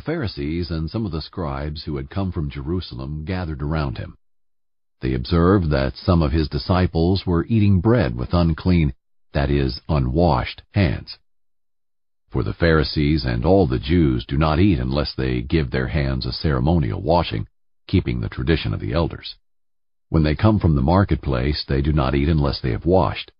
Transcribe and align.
The 0.00 0.12
Pharisees 0.12 0.70
and 0.70 0.90
some 0.90 1.04
of 1.04 1.12
the 1.12 1.20
scribes 1.20 1.84
who 1.84 1.98
had 1.98 2.08
come 2.08 2.32
from 2.32 2.48
Jerusalem 2.48 3.26
gathered 3.26 3.60
around 3.60 3.98
him. 3.98 4.16
They 5.02 5.12
observed 5.12 5.68
that 5.72 5.94
some 5.94 6.22
of 6.22 6.32
his 6.32 6.48
disciples 6.48 7.26
were 7.26 7.44
eating 7.44 7.82
bread 7.82 8.16
with 8.16 8.32
unclean, 8.32 8.94
that 9.34 9.50
is, 9.50 9.82
unwashed, 9.90 10.62
hands. 10.72 11.18
For 12.30 12.42
the 12.42 12.54
Pharisees 12.54 13.26
and 13.26 13.44
all 13.44 13.66
the 13.66 13.78
Jews 13.78 14.24
do 14.24 14.38
not 14.38 14.58
eat 14.58 14.78
unless 14.78 15.14
they 15.14 15.42
give 15.42 15.70
their 15.70 15.88
hands 15.88 16.24
a 16.24 16.32
ceremonial 16.32 17.02
washing, 17.02 17.46
keeping 17.86 18.20
the 18.20 18.30
tradition 18.30 18.72
of 18.72 18.80
the 18.80 18.94
elders. 18.94 19.36
When 20.08 20.22
they 20.22 20.34
come 20.34 20.58
from 20.58 20.76
the 20.76 20.80
marketplace, 20.80 21.62
they 21.68 21.82
do 21.82 21.92
not 21.92 22.14
eat 22.14 22.30
unless 22.30 22.58
they 22.62 22.70
have 22.70 22.86
washed. 22.86 23.32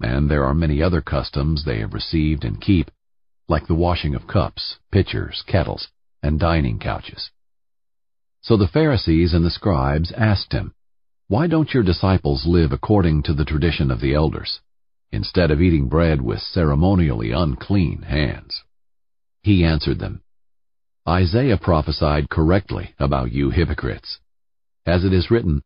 And 0.00 0.28
there 0.28 0.44
are 0.46 0.52
many 0.52 0.82
other 0.82 1.00
customs 1.00 1.64
they 1.64 1.78
have 1.78 1.94
received 1.94 2.44
and 2.44 2.60
keep, 2.60 2.90
like 3.48 3.66
the 3.66 3.74
washing 3.74 4.14
of 4.14 4.26
cups, 4.26 4.78
pitchers, 4.90 5.42
kettles, 5.46 5.88
and 6.22 6.38
dining 6.38 6.78
couches. 6.78 7.30
So 8.40 8.56
the 8.56 8.68
Pharisees 8.68 9.34
and 9.34 9.44
the 9.44 9.50
scribes 9.50 10.12
asked 10.12 10.52
him, 10.52 10.74
Why 11.28 11.46
don't 11.46 11.72
your 11.72 11.82
disciples 11.82 12.46
live 12.46 12.72
according 12.72 13.22
to 13.24 13.34
the 13.34 13.44
tradition 13.44 13.90
of 13.90 14.00
the 14.00 14.14
elders, 14.14 14.60
instead 15.10 15.50
of 15.50 15.60
eating 15.60 15.88
bread 15.88 16.20
with 16.20 16.40
ceremonially 16.40 17.30
unclean 17.30 18.02
hands? 18.02 18.62
He 19.42 19.64
answered 19.64 19.98
them, 19.98 20.22
Isaiah 21.08 21.58
prophesied 21.58 22.30
correctly 22.30 22.94
about 22.98 23.32
you 23.32 23.50
hypocrites. 23.50 24.18
As 24.86 25.04
it 25.04 25.12
is 25.12 25.30
written, 25.30 25.62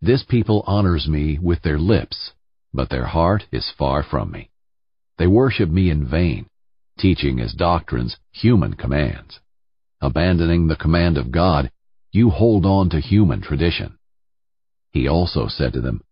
this 0.00 0.24
people 0.24 0.64
honors 0.66 1.08
me 1.08 1.38
with 1.40 1.62
their 1.62 1.78
lips, 1.78 2.32
but 2.74 2.90
their 2.90 3.06
heart 3.06 3.46
is 3.52 3.72
far 3.78 4.02
from 4.02 4.32
me. 4.32 4.50
They 5.18 5.28
worship 5.28 5.70
me 5.70 5.90
in 5.90 6.04
vain, 6.08 6.46
teaching 6.98 7.40
as 7.40 7.52
doctrines 7.52 8.16
human 8.32 8.74
commands. 8.74 9.40
Abandoning 10.00 10.66
the 10.66 10.76
command 10.76 11.16
of 11.16 11.30
God, 11.30 11.70
you 12.10 12.30
hold 12.30 12.66
on 12.66 12.90
to 12.90 13.00
human 13.00 13.40
tradition. 13.40 13.98
He 14.90 15.08
also 15.08 15.48
said 15.48 15.72
to 15.72 15.80
them, 15.80 16.02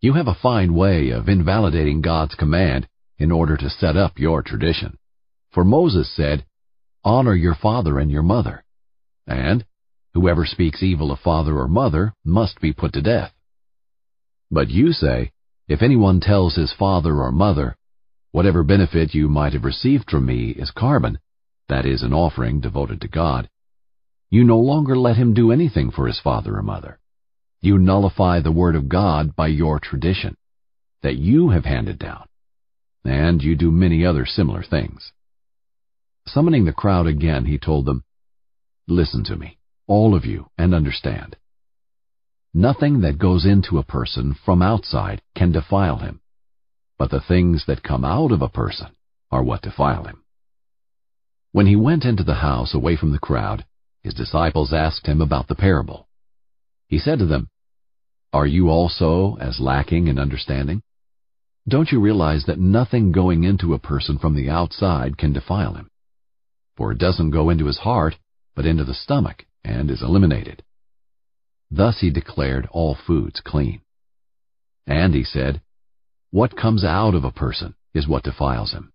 You 0.00 0.12
have 0.14 0.28
a 0.28 0.34
fine 0.34 0.74
way 0.74 1.10
of 1.10 1.28
invalidating 1.28 2.02
God's 2.02 2.34
command 2.34 2.88
in 3.18 3.32
order 3.32 3.56
to 3.56 3.70
set 3.70 3.96
up 3.96 4.18
your 4.18 4.42
tradition. 4.42 4.98
For 5.50 5.64
Moses 5.64 6.14
said, 6.14 6.44
Honor 7.02 7.34
your 7.34 7.54
father 7.54 7.98
and 7.98 8.10
your 8.10 8.22
mother. 8.22 8.64
And, 9.26 9.64
Whoever 10.16 10.46
speaks 10.46 10.82
evil 10.82 11.12
of 11.12 11.18
father 11.18 11.58
or 11.58 11.68
mother 11.68 12.14
must 12.24 12.58
be 12.58 12.72
put 12.72 12.94
to 12.94 13.02
death. 13.02 13.34
But 14.50 14.70
you 14.70 14.92
say, 14.92 15.30
if 15.68 15.82
anyone 15.82 16.20
tells 16.20 16.54
his 16.54 16.72
father 16.72 17.20
or 17.20 17.30
mother, 17.30 17.76
whatever 18.36 18.62
benefit 18.62 19.14
you 19.14 19.30
might 19.30 19.54
have 19.54 19.64
received 19.64 20.10
from 20.10 20.26
me 20.26 20.50
is 20.50 20.70
Corban, 20.70 21.18
that 21.70 21.86
is, 21.86 22.02
an 22.02 22.12
offering 22.12 22.60
devoted 22.60 23.00
to 23.00 23.08
God, 23.08 23.48
you 24.28 24.44
no 24.44 24.58
longer 24.58 24.94
let 24.94 25.16
him 25.16 25.32
do 25.32 25.50
anything 25.50 25.90
for 25.90 26.06
his 26.06 26.20
father 26.20 26.58
or 26.58 26.62
mother. 26.62 26.98
You 27.62 27.78
nullify 27.78 28.40
the 28.40 28.52
word 28.52 28.76
of 28.76 28.90
God 28.90 29.34
by 29.34 29.46
your 29.46 29.80
tradition 29.80 30.36
that 31.02 31.16
you 31.16 31.48
have 31.48 31.64
handed 31.64 31.98
down, 31.98 32.26
and 33.06 33.42
you 33.42 33.56
do 33.56 33.70
many 33.70 34.04
other 34.04 34.26
similar 34.26 34.62
things. 34.62 35.12
Summoning 36.26 36.66
the 36.66 36.74
crowd 36.74 37.06
again, 37.06 37.46
he 37.46 37.56
told 37.56 37.86
them, 37.86 38.04
Listen 38.86 39.24
to 39.24 39.36
me 39.36 39.56
all 39.86 40.14
of 40.14 40.26
you, 40.26 40.50
and 40.58 40.74
understand. 40.74 41.36
Nothing 42.52 43.00
that 43.00 43.16
goes 43.18 43.46
into 43.46 43.78
a 43.78 43.84
person 43.84 44.36
from 44.44 44.60
outside 44.60 45.22
can 45.34 45.52
defile 45.52 46.00
him, 46.00 46.20
but 46.98 47.10
the 47.10 47.20
things 47.20 47.64
that 47.66 47.82
come 47.82 48.04
out 48.04 48.32
of 48.32 48.42
a 48.42 48.48
person 48.48 48.88
are 49.30 49.42
what 49.42 49.62
defile 49.62 50.04
him. 50.04 50.22
When 51.52 51.66
he 51.66 51.76
went 51.76 52.04
into 52.04 52.22
the 52.22 52.34
house 52.34 52.74
away 52.74 52.96
from 52.96 53.12
the 53.12 53.18
crowd, 53.18 53.64
his 54.02 54.14
disciples 54.14 54.72
asked 54.72 55.06
him 55.06 55.20
about 55.20 55.48
the 55.48 55.54
parable. 55.54 56.06
He 56.86 56.98
said 56.98 57.18
to 57.18 57.26
them, 57.26 57.48
Are 58.32 58.46
you 58.46 58.68
also 58.68 59.36
as 59.36 59.60
lacking 59.60 60.08
in 60.08 60.18
understanding? 60.18 60.82
Don't 61.68 61.90
you 61.90 62.00
realize 62.00 62.44
that 62.46 62.60
nothing 62.60 63.10
going 63.10 63.42
into 63.42 63.74
a 63.74 63.78
person 63.78 64.18
from 64.18 64.34
the 64.34 64.48
outside 64.48 65.18
can 65.18 65.32
defile 65.32 65.74
him? 65.74 65.90
For 66.76 66.92
it 66.92 66.98
doesn't 66.98 67.30
go 67.30 67.50
into 67.50 67.66
his 67.66 67.78
heart, 67.78 68.16
but 68.54 68.66
into 68.66 68.84
the 68.84 68.94
stomach, 68.94 69.44
and 69.64 69.90
is 69.90 70.02
eliminated. 70.02 70.62
Thus 71.70 72.00
he 72.00 72.10
declared 72.10 72.68
all 72.70 72.94
foods 72.94 73.40
clean. 73.40 73.80
And 74.86 75.14
he 75.14 75.24
said, 75.24 75.60
What 76.30 76.56
comes 76.56 76.84
out 76.84 77.14
of 77.14 77.24
a 77.24 77.30
person 77.30 77.74
is 77.94 78.08
what 78.08 78.24
defiles 78.24 78.72
him. 78.72 78.92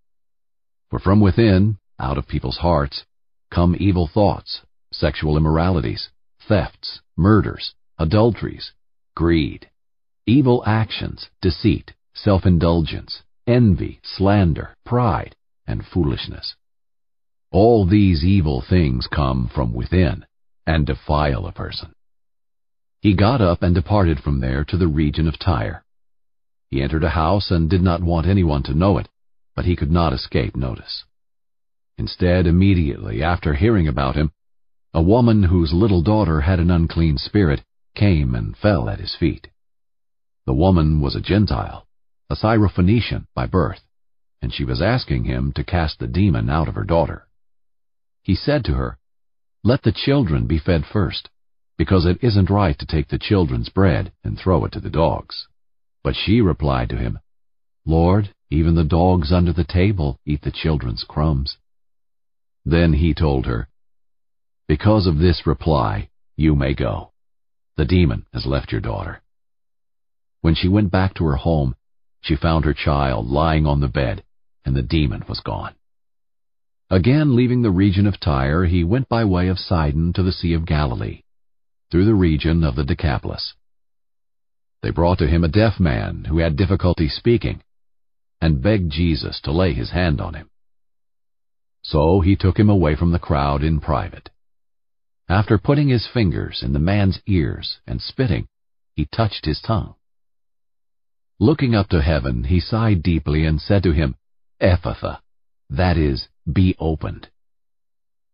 For 0.90 1.00
from 1.00 1.22
within, 1.22 1.78
out 2.00 2.18
of 2.18 2.28
people's 2.28 2.58
hearts, 2.58 3.06
come 3.50 3.76
evil 3.80 4.08
thoughts, 4.08 4.62
sexual 4.92 5.38
immoralities, 5.38 6.10
thefts, 6.48 7.02
murders, 7.16 7.74
adulteries, 7.98 8.74
greed, 9.16 9.70
evil 10.26 10.64
actions, 10.66 11.30
deceit, 11.42 11.94
self-indulgence, 12.14 13.24
envy, 13.48 14.00
slander, 14.04 14.76
pride, 14.86 15.36
and 15.66 15.86
foolishness. 15.86 16.56
All 17.52 17.86
these 17.86 18.24
evil 18.24 18.62
things 18.62 19.08
come 19.08 19.50
from 19.54 19.74
within 19.74 20.26
and 20.68 20.86
defile 20.86 21.46
a 21.46 21.52
person. 21.52 21.94
He 23.02 23.16
got 23.16 23.42
up 23.42 23.64
and 23.64 23.74
departed 23.74 24.20
from 24.20 24.40
there 24.40 24.64
to 24.66 24.78
the 24.78 24.88
region 24.88 25.28
of 25.28 25.40
Tyre. 25.40 25.84
He 26.72 26.82
entered 26.82 27.04
a 27.04 27.10
house 27.10 27.52
and 27.52 27.70
did 27.70 27.82
not 27.82 28.02
want 28.02 28.26
anyone 28.26 28.64
to 28.64 28.74
know 28.74 28.98
it, 28.98 29.10
but 29.56 29.66
he 29.66 29.76
could 29.76 29.92
not 29.92 30.14
escape 30.14 30.56
notice. 30.56 31.04
Instead, 31.98 32.48
immediately 32.48 33.22
after 33.22 33.54
hearing 33.54 33.90
about 33.90 34.16
him, 34.16 34.32
a 34.94 35.02
woman 35.02 35.44
whose 35.44 35.74
little 35.74 36.02
daughter 36.02 36.42
had 36.42 36.60
an 36.60 36.72
unclean 36.72 37.18
spirit 37.18 37.62
came 37.94 38.34
and 38.34 38.56
fell 38.56 38.90
at 38.90 39.02
his 39.02 39.14
feet. 39.16 39.50
The 40.46 40.54
woman 40.54 41.02
was 41.02 41.14
a 41.16 41.22
Gentile, 41.22 41.86
a 42.30 42.36
Syrophoenician 42.36 43.28
by 43.36 43.48
birth, 43.48 43.82
and 44.42 44.54
she 44.54 44.64
was 44.64 44.82
asking 44.82 45.26
him 45.26 45.52
to 45.54 45.66
cast 45.66 46.00
the 46.00 46.08
demon 46.08 46.50
out 46.50 46.70
of 46.70 46.76
her 46.76 46.86
daughter. 46.86 47.28
He 48.24 48.34
said 48.34 48.64
to 48.66 48.76
her, 48.76 48.98
let 49.64 49.84
the 49.84 49.92
children 49.92 50.48
be 50.48 50.58
fed 50.58 50.86
first, 50.86 51.30
because 51.78 52.06
it 52.06 52.24
isn't 52.24 52.50
right 52.50 52.80
to 52.80 52.86
take 52.86 53.10
the 53.10 53.20
children's 53.20 53.70
bread 53.70 54.12
and 54.24 54.40
throw 54.40 54.66
it 54.66 54.72
to 54.72 54.80
the 54.80 54.90
dogs. 54.90 55.48
But 56.04 56.16
she 56.16 56.42
replied 56.42 56.90
to 56.90 56.98
him, 56.98 57.20
Lord, 57.86 58.34
even 58.50 58.76
the 58.76 58.84
dogs 58.84 59.32
under 59.32 59.54
the 59.54 59.64
table 59.64 60.20
eat 60.26 60.42
the 60.42 60.52
children's 60.52 61.04
crumbs. 61.04 61.58
Then 62.66 62.94
he 62.94 63.14
told 63.14 63.46
her, 63.46 63.70
Because 64.68 65.08
of 65.08 65.18
this 65.18 65.48
reply, 65.48 66.10
you 66.36 66.56
may 66.56 66.74
go. 66.74 67.12
The 67.78 67.86
demon 67.86 68.26
has 68.34 68.46
left 68.46 68.72
your 68.72 68.82
daughter. 68.82 69.22
When 70.42 70.56
she 70.56 70.68
went 70.68 70.92
back 70.92 71.14
to 71.16 71.26
her 71.26 71.38
home, 71.38 71.76
she 72.22 72.36
found 72.36 72.66
her 72.66 72.74
child 72.74 73.28
lying 73.28 73.66
on 73.66 73.80
the 73.80 73.88
bed, 73.88 74.24
and 74.66 74.76
the 74.76 74.84
demon 74.84 75.24
was 75.28 75.40
gone. 75.40 75.74
Again 76.90 77.36
leaving 77.36 77.62
the 77.62 77.72
region 77.72 78.06
of 78.06 78.20
Tyre, 78.20 78.66
he 78.66 78.84
went 78.84 79.08
by 79.08 79.24
way 79.24 79.48
of 79.48 79.58
Sidon 79.58 80.14
to 80.14 80.24
the 80.24 80.32
Sea 80.32 80.54
of 80.54 80.66
Galilee, 80.66 81.22
through 81.90 82.06
the 82.06 82.14
region 82.14 82.64
of 82.64 82.76
the 82.76 82.84
Decapolis. 82.84 83.54
They 84.82 84.90
brought 84.90 85.20
to 85.20 85.28
him 85.28 85.44
a 85.44 85.48
deaf 85.48 85.80
man 85.80 86.26
who 86.26 86.40
had 86.40 86.56
difficulty 86.56 87.08
speaking, 87.08 87.62
and 88.42 88.62
begged 88.62 88.92
Jesus 88.92 89.40
to 89.42 89.52
lay 89.52 89.74
his 89.74 89.92
hand 89.92 90.20
on 90.20 90.34
him. 90.34 90.50
So 91.84 92.22
he 92.22 92.36
took 92.36 92.58
him 92.58 92.70
away 92.70 92.96
from 92.96 93.12
the 93.12 93.20
crowd 93.20 93.64
in 93.64 93.80
private. 93.80 94.30
After 95.30 95.58
putting 95.58 95.90
his 95.90 96.08
fingers 96.08 96.62
in 96.64 96.74
the 96.74 96.80
man's 96.80 97.22
ears 97.28 97.80
and 97.86 98.02
spitting, 98.02 98.48
he 98.96 99.06
touched 99.06 99.46
his 99.46 99.62
tongue. 99.62 99.96
Looking 101.40 101.74
up 101.74 101.90
to 101.90 102.02
heaven, 102.02 102.44
he 102.46 102.60
sighed 102.60 103.02
deeply 103.02 103.46
and 103.46 103.62
said 103.62 103.84
to 103.84 103.92
him, 103.92 104.16
Ephphatha, 104.60 105.22
that 105.70 105.98
is, 105.98 106.28
be 106.52 106.76
opened. 106.80 107.30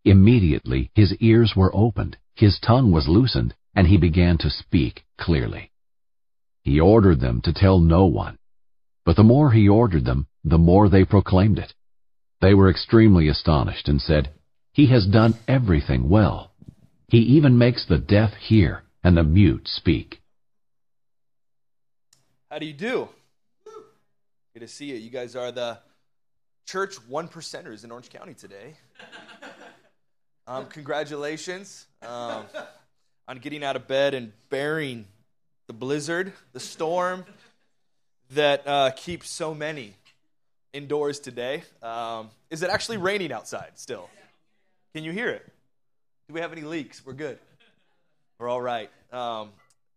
Immediately 0.04 0.92
his 0.94 1.14
ears 1.16 1.56
were 1.56 1.76
opened, 1.76 2.18
his 2.36 2.60
tongue 2.60 2.92
was 2.92 3.08
loosened, 3.08 3.54
and 3.76 3.88
he 3.88 3.98
began 3.98 4.38
to 4.40 4.50
speak 4.50 5.06
clearly. 5.18 5.72
He 6.68 6.82
ordered 6.82 7.22
them 7.22 7.40
to 7.46 7.54
tell 7.54 7.80
no 7.80 8.08
one, 8.08 8.38
but 9.06 9.16
the 9.16 9.24
more 9.24 9.52
he 9.52 9.70
ordered 9.70 10.04
them, 10.04 10.28
the 10.44 10.58
more 10.58 10.90
they 10.90 11.06
proclaimed 11.06 11.60
it. 11.60 11.74
They 12.42 12.54
were 12.54 12.70
extremely 12.70 13.30
astonished 13.30 13.88
and 13.88 14.02
said, 14.02 14.34
He 14.74 14.88
has 14.88 15.08
done 15.08 15.36
everything 15.48 16.10
well. 16.10 16.52
He 17.08 17.20
even 17.20 17.58
makes 17.58 17.86
the 17.86 17.98
deaf 17.98 18.34
hear 18.34 18.84
and 19.02 19.16
the 19.16 19.24
mute 19.24 19.66
speak. 19.66 20.20
How 22.52 22.60
do 22.60 22.66
you 22.66 22.74
do? 22.74 23.08
Good 24.54 24.60
to 24.60 24.68
see 24.68 24.88
you. 24.88 24.96
You 24.96 25.10
guys 25.10 25.38
are 25.38 25.54
the 25.54 25.80
church 26.66 26.96
one 27.08 27.30
percenters 27.30 27.86
in 27.86 27.92
Orange 27.92 28.10
County 28.10 28.34
today. 28.34 28.76
Um, 30.46 30.66
congratulations 30.66 31.86
um, 32.02 32.46
on 33.26 33.38
getting 33.40 33.64
out 33.64 33.78
of 33.78 33.88
bed 33.88 34.14
and 34.14 34.34
bearing 34.50 35.06
the 35.68 35.74
blizzard, 35.74 36.32
the 36.54 36.60
storm 36.60 37.26
that 38.32 38.66
uh, 38.66 38.92
keeps 38.92 39.30
so 39.30 39.54
many 39.54 39.94
indoors 40.74 41.20
today. 41.20 41.64
Um, 41.84 42.30
is 42.50 42.64
it 42.64 42.70
actually 42.70 42.98
raining 42.98 43.32
outside 43.32 43.72
still? 43.76 44.10
Can 44.94 45.04
you 45.04 45.12
hear 45.12 45.30
it? 45.30 45.46
Do 46.28 46.34
we 46.34 46.42
have 46.42 46.52
any 46.52 46.62
leaks? 46.62 47.06
We're 47.06 47.14
good. 47.14 47.38
We're 48.40 48.50
all 48.50 48.62
right. 48.62 48.90
Um, 49.12 49.50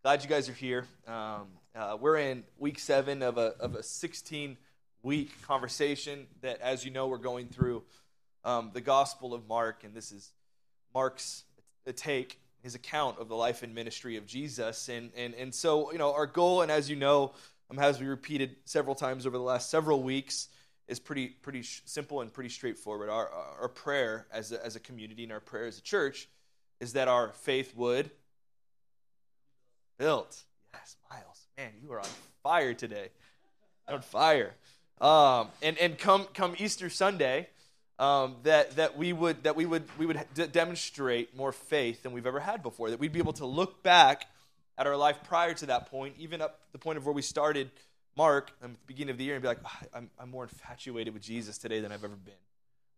glad 0.03 0.23
you 0.23 0.29
guys 0.29 0.49
are 0.49 0.55
here. 0.55 0.87
Um, 1.07 1.47
uh, 1.75 1.97
we're 2.01 2.17
in 2.17 2.43
week 2.59 2.79
seven 2.79 3.23
of 3.23 3.39
a, 3.39 3.55
of 3.61 3.77
a 3.77 3.83
16 3.83 4.57
week 5.03 5.31
conversation 5.43 6.27
that, 6.43 6.61
as 6.61 6.85
you 6.85 6.91
know, 6.91 7.07
we're 7.07 7.19
going 7.19 7.47
through 7.47 7.83
um, 8.45 8.71
the 8.73 8.81
Gospel 8.81 9.35
of 9.35 9.47
Mark, 9.49 9.85
and 9.85 9.95
this 9.95 10.11
is 10.11 10.33
Mark's 10.95 11.45
take, 11.97 12.40
his 12.63 12.75
account 12.75 13.19
of 13.19 13.29
the 13.29 13.37
life 13.37 13.63
and 13.63 13.75
ministry 13.75 14.17
of 14.17 14.27
Jesus. 14.27 14.89
And, 14.89 15.11
and, 15.17 15.35
and 15.35 15.55
so, 15.55 15.93
you 15.93 15.99
know, 15.99 16.13
our 16.13 16.27
goal, 16.27 16.63
and 16.63 16.71
as 16.71 16.91
you 16.91 16.97
know, 16.97 17.33
um, 17.71 17.79
as 17.79 18.01
we 18.01 18.07
repeated 18.07 18.57
several 18.65 18.95
times 18.95 19.27
over 19.27 19.37
the 19.37 19.45
last 19.45 19.71
several 19.71 20.03
weeks, 20.03 20.49
is 20.91 20.99
pretty 20.99 21.29
pretty 21.29 21.63
simple 21.63 22.21
and 22.21 22.33
pretty 22.33 22.51
straightforward. 22.51 23.09
Our 23.09 23.31
our 23.61 23.69
prayer 23.69 24.27
as 24.33 24.51
a, 24.51 24.65
as 24.67 24.75
a 24.75 24.81
community 24.81 25.23
and 25.23 25.33
our 25.33 25.41
prayer 25.41 25.67
as 25.67 25.79
a 25.79 25.83
church 25.83 26.29
is 26.81 26.95
that 26.95 27.07
our 27.07 27.31
faith 27.33 27.77
would 27.77 28.11
build. 29.99 30.27
Yes, 30.75 30.97
Miles, 31.09 31.47
man, 31.57 31.71
you 31.81 31.93
are 31.93 32.01
on 32.01 32.09
fire 32.43 32.75
today. 32.75 33.11
On 33.87 34.03
fire. 34.03 34.55
Um, 35.01 35.49
and 35.63 35.79
and 35.79 35.97
come 35.97 36.27
come 36.35 36.55
Easter 36.59 36.91
Sunday, 36.91 37.49
um, 38.01 38.37
that 38.45 38.77
that 38.77 38.97
we 38.97 39.13
would 39.13 39.45
that 39.45 39.55
we 39.55 39.67
would 39.67 39.85
we 39.99 40.07
would 40.07 40.21
d- 40.35 40.47
demonstrate 40.47 41.37
more 41.37 41.53
faith 41.53 42.03
than 42.03 42.13
we've 42.13 42.27
ever 42.27 42.41
had 42.41 42.63
before. 42.63 42.91
That 42.91 42.99
we'd 42.99 43.13
be 43.13 43.21
able 43.21 43.35
to 43.35 43.47
look 43.47 43.83
back 43.83 44.27
at 44.79 44.87
our 44.87 44.97
life 44.97 45.19
prior 45.25 45.53
to 45.55 45.67
that 45.67 45.91
point, 45.91 46.15
even 46.19 46.41
up 46.41 46.59
the 46.73 46.79
point 46.79 46.97
of 46.97 47.05
where 47.05 47.15
we 47.15 47.23
started 47.23 47.71
Mark 48.17 48.51
at 48.63 48.71
the 48.71 48.77
beginning 48.87 49.11
of 49.11 49.19
the 49.19 49.25
year 49.25 49.35
and 49.35 49.43
be 49.43 49.49
like, 49.49 49.59
oh, 49.65 49.87
I'm, 49.95 50.11
I'm 50.19 50.31
more 50.31 50.45
infatuated 50.45 51.13
with 51.13 51.23
Jesus 51.23 51.59
today 51.59 51.81
than 51.81 51.93
I've 51.93 52.03
ever 52.03 52.17
been. 52.17 52.35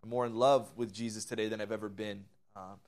I'm 0.04 0.08
more 0.08 0.24
in 0.24 0.36
love 0.36 0.70
with 0.76 0.92
Jesus 0.92 1.24
today 1.24 1.48
than 1.48 1.60
I've 1.60 1.72
ever 1.72 1.88
been. 1.88 2.24
Um, 2.54 2.78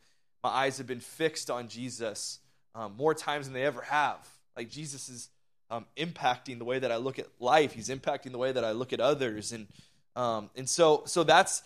my 0.43 0.51
eyes 0.51 0.79
have 0.79 0.87
been 0.87 1.01
fixed 1.01 1.51
on 1.51 1.69
Jesus 1.69 2.39
um, 2.77 2.95
more 2.97 3.15
times 3.15 3.47
than 3.47 3.55
they 3.55 3.65
ever 3.65 3.83
have. 3.83 4.25
Like 4.57 4.71
Jesus 4.71 5.09
is 5.09 5.29
um, 5.71 5.87
impacting 5.97 6.59
the 6.59 6.65
way 6.65 6.79
that 6.79 6.93
I 6.93 6.97
look 6.97 7.19
at 7.19 7.27
life. 7.41 7.73
He's 7.73 7.89
impacting 7.89 8.31
the 8.31 8.39
way 8.39 8.53
that 8.53 8.65
I 8.65 8.73
look 8.73 8.93
at 8.93 9.01
others, 9.01 9.53
and 9.53 9.67
um, 10.15 10.51
and 10.55 10.69
so 10.69 11.03
so 11.07 11.25
that's 11.25 11.63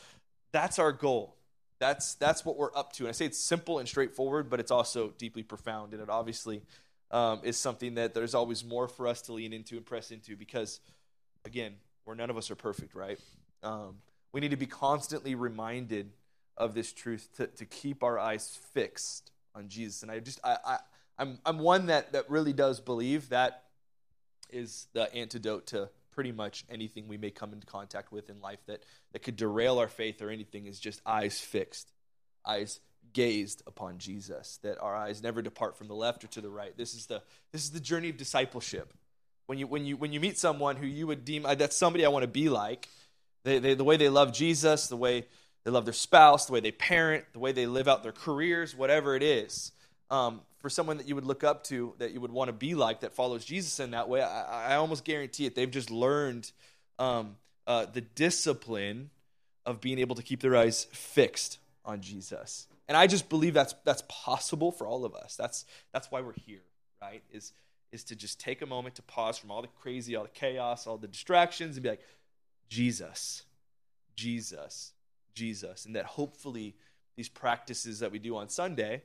that's 0.53 0.79
our 0.79 0.93
goal. 0.93 1.37
That's 1.79 2.15
that's 2.15 2.45
what 2.45 2.57
we're 2.57 2.75
up 2.75 2.93
to. 2.95 3.05
And 3.05 3.09
I 3.09 3.13
say 3.13 3.27
it's 3.27 3.39
simple 3.39 3.79
and 3.79 3.89
straightforward, 3.89 4.51
but 4.51 4.61
it's 4.61 4.71
also 4.71 5.13
deeply 5.19 5.43
profound, 5.43 5.93
and 5.93 6.03
it 6.03 6.11
obviously 6.11 6.63
um, 7.11 7.41
is 7.43 7.57
something 7.57 7.95
that 7.95 8.15
there's 8.15 8.35
always 8.35 8.65
more 8.65 8.89
for 8.89 9.07
us 9.07 9.23
to 9.23 9.33
lean 9.33 9.53
into 9.53 9.77
and 9.77 9.87
press 9.87 10.11
into 10.11 10.37
because, 10.37 10.81
again, 11.45 11.75
where 12.05 12.17
none 12.17 12.31
of 12.31 12.37
us 12.37 12.51
are 12.51 12.57
perfect, 12.57 12.95
right? 12.95 13.19
Um, 13.63 13.97
we 14.33 14.41
need 14.41 14.51
to 14.51 14.57
be 14.57 14.67
constantly 14.67 15.35
reminded 15.35 16.11
of 16.57 16.75
this 16.75 16.93
truth 16.93 17.31
to, 17.37 17.47
to 17.47 17.65
keep 17.65 18.03
our 18.03 18.19
eyes 18.19 18.59
fixed 18.73 19.31
on 19.55 19.69
Jesus. 19.69 20.03
And 20.03 20.11
I 20.11 20.19
just, 20.19 20.41
I, 20.45 20.57
I, 20.65 20.79
I'm, 21.19 21.39
I'm 21.47 21.59
one 21.59 21.87
that, 21.87 22.13
that 22.13 22.29
really 22.29 22.53
does 22.53 22.81
believe 22.81 23.29
that 23.31 23.65
is 24.51 24.89
the 24.93 25.13
antidote 25.15 25.67
to 25.69 25.89
pretty 26.19 26.33
much 26.33 26.65
anything 26.69 27.07
we 27.07 27.17
may 27.17 27.31
come 27.31 27.53
into 27.53 27.65
contact 27.65 28.11
with 28.11 28.29
in 28.29 28.41
life 28.41 28.59
that, 28.67 28.83
that 29.13 29.23
could 29.23 29.37
derail 29.37 29.79
our 29.79 29.87
faith 29.87 30.21
or 30.21 30.31
anything 30.31 30.67
is 30.67 30.81
just 30.81 31.01
eyes 31.07 31.39
fixed, 31.39 31.93
eyes 32.45 32.81
gazed 33.13 33.63
upon 33.69 33.99
Jesus, 33.99 34.59
that 34.65 34.81
our 34.81 34.97
eyes 34.97 35.23
never 35.23 35.43
depart 35.43 35.79
from 35.79 35.87
the 35.87 35.95
left 35.95 36.25
or 36.25 36.27
to 36.27 36.41
the 36.41 36.51
right. 36.51 36.77
This 36.77 36.93
is 36.93 37.07
the, 37.07 37.23
this 37.53 37.63
is 37.63 37.71
the 37.71 37.79
journey 37.79 38.09
of 38.09 38.17
discipleship. 38.17 38.93
When 39.47 39.61
you, 39.61 39.69
when, 39.69 39.87
you, 39.87 39.97
when 39.97 40.13
you 40.13 40.19
meet 40.19 40.37
someone 40.37 40.75
who 40.75 40.89
you 40.89 41.07
would 41.07 41.25
deem 41.25 41.45
that's 41.57 41.77
somebody 41.77 42.05
I 42.05 42.09
want 42.09 42.25
to 42.25 42.29
be 42.29 42.49
like, 42.49 42.89
they, 43.45 43.61
they, 43.61 43.75
the 43.75 43.85
way 43.85 43.97
they 43.97 44.09
love 44.09 44.33
Jesus, 44.33 44.89
the 44.89 44.97
way 44.97 45.25
they 45.63 45.71
love 45.71 45.85
their 45.85 45.95
spouse, 45.95 46.47
the 46.47 46.53
way 46.53 46.59
they 46.59 46.73
parent, 46.73 47.27
the 47.33 47.39
way 47.39 47.53
they 47.53 47.69
live 47.69 47.87
out 47.87 48.03
their 48.03 48.11
careers, 48.11 48.75
whatever 48.75 49.15
it 49.15 49.23
is. 49.23 49.71
Um, 50.11 50.41
for 50.61 50.69
someone 50.69 50.97
that 50.97 51.09
you 51.09 51.15
would 51.15 51.27
look 51.27 51.45
up 51.45 51.65
to, 51.65 51.95
that 51.99 52.13
you 52.13 52.21
would 52.21 52.33
want 52.33 52.49
to 52.49 52.53
be 52.53 52.75
like, 52.75 53.01
that 53.01 53.15
follows 53.15 53.45
Jesus 53.45 53.79
in 53.81 53.93
that 53.93 54.09
way, 54.09 54.23
I, 54.23 54.73
I 54.73 54.77
almost 54.77 55.05
guarantee 55.05 55.47
it. 55.47 55.55
They've 55.55 55.71
just 55.71 55.91
learned 55.91 56.51
um, 56.99 57.37
uh, 57.67 57.87
the 57.87 58.01
discipline 58.01 59.11
of 59.65 59.81
being 59.81 59.99
able 59.99 60.17
to 60.17 60.23
keep 60.23 60.41
their 60.41 60.57
eyes 60.57 60.87
fixed 60.93 61.59
on 61.85 62.01
Jesus. 62.01 62.67
And 62.89 62.97
I 62.97 63.07
just 63.07 63.29
believe 63.29 63.55
that's 63.55 63.75
that's 63.85 64.03
possible 64.09 64.73
for 64.73 64.87
all 64.87 65.05
of 65.05 65.15
us. 65.15 65.37
That's 65.37 65.67
that's 65.93 66.11
why 66.11 66.23
we're 66.23 66.33
here, 66.33 66.63
right? 67.03 67.23
Is 67.31 67.53
is 67.93 68.05
to 68.05 68.17
just 68.17 68.41
take 68.41 68.63
a 68.63 68.67
moment 68.67 68.95
to 68.97 69.03
pause 69.03 69.39
from 69.39 69.51
all 69.51 69.63
the 69.63 69.69
crazy, 69.69 70.17
all 70.17 70.25
the 70.25 70.31
chaos, 70.31 70.87
all 70.87 70.99
the 70.99 71.07
distractions 71.07 71.77
and 71.77 71.83
be 71.83 71.91
like, 71.91 72.01
Jesus, 72.69 73.45
Jesus, 74.17 74.93
Jesus. 75.35 75.87
And 75.87 75.97
that 75.97 76.05
hopefully 76.05 76.75
these 77.17 77.29
practices 77.29 78.01
that 78.01 78.13
we 78.13 78.19
do 78.19 78.37
on 78.37 78.49
Sunday 78.49 79.03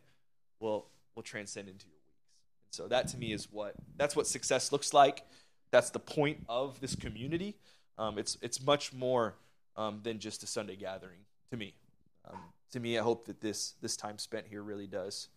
will 0.59 0.87
will 1.15 1.23
transcend 1.23 1.67
into 1.67 1.85
your 1.85 1.95
weeks. 1.95 2.21
And 2.65 2.73
so 2.75 2.87
that 2.87 3.07
to 3.09 3.17
me 3.17 3.33
is 3.33 3.47
what 3.51 3.75
that's 3.97 4.15
what 4.15 4.27
success 4.27 4.71
looks 4.71 4.93
like. 4.93 5.23
That's 5.71 5.89
the 5.89 5.99
point 5.99 6.45
of 6.47 6.79
this 6.79 6.95
community. 6.95 7.55
Um, 7.97 8.17
it's 8.17 8.37
it's 8.41 8.63
much 8.63 8.93
more 8.93 9.35
um, 9.75 10.01
than 10.03 10.19
just 10.19 10.43
a 10.43 10.47
Sunday 10.47 10.75
gathering 10.75 11.19
to 11.51 11.57
me. 11.57 11.73
Um, 12.29 12.39
to 12.71 12.79
me, 12.79 12.97
I 12.97 13.01
hope 13.01 13.25
that 13.25 13.41
this 13.41 13.73
this 13.81 13.95
time 13.95 14.17
spent 14.17 14.47
here 14.47 14.61
really 14.61 14.87
does 14.87 15.29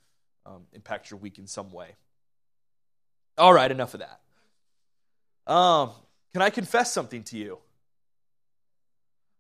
um, 0.44 0.62
impact 0.72 1.10
your 1.10 1.18
week 1.18 1.38
in 1.38 1.46
some 1.46 1.70
way. 1.70 1.94
All 3.38 3.52
right, 3.52 3.70
enough 3.70 3.94
of 3.94 4.00
that. 4.00 5.52
Um, 5.52 5.90
can 6.32 6.42
I 6.42 6.50
confess 6.50 6.92
something 6.92 7.22
to 7.24 7.36
you? 7.36 7.58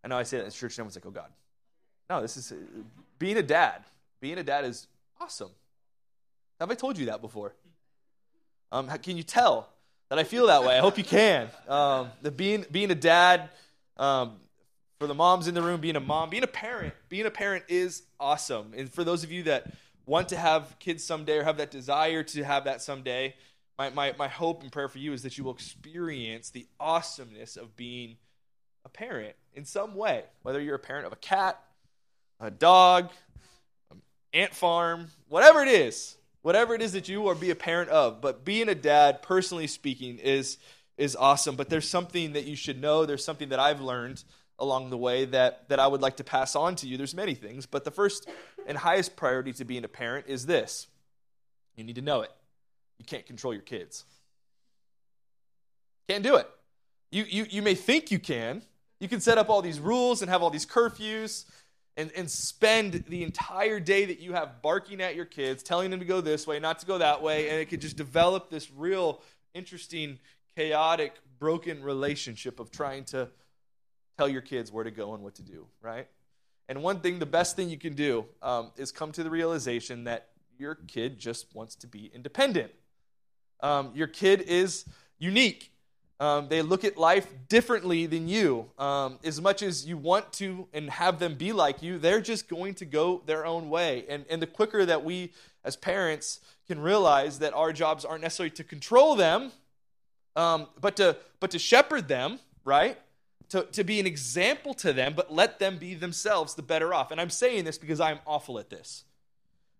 I 0.04 0.08
know 0.08 0.18
I 0.18 0.22
say 0.22 0.38
that 0.38 0.44
in 0.44 0.50
church, 0.50 0.78
and 0.78 0.80
everyone's 0.80 0.96
like, 0.96 1.06
"Oh 1.06 1.10
God." 1.10 1.30
No, 2.08 2.22
this 2.22 2.36
is 2.36 2.52
uh, 2.52 2.56
being 3.18 3.36
a 3.36 3.42
dad. 3.42 3.84
Being 4.20 4.38
a 4.38 4.44
dad 4.44 4.64
is 4.64 4.86
awesome. 5.20 5.50
Have 6.60 6.70
I 6.70 6.74
told 6.74 6.98
you 6.98 7.06
that 7.06 7.20
before? 7.20 7.54
Um, 8.72 8.88
can 8.88 9.16
you 9.16 9.22
tell 9.22 9.68
that 10.08 10.18
I 10.18 10.24
feel 10.24 10.46
that 10.46 10.62
way? 10.62 10.76
I 10.76 10.80
hope 10.80 10.98
you 10.98 11.04
can. 11.04 11.48
Um, 11.68 12.10
the 12.22 12.30
being 12.30 12.64
being 12.70 12.90
a 12.90 12.94
dad, 12.94 13.50
um, 13.96 14.36
for 14.98 15.06
the 15.06 15.14
moms 15.14 15.48
in 15.48 15.54
the 15.54 15.62
room, 15.62 15.80
being 15.80 15.96
a 15.96 16.00
mom, 16.00 16.30
being 16.30 16.42
a 16.42 16.48
parent, 16.48 16.94
being 17.08 17.26
a 17.26 17.30
parent 17.30 17.64
is 17.68 18.02
awesome. 18.18 18.72
And 18.76 18.92
for 18.92 19.04
those 19.04 19.24
of 19.24 19.30
you 19.30 19.44
that 19.44 19.72
want 20.06 20.28
to 20.30 20.36
have 20.36 20.78
kids 20.78 21.04
someday 21.04 21.38
or 21.38 21.44
have 21.44 21.58
that 21.58 21.70
desire 21.70 22.22
to 22.22 22.44
have 22.44 22.64
that 22.64 22.80
someday, 22.80 23.34
my, 23.78 23.90
my, 23.90 24.14
my 24.18 24.28
hope 24.28 24.62
and 24.62 24.72
prayer 24.72 24.88
for 24.88 24.98
you 24.98 25.12
is 25.12 25.22
that 25.22 25.36
you 25.36 25.44
will 25.44 25.52
experience 25.52 26.50
the 26.50 26.66
awesomeness 26.80 27.56
of 27.56 27.76
being 27.76 28.16
a 28.84 28.88
parent 28.88 29.34
in 29.52 29.64
some 29.64 29.94
way. 29.94 30.24
Whether 30.42 30.60
you're 30.60 30.76
a 30.76 30.78
parent 30.78 31.06
of 31.06 31.12
a 31.12 31.16
cat, 31.16 31.60
a 32.40 32.50
dog, 32.50 33.10
an 33.90 34.00
ant 34.32 34.54
farm, 34.54 35.08
whatever 35.28 35.60
it 35.60 35.68
is, 35.68 36.16
whatever 36.46 36.76
it 36.76 36.80
is 36.80 36.92
that 36.92 37.08
you 37.08 37.26
are 37.26 37.34
be 37.34 37.50
a 37.50 37.56
parent 37.56 37.90
of. 37.90 38.20
But 38.20 38.44
being 38.44 38.68
a 38.68 38.74
dad, 38.76 39.20
personally 39.20 39.66
speaking, 39.66 40.18
is 40.18 40.58
is 40.96 41.16
awesome. 41.16 41.56
But 41.56 41.68
there's 41.68 41.88
something 41.88 42.34
that 42.34 42.44
you 42.44 42.54
should 42.54 42.80
know. 42.80 43.04
There's 43.04 43.24
something 43.24 43.48
that 43.48 43.58
I've 43.58 43.80
learned 43.80 44.22
along 44.60 44.90
the 44.90 44.96
way 44.96 45.24
that, 45.24 45.68
that 45.68 45.80
I 45.80 45.88
would 45.88 46.00
like 46.00 46.18
to 46.18 46.24
pass 46.24 46.54
on 46.54 46.76
to 46.76 46.86
you. 46.86 46.96
There's 46.96 47.16
many 47.16 47.34
things, 47.34 47.66
but 47.66 47.84
the 47.84 47.90
first 47.90 48.28
and 48.64 48.78
highest 48.78 49.16
priority 49.16 49.52
to 49.54 49.64
being 49.64 49.84
a 49.84 49.88
parent 49.88 50.26
is 50.28 50.46
this 50.46 50.86
you 51.74 51.82
need 51.82 51.96
to 51.96 52.00
know 52.00 52.20
it. 52.20 52.30
You 53.00 53.04
can't 53.04 53.26
control 53.26 53.52
your 53.52 53.64
kids. 53.64 54.04
Can't 56.08 56.22
do 56.22 56.36
it. 56.36 56.48
You, 57.10 57.24
you, 57.28 57.46
you 57.50 57.60
may 57.60 57.74
think 57.74 58.12
you 58.12 58.20
can. 58.20 58.62
You 59.00 59.08
can 59.08 59.20
set 59.20 59.36
up 59.36 59.50
all 59.50 59.62
these 59.62 59.80
rules 59.80 60.22
and 60.22 60.30
have 60.30 60.44
all 60.44 60.50
these 60.50 60.64
curfews 60.64 61.44
and, 61.96 62.12
and 62.14 62.30
spend 62.30 63.04
the 63.08 63.22
entire 63.22 63.80
day 63.80 64.04
that 64.04 64.20
you 64.20 64.34
have 64.34 64.60
barking 64.62 65.00
at 65.00 65.14
your 65.16 65.24
kids, 65.24 65.62
telling 65.62 65.90
them 65.90 66.00
to 66.00 66.06
go 66.06 66.20
this 66.20 66.46
way, 66.46 66.58
not 66.58 66.78
to 66.80 66.86
go 66.86 66.98
that 66.98 67.22
way, 67.22 67.48
and 67.48 67.58
it 67.58 67.66
could 67.66 67.80
just 67.80 67.96
develop 67.96 68.50
this 68.50 68.70
real 68.70 69.22
interesting, 69.54 70.18
chaotic, 70.54 71.14
broken 71.38 71.82
relationship 71.82 72.60
of 72.60 72.70
trying 72.70 73.04
to 73.04 73.28
tell 74.18 74.28
your 74.28 74.42
kids 74.42 74.70
where 74.70 74.84
to 74.84 74.90
go 74.90 75.14
and 75.14 75.22
what 75.22 75.34
to 75.36 75.42
do, 75.42 75.66
right? 75.80 76.06
And 76.68 76.82
one 76.82 77.00
thing, 77.00 77.18
the 77.18 77.26
best 77.26 77.56
thing 77.56 77.70
you 77.70 77.78
can 77.78 77.94
do 77.94 78.26
um, 78.42 78.72
is 78.76 78.92
come 78.92 79.12
to 79.12 79.22
the 79.22 79.30
realization 79.30 80.04
that 80.04 80.28
your 80.58 80.74
kid 80.74 81.18
just 81.18 81.54
wants 81.54 81.76
to 81.76 81.86
be 81.86 82.10
independent. 82.14 82.72
Um, 83.60 83.92
your 83.94 84.06
kid 84.06 84.42
is 84.42 84.84
unique. 85.18 85.72
Um, 86.18 86.48
they 86.48 86.62
look 86.62 86.84
at 86.84 86.96
life 86.96 87.26
differently 87.48 88.06
than 88.06 88.26
you. 88.28 88.70
Um, 88.78 89.18
as 89.22 89.40
much 89.40 89.62
as 89.62 89.86
you 89.86 89.98
want 89.98 90.32
to 90.34 90.66
and 90.72 90.88
have 90.88 91.18
them 91.18 91.34
be 91.34 91.52
like 91.52 91.82
you, 91.82 91.98
they're 91.98 92.22
just 92.22 92.48
going 92.48 92.74
to 92.74 92.86
go 92.86 93.22
their 93.26 93.44
own 93.44 93.68
way. 93.68 94.04
And, 94.08 94.24
and 94.30 94.40
the 94.40 94.46
quicker 94.46 94.86
that 94.86 95.04
we, 95.04 95.32
as 95.62 95.76
parents, 95.76 96.40
can 96.66 96.80
realize 96.80 97.38
that 97.40 97.52
our 97.52 97.72
jobs 97.72 98.04
aren't 98.04 98.22
necessarily 98.22 98.50
to 98.50 98.64
control 98.64 99.14
them, 99.14 99.52
um, 100.34 100.66
but 100.80 100.96
to 100.96 101.16
but 101.38 101.50
to 101.50 101.58
shepherd 101.58 102.08
them, 102.08 102.38
right? 102.64 102.98
to, 103.48 103.62
to 103.62 103.84
be 103.84 104.00
an 104.00 104.06
example 104.06 104.74
to 104.74 104.92
them, 104.92 105.14
but 105.14 105.32
let 105.32 105.58
them 105.58 105.78
be 105.78 105.94
themselves 105.94 106.54
the 106.54 106.62
better 106.62 106.92
off. 106.92 107.10
And 107.10 107.20
I'm 107.20 107.30
saying 107.30 107.64
this 107.64 107.78
because 107.78 108.00
I'm 108.00 108.18
awful 108.26 108.58
at 108.58 108.70
this. 108.70 109.04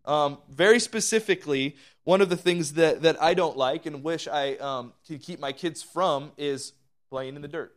Um, 0.06 0.38
very 0.48 0.78
specifically, 0.78 1.76
one 2.04 2.20
of 2.20 2.28
the 2.28 2.36
things 2.36 2.74
that, 2.74 3.02
that 3.02 3.20
I 3.20 3.34
don't 3.34 3.56
like 3.56 3.86
and 3.86 4.04
wish 4.04 4.28
I 4.28 4.54
um, 4.54 4.92
can 5.06 5.18
keep 5.18 5.40
my 5.40 5.52
kids 5.52 5.82
from 5.82 6.30
is 6.36 6.72
playing 7.10 7.36
in 7.36 7.42
the 7.42 7.48
dirt. 7.48 7.76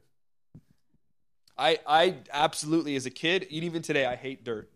I, 1.57 1.79
I 1.85 2.15
absolutely, 2.31 2.95
as 2.95 3.05
a 3.05 3.09
kid, 3.09 3.47
even 3.49 3.81
today, 3.81 4.05
I 4.05 4.15
hate 4.15 4.43
dirt. 4.43 4.69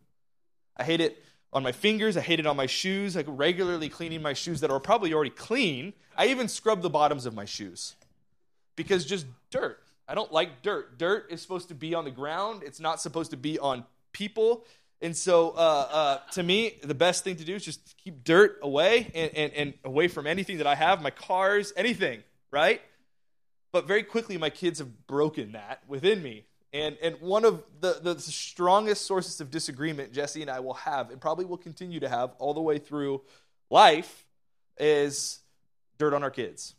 I 0.76 0.84
hate 0.84 1.00
it 1.00 1.24
on 1.54 1.64
my 1.64 1.72
fingers. 1.72 2.18
I 2.18 2.22
hate 2.22 2.40
it 2.40 2.48
on 2.48 2.58
my 2.58 2.66
shoes. 2.66 3.16
Like 3.16 3.28
regularly 3.30 3.90
cleaning 3.90 4.22
my 4.22 4.34
shoes 4.34 4.60
that 4.62 4.72
are 4.72 4.80
probably 4.80 5.14
already 5.14 5.30
clean. 5.30 5.94
I 6.18 6.28
even 6.28 6.48
scrub 6.48 6.82
the 6.82 6.90
bottoms 6.90 7.26
of 7.26 7.34
my 7.34 7.46
shoes 7.46 7.96
because 8.76 9.06
just 9.06 9.26
dirt. 9.52 9.80
I 10.08 10.16
don't 10.16 10.32
like 10.32 10.62
dirt. 10.62 10.98
Dirt 10.98 11.28
is 11.30 11.42
supposed 11.42 11.70
to 11.70 11.76
be 11.76 11.94
on 11.94 12.04
the 12.04 12.12
ground. 12.12 12.64
It's 12.64 12.80
not 12.80 13.00
supposed 13.00 13.32
to 13.32 13.38
be 13.38 13.60
on 13.60 13.86
people. 14.12 14.66
And 15.04 15.18
so, 15.18 15.50
uh, 15.50 15.88
uh, 15.92 16.18
to 16.32 16.44
me, 16.44 16.80
the 16.82 16.96
best 16.96 17.26
thing 17.26 17.36
to 17.36 17.44
do 17.44 17.56
is 17.56 17.66
just 17.66 17.98
keep 17.98 18.24
dirt 18.24 18.58
away 18.62 19.12
and, 19.14 19.32
and, 19.36 19.54
and 19.54 19.74
away 19.84 20.08
from 20.08 20.26
anything 20.26 20.60
that 20.60 20.68
I 20.68 20.76
have, 20.76 21.02
my 21.02 21.10
cars, 21.10 21.74
anything, 21.76 22.24
right? 22.52 22.82
But 23.74 23.86
very 23.86 24.04
quickly, 24.04 24.38
my 24.38 24.50
kids 24.50 24.80
have 24.80 25.06
broken 25.06 25.52
that 25.52 25.82
within 25.90 26.24
me. 26.24 26.46
And, 26.72 26.98
and 27.04 27.20
one 27.20 27.44
of 27.44 27.66
the, 27.82 28.00
the 28.02 28.18
strongest 28.18 29.06
sources 29.06 29.42
of 29.42 29.52
disagreement 29.52 30.14
Jesse 30.14 30.42
and 30.42 30.50
I 30.50 30.62
will 30.62 30.76
have, 30.76 31.12
and 31.12 31.20
probably 31.20 31.44
will 31.44 31.58
continue 31.58 32.00
to 32.00 32.08
have 32.08 32.32
all 32.40 32.54
the 32.54 32.62
way 32.62 32.80
through 32.80 33.22
life, 33.70 34.26
is 34.80 35.40
dirt 35.98 36.14
on 36.14 36.24
our 36.24 36.32
kids. 36.32 36.76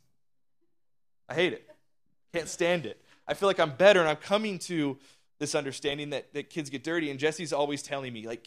I 1.28 1.35
hate 1.35 1.52
it. 1.52 1.69
Can't 2.33 2.49
stand 2.49 2.87
it. 2.87 2.99
I 3.28 3.35
feel 3.35 3.50
like 3.50 3.61
I'm 3.61 3.76
better, 3.76 4.00
and 4.00 4.09
I'm 4.09 4.16
coming 4.16 4.59
to 4.61 4.97
this 5.38 5.55
understanding 5.55 6.11
that, 6.11 6.33
that 6.35 6.50
kids 6.50 6.71
get 6.71 6.85
dirty. 6.85 7.11
And 7.11 7.19
Jesse's 7.19 7.53
always 7.53 7.83
telling 7.83 8.12
me, 8.12 8.26
like, 8.26 8.45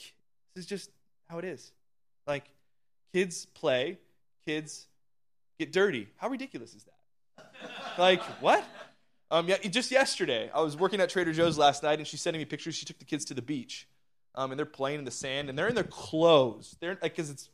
this 0.56 0.64
is 0.64 0.66
just 0.66 0.90
how 1.30 1.40
it 1.40 1.46
is. 1.46 1.72
Like, 2.26 2.46
kids 3.14 3.46
play, 3.46 3.98
kids 4.46 4.88
get 5.60 5.72
dirty. 5.72 6.08
How 6.18 6.30
ridiculous 6.30 6.74
is 6.74 6.86
that? 6.86 7.52
like, 7.98 8.22
what? 8.42 8.64
Um, 9.30 9.48
yeah, 9.48 9.58
just 9.58 9.92
yesterday, 9.92 10.50
I 10.54 10.62
was 10.62 10.78
working 10.78 11.02
at 11.02 11.10
Trader 11.10 11.34
Joe's 11.34 11.58
last 11.58 11.84
night, 11.84 12.00
and 12.00 12.08
she's 12.08 12.22
sending 12.22 12.40
me 12.40 12.46
pictures. 12.46 12.76
She 12.76 12.86
took 12.86 13.00
the 13.00 13.06
kids 13.06 13.26
to 13.26 13.34
the 13.34 13.42
beach, 13.42 13.88
um, 14.36 14.52
and 14.52 14.58
they're 14.58 14.66
playing 14.66 15.00
in 15.00 15.06
the 15.06 15.12
sand, 15.12 15.50
and 15.50 15.60
they're 15.60 15.68
in 15.68 15.76
their 15.76 15.84
clothes. 15.84 16.78
They're 16.80 16.98
like, 17.02 17.16
cause 17.16 17.30
it's 17.30 17.50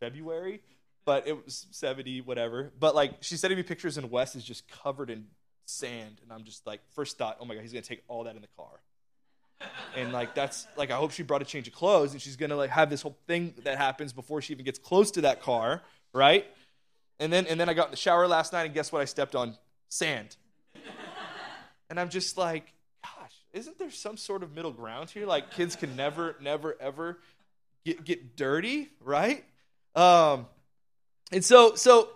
February, 0.00 0.60
but 1.04 1.28
it 1.28 1.44
was 1.44 1.66
70, 1.70 2.22
whatever. 2.22 2.72
But 2.78 2.96
like, 2.96 3.18
she's 3.20 3.40
sending 3.40 3.56
me 3.56 3.62
pictures, 3.62 3.96
and 3.96 4.10
Wes 4.10 4.34
is 4.34 4.42
just 4.42 4.68
covered 4.68 5.10
in 5.10 5.26
sand, 5.66 6.20
and 6.22 6.32
I'm 6.32 6.44
just 6.44 6.66
like, 6.66 6.80
first 6.94 7.18
thought, 7.18 7.38
oh 7.40 7.44
my 7.44 7.54
god, 7.54 7.62
he's 7.62 7.72
gonna 7.72 7.82
take 7.82 8.02
all 8.08 8.24
that 8.24 8.36
in 8.36 8.42
the 8.42 8.48
car. 8.56 8.80
And 9.96 10.12
like 10.12 10.34
that's 10.34 10.66
like 10.76 10.90
I 10.90 10.96
hope 10.96 11.12
she 11.12 11.22
brought 11.22 11.42
a 11.42 11.44
change 11.44 11.68
of 11.68 11.74
clothes 11.74 12.12
and 12.12 12.20
she's 12.20 12.36
gonna 12.36 12.56
like 12.56 12.70
have 12.70 12.90
this 12.90 13.02
whole 13.02 13.16
thing 13.26 13.54
that 13.62 13.78
happens 13.78 14.12
before 14.12 14.42
she 14.42 14.52
even 14.52 14.64
gets 14.64 14.78
close 14.78 15.12
to 15.12 15.22
that 15.22 15.42
car, 15.42 15.82
right? 16.12 16.46
And 17.20 17.32
then 17.32 17.46
and 17.46 17.58
then 17.58 17.68
I 17.68 17.74
got 17.74 17.86
in 17.86 17.90
the 17.92 17.96
shower 17.96 18.26
last 18.26 18.52
night 18.52 18.64
and 18.64 18.74
guess 18.74 18.92
what 18.92 19.00
I 19.00 19.04
stepped 19.04 19.34
on? 19.34 19.56
Sand. 19.88 20.36
And 21.90 22.00
I'm 22.00 22.08
just 22.08 22.36
like, 22.36 22.72
gosh, 23.02 23.34
isn't 23.52 23.78
there 23.78 23.90
some 23.90 24.16
sort 24.16 24.42
of 24.42 24.54
middle 24.54 24.72
ground 24.72 25.10
here? 25.10 25.26
Like 25.26 25.50
kids 25.52 25.76
can 25.76 25.94
never, 25.96 26.34
never, 26.40 26.76
ever 26.80 27.20
get 27.84 28.04
get 28.04 28.36
dirty, 28.36 28.90
right? 29.00 29.44
Um, 29.94 30.46
and 31.30 31.44
so 31.44 31.74
so 31.76 32.08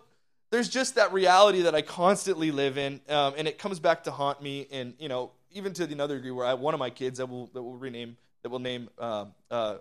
there's 0.51 0.69
just 0.69 0.95
that 0.95 1.13
reality 1.13 1.63
that 1.63 1.75
I 1.75 1.83
constantly 1.83 2.51
live 2.51 2.79
in, 2.79 3.01
um, 3.09 3.35
and 3.37 3.47
it 3.47 3.59
comes 3.59 3.81
back 3.81 4.05
to 4.05 4.11
haunt 4.11 4.43
me, 4.43 4.67
and 4.71 4.95
you 4.99 5.09
know, 5.09 5.33
even 5.53 5.73
to 5.75 5.87
the 5.87 5.93
another 5.93 6.17
degree 6.17 6.31
where 6.31 6.47
I 6.47 6.55
one 6.55 6.75
of 6.75 6.81
my 6.81 6.91
kids 6.91 7.19
that 7.19 7.27
will 7.27 7.49
that 7.53 7.63
will 7.63 7.77
rename 7.77 8.17
that 8.43 8.49
will 8.49 8.59
name 8.59 8.89
uh, 8.99 9.27
uh, 9.51 9.77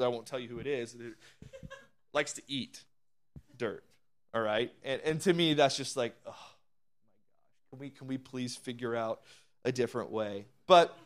I 0.00 0.08
won't 0.08 0.26
tell 0.26 0.38
you 0.38 0.48
who 0.48 0.58
it 0.58 0.66
is 0.66 0.96
likes 2.12 2.32
to 2.34 2.42
eat 2.48 2.82
dirt. 3.56 3.84
All 4.34 4.42
right, 4.42 4.72
and 4.84 5.00
and 5.02 5.20
to 5.22 5.32
me 5.32 5.54
that's 5.54 5.76
just 5.76 5.96
like, 5.96 6.14
oh 6.26 6.30
my 6.30 6.32
gosh, 6.32 7.70
can 7.70 7.78
we 7.78 7.90
can 7.90 8.06
we 8.06 8.18
please 8.18 8.56
figure 8.56 8.96
out 8.96 9.20
a 9.64 9.72
different 9.72 10.10
way? 10.10 10.46
But 10.66 10.96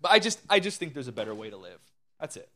but 0.00 0.12
I 0.12 0.18
just 0.18 0.40
I 0.48 0.60
just 0.60 0.78
think 0.78 0.94
there's 0.94 1.08
a 1.08 1.12
better 1.12 1.34
way 1.34 1.50
to 1.50 1.56
live. 1.56 1.80
That's 2.20 2.36
it 2.36 2.48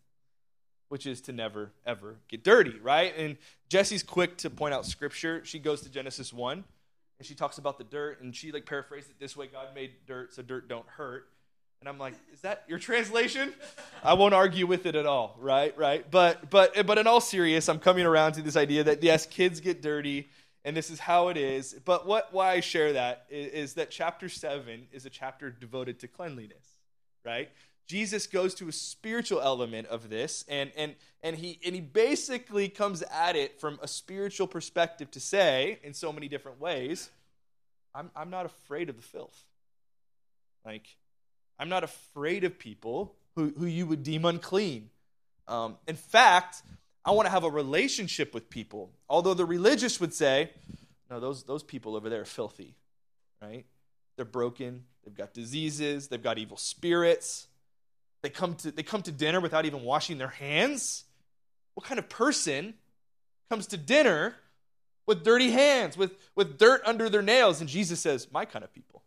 which 0.88 1.06
is 1.06 1.20
to 1.22 1.32
never, 1.32 1.70
ever 1.86 2.16
get 2.28 2.42
dirty, 2.42 2.78
right? 2.80 3.12
And 3.16 3.36
Jesse's 3.68 4.02
quick 4.02 4.36
to 4.38 4.50
point 4.50 4.74
out 4.74 4.86
scripture. 4.86 5.44
She 5.44 5.58
goes 5.58 5.82
to 5.82 5.90
Genesis 5.90 6.32
1 6.32 6.64
and 7.18 7.26
she 7.26 7.34
talks 7.34 7.58
about 7.58 7.78
the 7.78 7.84
dirt 7.84 8.20
and 8.20 8.34
she 8.34 8.52
like 8.52 8.66
paraphrased 8.66 9.10
it 9.10 9.18
this 9.18 9.36
way 9.36 9.46
God 9.46 9.68
made 9.74 9.92
dirt 10.06 10.34
so 10.34 10.42
dirt 10.42 10.68
don't 10.68 10.86
hurt. 10.86 11.28
And 11.80 11.88
I'm 11.88 11.98
like, 11.98 12.14
is 12.32 12.40
that 12.40 12.64
your 12.66 12.78
translation? 12.78 13.52
I 14.02 14.14
won't 14.14 14.34
argue 14.34 14.66
with 14.66 14.86
it 14.86 14.96
at 14.96 15.06
all, 15.06 15.36
right? 15.38 15.76
Right? 15.78 16.08
But 16.10 16.50
but 16.50 16.86
but 16.86 16.98
in 16.98 17.06
all 17.06 17.20
serious, 17.20 17.68
I'm 17.68 17.78
coming 17.78 18.04
around 18.04 18.32
to 18.32 18.42
this 18.42 18.56
idea 18.56 18.84
that 18.84 19.02
yes, 19.02 19.26
kids 19.26 19.60
get 19.60 19.80
dirty 19.82 20.28
and 20.64 20.76
this 20.76 20.90
is 20.90 20.98
how 20.98 21.28
it 21.28 21.36
is. 21.36 21.74
But 21.84 22.06
what 22.06 22.32
why 22.32 22.52
I 22.52 22.60
share 22.60 22.94
that 22.94 23.26
is, 23.30 23.52
is 23.52 23.74
that 23.74 23.90
chapter 23.90 24.28
7 24.28 24.88
is 24.92 25.06
a 25.06 25.10
chapter 25.10 25.50
devoted 25.50 26.00
to 26.00 26.08
cleanliness, 26.08 26.66
right? 27.24 27.50
Jesus 27.88 28.26
goes 28.26 28.54
to 28.56 28.68
a 28.68 28.72
spiritual 28.72 29.40
element 29.40 29.88
of 29.88 30.10
this, 30.10 30.44
and, 30.46 30.70
and, 30.76 30.94
and, 31.22 31.34
he, 31.34 31.58
and 31.64 31.74
he 31.74 31.80
basically 31.80 32.68
comes 32.68 33.02
at 33.02 33.34
it 33.34 33.58
from 33.58 33.78
a 33.82 33.88
spiritual 33.88 34.46
perspective 34.46 35.10
to 35.12 35.20
say, 35.20 35.78
in 35.82 35.94
so 35.94 36.12
many 36.12 36.28
different 36.28 36.60
ways, 36.60 37.08
I'm, 37.94 38.10
I'm 38.14 38.28
not 38.28 38.44
afraid 38.44 38.90
of 38.90 38.96
the 38.96 39.02
filth. 39.02 39.42
Like, 40.66 40.86
I'm 41.58 41.70
not 41.70 41.82
afraid 41.82 42.44
of 42.44 42.58
people 42.58 43.14
who, 43.36 43.54
who 43.58 43.64
you 43.64 43.86
would 43.86 44.02
deem 44.02 44.26
unclean. 44.26 44.90
Um, 45.48 45.78
in 45.86 45.96
fact, 45.96 46.62
I 47.06 47.12
want 47.12 47.24
to 47.24 47.30
have 47.30 47.44
a 47.44 47.50
relationship 47.50 48.34
with 48.34 48.50
people. 48.50 48.90
Although 49.08 49.32
the 49.32 49.46
religious 49.46 49.98
would 49.98 50.12
say, 50.12 50.50
no, 51.10 51.20
those, 51.20 51.44
those 51.44 51.62
people 51.62 51.96
over 51.96 52.10
there 52.10 52.20
are 52.20 52.26
filthy, 52.26 52.74
right? 53.40 53.64
They're 54.16 54.26
broken, 54.26 54.84
they've 55.04 55.16
got 55.16 55.32
diseases, 55.32 56.08
they've 56.08 56.22
got 56.22 56.36
evil 56.36 56.58
spirits. 56.58 57.46
They 58.22 58.30
come 58.30 58.54
to, 58.56 58.70
they 58.70 58.82
come 58.82 59.02
to 59.02 59.12
dinner 59.12 59.40
without 59.40 59.64
even 59.64 59.82
washing 59.82 60.18
their 60.18 60.28
hands. 60.28 61.04
What 61.74 61.86
kind 61.86 61.98
of 61.98 62.08
person 62.08 62.74
comes 63.48 63.66
to 63.68 63.76
dinner 63.76 64.34
with 65.06 65.24
dirty 65.24 65.50
hands, 65.50 65.96
with, 65.96 66.12
with 66.34 66.58
dirt 66.58 66.82
under 66.84 67.08
their 67.08 67.22
nails? 67.22 67.60
And 67.60 67.68
Jesus 67.68 68.00
says, 68.00 68.28
My 68.32 68.44
kind 68.44 68.64
of 68.64 68.72
people. 68.72 69.02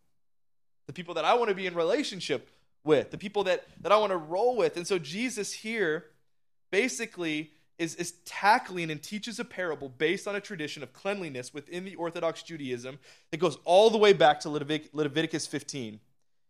The 0.86 0.92
people 0.92 1.14
that 1.14 1.24
I 1.24 1.34
want 1.34 1.50
to 1.50 1.54
be 1.54 1.66
in 1.66 1.74
relationship 1.74 2.50
with, 2.84 3.10
the 3.10 3.18
people 3.18 3.44
that, 3.44 3.64
that 3.82 3.92
I 3.92 3.96
want 3.98 4.10
to 4.10 4.16
roll 4.16 4.56
with. 4.56 4.76
And 4.76 4.86
so 4.86 4.98
Jesus 4.98 5.52
here 5.52 6.06
basically 6.70 7.52
is, 7.78 7.94
is 7.96 8.12
tackling 8.24 8.90
and 8.90 9.02
teaches 9.02 9.38
a 9.38 9.44
parable 9.44 9.88
based 9.88 10.26
on 10.26 10.34
a 10.34 10.40
tradition 10.40 10.82
of 10.82 10.92
cleanliness 10.92 11.54
within 11.54 11.84
the 11.84 11.94
Orthodox 11.94 12.42
Judaism 12.42 12.98
that 13.30 13.38
goes 13.38 13.58
all 13.64 13.90
the 13.90 13.98
way 13.98 14.12
back 14.12 14.40
to 14.40 14.48
Leviticus 14.48 15.46
15 15.46 16.00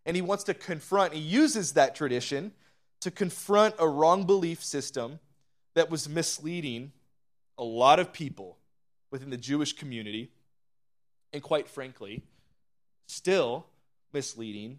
and 0.04 0.16
he 0.16 0.22
wants 0.22 0.44
to 0.44 0.54
confront, 0.54 1.12
he 1.12 1.20
uses 1.20 1.72
that 1.72 1.94
tradition 1.94 2.52
to 3.00 3.10
confront 3.10 3.74
a 3.78 3.88
wrong 3.88 4.24
belief 4.24 4.62
system 4.62 5.18
that 5.74 5.90
was 5.90 6.08
misleading 6.08 6.92
a 7.58 7.64
lot 7.64 7.98
of 7.98 8.12
people 8.12 8.58
within 9.10 9.30
the 9.30 9.36
Jewish 9.36 9.72
community, 9.72 10.30
and 11.32 11.42
quite 11.42 11.68
frankly, 11.68 12.22
still 13.06 13.66
misleading 14.12 14.78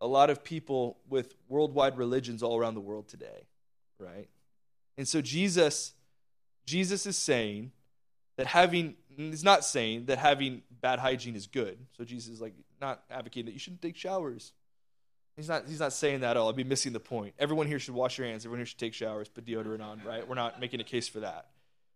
a 0.00 0.06
lot 0.06 0.28
of 0.28 0.42
people 0.42 0.98
with 1.08 1.34
worldwide 1.48 1.96
religions 1.96 2.42
all 2.42 2.58
around 2.58 2.74
the 2.74 2.80
world 2.80 3.08
today, 3.08 3.46
right? 3.98 4.28
And 4.96 5.06
so 5.06 5.20
Jesus 5.20 5.92
Jesus 6.66 7.04
is 7.04 7.18
saying 7.18 7.72
that 8.36 8.46
having 8.46 8.96
he's 9.16 9.44
not 9.44 9.64
saying 9.64 10.06
that 10.06 10.18
having 10.18 10.62
bad 10.80 10.98
hygiene 10.98 11.36
is 11.36 11.46
good. 11.46 11.78
So 11.96 12.04
Jesus 12.04 12.34
is 12.34 12.40
like 12.40 12.54
not 12.80 13.02
advocating 13.10 13.46
that 13.46 13.52
you 13.52 13.58
shouldn't 13.58 13.82
take 13.82 13.96
showers. 13.96 14.52
He's 15.36 15.48
not, 15.48 15.64
he's 15.66 15.80
not 15.80 15.92
saying 15.92 16.20
that 16.20 16.32
at 16.32 16.36
all. 16.36 16.48
I'd 16.48 16.56
be 16.56 16.64
missing 16.64 16.92
the 16.92 17.00
point. 17.00 17.34
Everyone 17.38 17.66
here 17.66 17.80
should 17.80 17.94
wash 17.94 18.18
your 18.18 18.26
hands. 18.26 18.44
Everyone 18.44 18.60
here 18.60 18.66
should 18.66 18.78
take 18.78 18.94
showers, 18.94 19.28
put 19.28 19.44
deodorant 19.44 19.82
on, 19.82 20.00
right? 20.06 20.26
We're 20.28 20.36
not 20.36 20.60
making 20.60 20.80
a 20.80 20.84
case 20.84 21.08
for 21.08 21.20
that. 21.20 21.46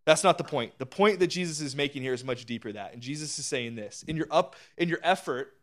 That's 0.04 0.24
not 0.24 0.38
the 0.38 0.44
point. 0.44 0.72
The 0.78 0.86
point 0.86 1.20
that 1.20 1.26
Jesus 1.26 1.60
is 1.60 1.76
making 1.76 2.02
here 2.02 2.14
is 2.14 2.24
much 2.24 2.46
deeper 2.46 2.72
that. 2.72 2.94
And 2.94 3.02
Jesus 3.02 3.38
is 3.38 3.46
saying 3.46 3.74
this. 3.76 4.04
In 4.08 4.16
your 4.16 4.26
up 4.30 4.56
in 4.76 4.88
your 4.88 5.00
effort 5.02 5.54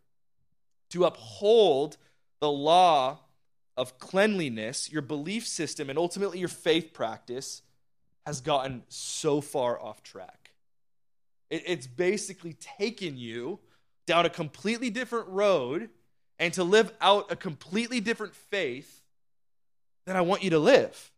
to 0.91 1.05
uphold 1.05 1.97
the 2.39 2.51
law 2.51 3.19
of 3.75 3.97
cleanliness, 3.97 4.91
your 4.91 5.01
belief 5.01 5.47
system, 5.47 5.89
and 5.89 5.97
ultimately 5.97 6.39
your 6.39 6.47
faith 6.47 6.93
practice 6.93 7.63
has 8.25 8.39
gotten 8.41 8.83
so 8.87 9.41
far 9.41 9.81
off 9.81 10.03
track. 10.03 10.44
It, 11.55 11.63
it's 11.65 11.87
basically 11.87 12.53
taken 12.53 13.17
you 13.17 13.59
down 14.05 14.25
a 14.25 14.29
completely 14.29 14.89
different 14.89 15.27
road 15.29 15.89
and 16.37 16.53
to 16.53 16.63
live 16.63 16.91
out 17.01 17.31
a 17.31 17.35
completely 17.35 17.99
different 17.99 18.35
faith 18.35 19.01
than 20.05 20.15
I 20.15 20.21
want 20.21 20.43
you 20.43 20.51
to 20.51 20.59
live. 20.59 21.11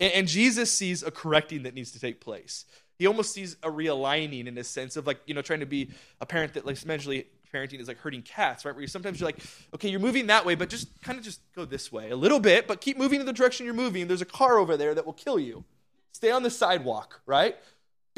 And, 0.00 0.12
and, 0.12 0.28
Jesus 0.28 0.70
sees 0.70 1.02
a 1.02 1.10
correcting 1.10 1.62
that 1.62 1.74
needs 1.74 1.92
to 1.92 2.00
take 2.00 2.20
place. 2.20 2.64
He 2.98 3.06
almost 3.06 3.32
sees 3.32 3.56
a 3.62 3.70
realigning 3.70 4.46
in 4.46 4.58
a 4.58 4.64
sense 4.64 4.96
of 4.96 5.06
like, 5.06 5.20
you 5.26 5.34
know, 5.34 5.42
trying 5.42 5.60
to 5.60 5.66
be 5.66 5.90
a 6.20 6.26
parent 6.26 6.54
that 6.54 6.66
like 6.66 6.76
essentially 6.76 7.26
parenting 7.52 7.80
is 7.80 7.88
like 7.88 7.98
herding 7.98 8.22
cats, 8.22 8.64
right? 8.64 8.74
Where 8.74 8.82
you 8.82 8.88
sometimes 8.88 9.20
you're 9.20 9.28
like, 9.28 9.38
okay, 9.74 9.88
you're 9.88 10.00
moving 10.00 10.26
that 10.26 10.44
way, 10.44 10.54
but 10.54 10.68
just 10.68 11.00
kind 11.02 11.16
of 11.18 11.24
just 11.24 11.40
go 11.54 11.64
this 11.64 11.90
way 11.92 12.10
a 12.10 12.16
little 12.16 12.40
bit, 12.40 12.66
but 12.66 12.80
keep 12.80 12.98
moving 12.98 13.20
in 13.20 13.26
the 13.26 13.32
direction 13.32 13.64
you're 13.64 13.74
moving. 13.74 14.08
There's 14.08 14.22
a 14.22 14.26
car 14.26 14.58
over 14.58 14.76
there 14.76 14.94
that 14.94 15.06
will 15.06 15.12
kill 15.12 15.38
you. 15.38 15.64
Stay 16.12 16.30
on 16.30 16.42
the 16.42 16.50
sidewalk, 16.50 17.20
right? 17.26 17.56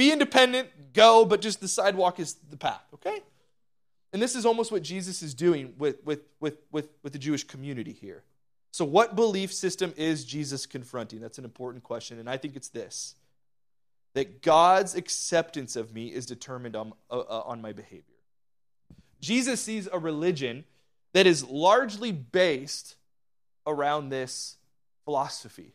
Be 0.00 0.10
independent, 0.10 0.94
go, 0.94 1.26
but 1.26 1.42
just 1.42 1.60
the 1.60 1.68
sidewalk 1.68 2.18
is 2.18 2.36
the 2.48 2.56
path, 2.56 2.80
okay? 2.94 3.20
And 4.14 4.22
this 4.22 4.34
is 4.34 4.46
almost 4.46 4.72
what 4.72 4.82
Jesus 4.82 5.22
is 5.22 5.34
doing 5.34 5.74
with, 5.76 6.02
with, 6.06 6.20
with, 6.40 6.56
with, 6.72 6.88
with 7.02 7.12
the 7.12 7.18
Jewish 7.18 7.44
community 7.44 7.92
here. 7.92 8.22
So, 8.70 8.86
what 8.86 9.14
belief 9.14 9.52
system 9.52 9.92
is 9.98 10.24
Jesus 10.24 10.64
confronting? 10.64 11.20
That's 11.20 11.36
an 11.36 11.44
important 11.44 11.84
question. 11.84 12.18
And 12.18 12.30
I 12.30 12.38
think 12.38 12.56
it's 12.56 12.68
this 12.68 13.14
that 14.14 14.40
God's 14.40 14.94
acceptance 14.94 15.76
of 15.76 15.92
me 15.92 16.06
is 16.06 16.24
determined 16.24 16.76
on, 16.76 16.94
uh, 17.10 17.18
uh, 17.18 17.42
on 17.44 17.60
my 17.60 17.74
behavior. 17.74 18.04
Jesus 19.20 19.60
sees 19.60 19.86
a 19.86 19.98
religion 19.98 20.64
that 21.12 21.26
is 21.26 21.46
largely 21.46 22.10
based 22.10 22.96
around 23.66 24.08
this 24.08 24.56
philosophy 25.04 25.74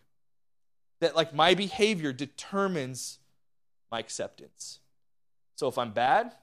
that, 0.99 1.15
like, 1.15 1.31
my 1.31 1.53
behavior 1.53 2.11
determines 2.11 3.19
my 3.91 3.99
acceptance. 3.99 4.79
So, 5.55 5.67
if 5.67 5.77
I'm 5.77 5.91
bad, 5.91 6.33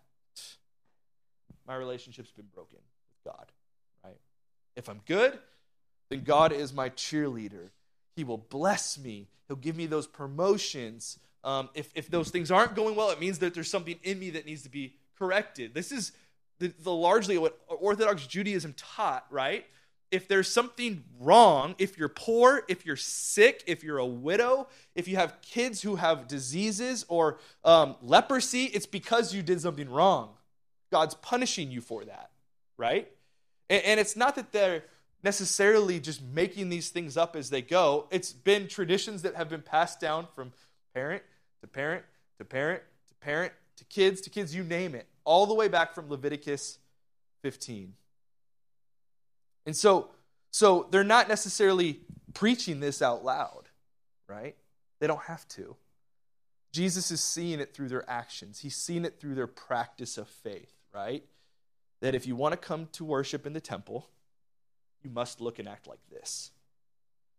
my 1.66 1.74
relationship's 1.74 2.32
been 2.32 2.48
broken 2.54 2.78
with 2.78 3.34
God, 3.34 3.46
right? 4.04 4.18
If 4.76 4.88
I'm 4.88 5.00
good, 5.06 5.38
then 6.08 6.24
God 6.24 6.52
is 6.52 6.72
my 6.72 6.90
cheerleader. 6.90 7.70
He 8.16 8.24
will 8.24 8.38
bless 8.38 8.98
me. 8.98 9.28
He'll 9.48 9.56
give 9.56 9.76
me 9.76 9.86
those 9.86 10.06
promotions. 10.06 11.18
Um, 11.44 11.68
if, 11.74 11.90
if 11.94 12.08
those 12.08 12.30
things 12.30 12.50
aren't 12.50 12.74
going 12.74 12.94
well, 12.94 13.10
it 13.10 13.20
means 13.20 13.38
that 13.40 13.54
there's 13.54 13.70
something 13.70 13.98
in 14.02 14.18
me 14.18 14.30
that 14.30 14.46
needs 14.46 14.62
to 14.62 14.68
be 14.68 14.94
corrected. 15.18 15.74
This 15.74 15.92
is 15.92 16.12
the, 16.58 16.72
the 16.82 16.92
largely 16.92 17.38
what 17.38 17.58
Orthodox 17.68 18.26
Judaism 18.26 18.74
taught, 18.76 19.26
right? 19.30 19.66
If 20.12 20.28
there's 20.28 20.48
something 20.48 21.02
wrong, 21.18 21.74
if 21.78 21.98
you're 21.98 22.08
poor, 22.08 22.62
if 22.68 22.86
you're 22.86 22.96
sick, 22.96 23.64
if 23.66 23.82
you're 23.82 23.98
a 23.98 24.06
widow, 24.06 24.68
if 24.94 25.08
you 25.08 25.16
have 25.16 25.40
kids 25.42 25.82
who 25.82 25.96
have 25.96 26.28
diseases 26.28 27.04
or 27.08 27.38
um, 27.64 27.96
leprosy, 28.02 28.66
it's 28.66 28.86
because 28.86 29.34
you 29.34 29.42
did 29.42 29.60
something 29.60 29.90
wrong. 29.90 30.30
God's 30.92 31.14
punishing 31.14 31.70
you 31.70 31.80
for 31.80 32.04
that, 32.04 32.30
right? 32.76 33.10
And, 33.70 33.82
and 33.84 34.00
it's 34.00 34.14
not 34.14 34.36
that 34.36 34.52
they're 34.52 34.84
necessarily 35.22 35.98
just 35.98 36.22
making 36.22 36.68
these 36.68 36.90
things 36.90 37.16
up 37.16 37.34
as 37.34 37.50
they 37.50 37.62
go. 37.62 38.06
It's 38.10 38.32
been 38.32 38.68
traditions 38.68 39.22
that 39.22 39.34
have 39.34 39.48
been 39.48 39.62
passed 39.62 39.98
down 39.98 40.26
from 40.34 40.52
parent 40.94 41.22
to 41.62 41.66
parent 41.66 42.04
to 42.38 42.44
parent 42.44 42.82
to 43.08 43.14
parent 43.14 43.52
to 43.78 43.84
kids 43.84 44.20
to 44.22 44.30
kids, 44.30 44.54
you 44.54 44.62
name 44.62 44.94
it, 44.94 45.06
all 45.24 45.46
the 45.46 45.54
way 45.54 45.68
back 45.68 45.94
from 45.94 46.08
Leviticus 46.08 46.78
15. 47.42 47.94
And 49.66 49.76
so, 49.76 50.10
so 50.50 50.88
they're 50.90 51.04
not 51.04 51.28
necessarily 51.28 52.00
preaching 52.34 52.80
this 52.80 53.02
out 53.02 53.24
loud, 53.24 53.68
right? 54.28 54.56
They 55.00 55.06
don't 55.06 55.22
have 55.22 55.46
to. 55.48 55.76
Jesus 56.72 57.10
is 57.10 57.20
seeing 57.20 57.60
it 57.60 57.74
through 57.74 57.88
their 57.88 58.08
actions. 58.08 58.60
He's 58.60 58.76
seeing 58.76 59.04
it 59.04 59.20
through 59.20 59.34
their 59.34 59.46
practice 59.46 60.16
of 60.16 60.28
faith, 60.28 60.72
right? 60.94 61.22
That 62.00 62.14
if 62.14 62.26
you 62.26 62.34
want 62.34 62.52
to 62.52 62.56
come 62.56 62.88
to 62.92 63.04
worship 63.04 63.46
in 63.46 63.52
the 63.52 63.60
temple, 63.60 64.08
you 65.02 65.10
must 65.10 65.40
look 65.40 65.58
and 65.58 65.68
act 65.68 65.86
like 65.86 66.00
this. 66.10 66.50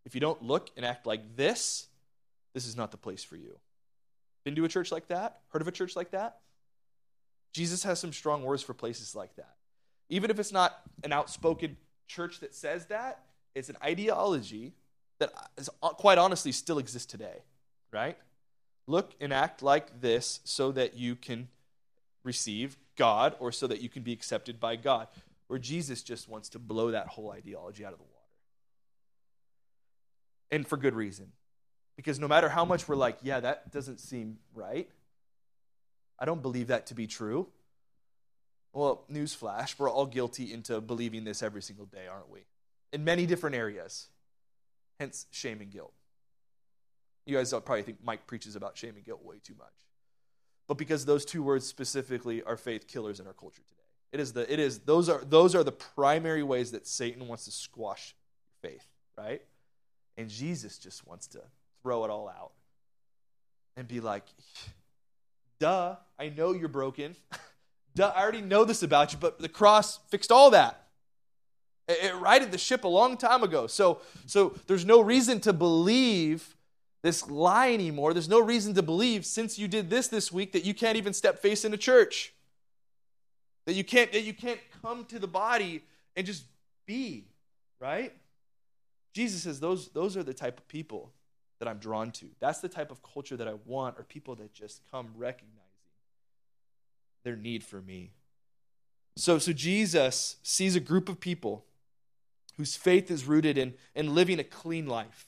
If 0.05 0.13
you 0.13 0.21
don't 0.21 0.41
look 0.43 0.69
and 0.77 0.85
act 0.85 1.07
like 1.07 1.35
this, 1.35 1.87
this 2.53 2.67
is 2.67 2.75
not 2.75 2.91
the 2.91 2.97
place 2.97 3.23
for 3.23 3.35
you. 3.35 3.57
Been 4.43 4.55
to 4.55 4.65
a 4.65 4.69
church 4.69 4.91
like 4.91 5.07
that? 5.07 5.39
Heard 5.49 5.61
of 5.61 5.67
a 5.67 5.71
church 5.71 5.95
like 5.95 6.11
that? 6.11 6.39
Jesus 7.53 7.83
has 7.83 7.99
some 7.99 8.11
strong 8.11 8.43
words 8.43 8.61
for 8.61 8.73
places 8.73 9.15
like 9.15 9.35
that. 9.37 9.55
Even 10.09 10.29
if 10.29 10.39
it's 10.39 10.51
not 10.51 10.81
an 11.03 11.13
outspoken 11.13 11.77
church 12.07 12.39
that 12.39 12.53
says 12.53 12.87
that, 12.87 13.23
it's 13.55 13.69
an 13.69 13.77
ideology 13.83 14.73
that 15.19 15.31
is, 15.57 15.69
uh, 15.81 15.89
quite 15.89 16.17
honestly 16.17 16.51
still 16.51 16.79
exists 16.79 17.11
today, 17.11 17.43
right? 17.91 18.17
Look 18.87 19.13
and 19.21 19.31
act 19.31 19.61
like 19.61 20.01
this 20.01 20.39
so 20.43 20.71
that 20.71 20.95
you 20.95 21.15
can 21.15 21.47
receive 22.23 22.77
God 22.95 23.35
or 23.39 23.51
so 23.51 23.67
that 23.67 23.81
you 23.81 23.89
can 23.89 24.03
be 24.03 24.13
accepted 24.13 24.59
by 24.59 24.75
God 24.75 25.07
where 25.47 25.59
Jesus 25.59 26.01
just 26.01 26.27
wants 26.27 26.49
to 26.49 26.59
blow 26.59 26.91
that 26.91 27.07
whole 27.07 27.31
ideology 27.31 27.85
out 27.85 27.93
of 27.93 27.99
the 27.99 28.05
water. 28.05 28.13
And 30.51 30.67
for 30.67 30.77
good 30.77 30.95
reason. 30.95 31.31
Because 31.95 32.19
no 32.19 32.27
matter 32.27 32.49
how 32.49 32.65
much 32.65 32.87
we're 32.87 32.95
like, 32.95 33.19
yeah, 33.21 33.39
that 33.39 33.71
doesn't 33.71 33.99
seem 33.99 34.37
right, 34.55 34.89
I 36.17 36.25
don't 36.25 36.41
believe 36.41 36.67
that 36.67 36.87
to 36.87 36.95
be 36.95 37.07
true. 37.07 37.47
Well, 38.73 39.05
newsflash, 39.11 39.77
we're 39.77 39.89
all 39.89 40.07
guilty 40.07 40.51
into 40.51 40.81
believing 40.81 41.23
this 41.23 41.43
every 41.43 41.61
single 41.61 41.85
day, 41.85 42.07
aren't 42.11 42.29
we? 42.29 42.41
In 42.91 43.03
many 43.03 43.25
different 43.25 43.55
areas. 43.55 44.07
Hence, 44.99 45.27
shame 45.31 45.61
and 45.61 45.71
guilt. 45.71 45.93
You 47.25 47.37
guys 47.37 47.51
probably 47.51 47.83
think 47.83 47.99
Mike 48.03 48.27
preaches 48.27 48.55
about 48.55 48.77
shame 48.77 48.95
and 48.95 49.05
guilt 49.05 49.23
way 49.23 49.35
too 49.43 49.53
much. 49.57 49.73
But 50.67 50.77
because 50.77 51.05
those 51.05 51.23
two 51.23 51.43
words 51.43 51.65
specifically 51.65 52.41
are 52.43 52.57
faith 52.57 52.87
killers 52.87 53.19
in 53.19 53.27
our 53.27 53.33
culture 53.33 53.61
today. 53.67 53.81
It 54.11 54.19
is 54.19 54.33
the 54.33 54.51
it 54.51 54.59
is 54.59 54.79
those 54.79 55.09
are 55.09 55.23
those 55.23 55.55
are 55.55 55.63
the 55.63 55.71
primary 55.71 56.43
ways 56.43 56.71
that 56.71 56.87
Satan 56.87 57.27
wants 57.27 57.45
to 57.45 57.51
squash 57.51 58.15
faith, 58.61 58.85
right? 59.17 59.41
And 60.17 60.29
Jesus 60.29 60.77
just 60.77 61.05
wants 61.07 61.27
to 61.27 61.41
throw 61.81 62.05
it 62.05 62.11
all 62.11 62.29
out 62.29 62.51
and 63.75 63.87
be 63.87 63.99
like, 63.99 64.25
duh, 65.59 65.95
I 66.19 66.29
know 66.29 66.53
you're 66.53 66.67
broken. 66.69 67.15
duh, 67.95 68.11
I 68.15 68.21
already 68.21 68.41
know 68.41 68.65
this 68.65 68.83
about 68.83 69.13
you, 69.13 69.19
but 69.19 69.39
the 69.39 69.49
cross 69.49 69.99
fixed 70.09 70.31
all 70.31 70.51
that. 70.51 70.87
It, 71.87 72.03
it 72.03 72.15
righted 72.15 72.51
the 72.51 72.57
ship 72.57 72.83
a 72.83 72.87
long 72.87 73.17
time 73.17 73.43
ago. 73.43 73.67
So, 73.67 74.01
so 74.25 74.55
there's 74.67 74.85
no 74.85 75.01
reason 75.01 75.39
to 75.41 75.53
believe 75.53 76.55
this 77.01 77.29
lie 77.29 77.73
anymore. 77.73 78.13
There's 78.13 78.29
no 78.29 78.39
reason 78.39 78.73
to 78.75 78.81
believe 78.81 79.25
since 79.25 79.59
you 79.59 79.67
did 79.67 79.89
this 79.89 80.07
this 80.07 80.31
week 80.31 80.53
that 80.53 80.65
you 80.65 80.73
can't 80.73 80.97
even 80.97 81.13
step 81.13 81.39
face 81.39 81.65
into 81.65 81.77
church. 81.77 82.33
That 83.65 83.73
you 83.73 83.83
can't 83.83 84.11
that 84.11 84.21
you 84.21 84.33
can't 84.33 84.59
come 84.81 85.05
to 85.05 85.19
the 85.19 85.27
body 85.27 85.83
and 86.15 86.25
just 86.25 86.45
be, 86.85 87.27
right? 87.79 88.13
Jesus 89.13 89.43
says 89.43 89.59
those 89.59 89.89
those 89.89 90.17
are 90.17 90.23
the 90.23 90.33
type 90.33 90.57
of 90.57 90.67
people 90.67 91.11
that 91.59 91.67
I'm 91.67 91.77
drawn 91.77 92.11
to. 92.11 92.25
That's 92.39 92.59
the 92.59 92.67
type 92.67 92.91
of 92.91 93.01
culture 93.03 93.37
that 93.37 93.47
I 93.47 93.53
want 93.65 93.97
are 93.97 94.03
people 94.03 94.35
that 94.35 94.53
just 94.53 94.81
come 94.91 95.09
recognizing 95.15 95.62
their 97.23 97.35
need 97.35 97.63
for 97.63 97.81
me. 97.81 98.11
So 99.15 99.37
so 99.37 99.53
Jesus 99.53 100.37
sees 100.43 100.75
a 100.75 100.79
group 100.79 101.09
of 101.09 101.19
people 101.19 101.65
whose 102.57 102.75
faith 102.75 103.09
is 103.09 103.25
rooted 103.25 103.57
in, 103.57 103.73
in 103.95 104.13
living 104.13 104.39
a 104.39 104.43
clean 104.43 104.87
life. 104.87 105.27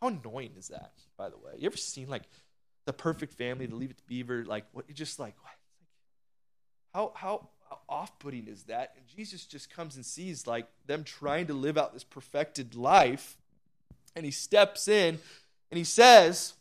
How 0.00 0.08
annoying 0.08 0.52
is 0.58 0.68
that, 0.68 0.92
by 1.16 1.28
the 1.28 1.36
way? 1.36 1.52
You 1.58 1.66
ever 1.66 1.76
seen 1.76 2.08
like 2.08 2.24
the 2.86 2.92
perfect 2.92 3.34
family, 3.34 3.66
the 3.66 3.74
Leave 3.74 3.90
It 3.90 3.98
to 3.98 4.04
Beaver, 4.04 4.44
like 4.44 4.64
what 4.72 4.86
you're 4.88 4.94
just 4.94 5.18
like, 5.18 5.34
what? 5.42 5.52
How, 6.92 7.12
how, 7.14 7.48
off 7.88 8.18
putting 8.18 8.46
is 8.46 8.64
that? 8.64 8.94
And 8.96 9.06
Jesus 9.06 9.44
just 9.44 9.70
comes 9.70 9.96
and 9.96 10.04
sees 10.04 10.46
like 10.46 10.66
them 10.86 11.04
trying 11.04 11.46
to 11.48 11.54
live 11.54 11.78
out 11.78 11.92
this 11.92 12.04
perfected 12.04 12.74
life. 12.74 13.36
And 14.16 14.24
he 14.24 14.30
steps 14.30 14.88
in 14.88 15.18
and 15.70 15.78
he 15.78 15.84
says, 15.84 16.54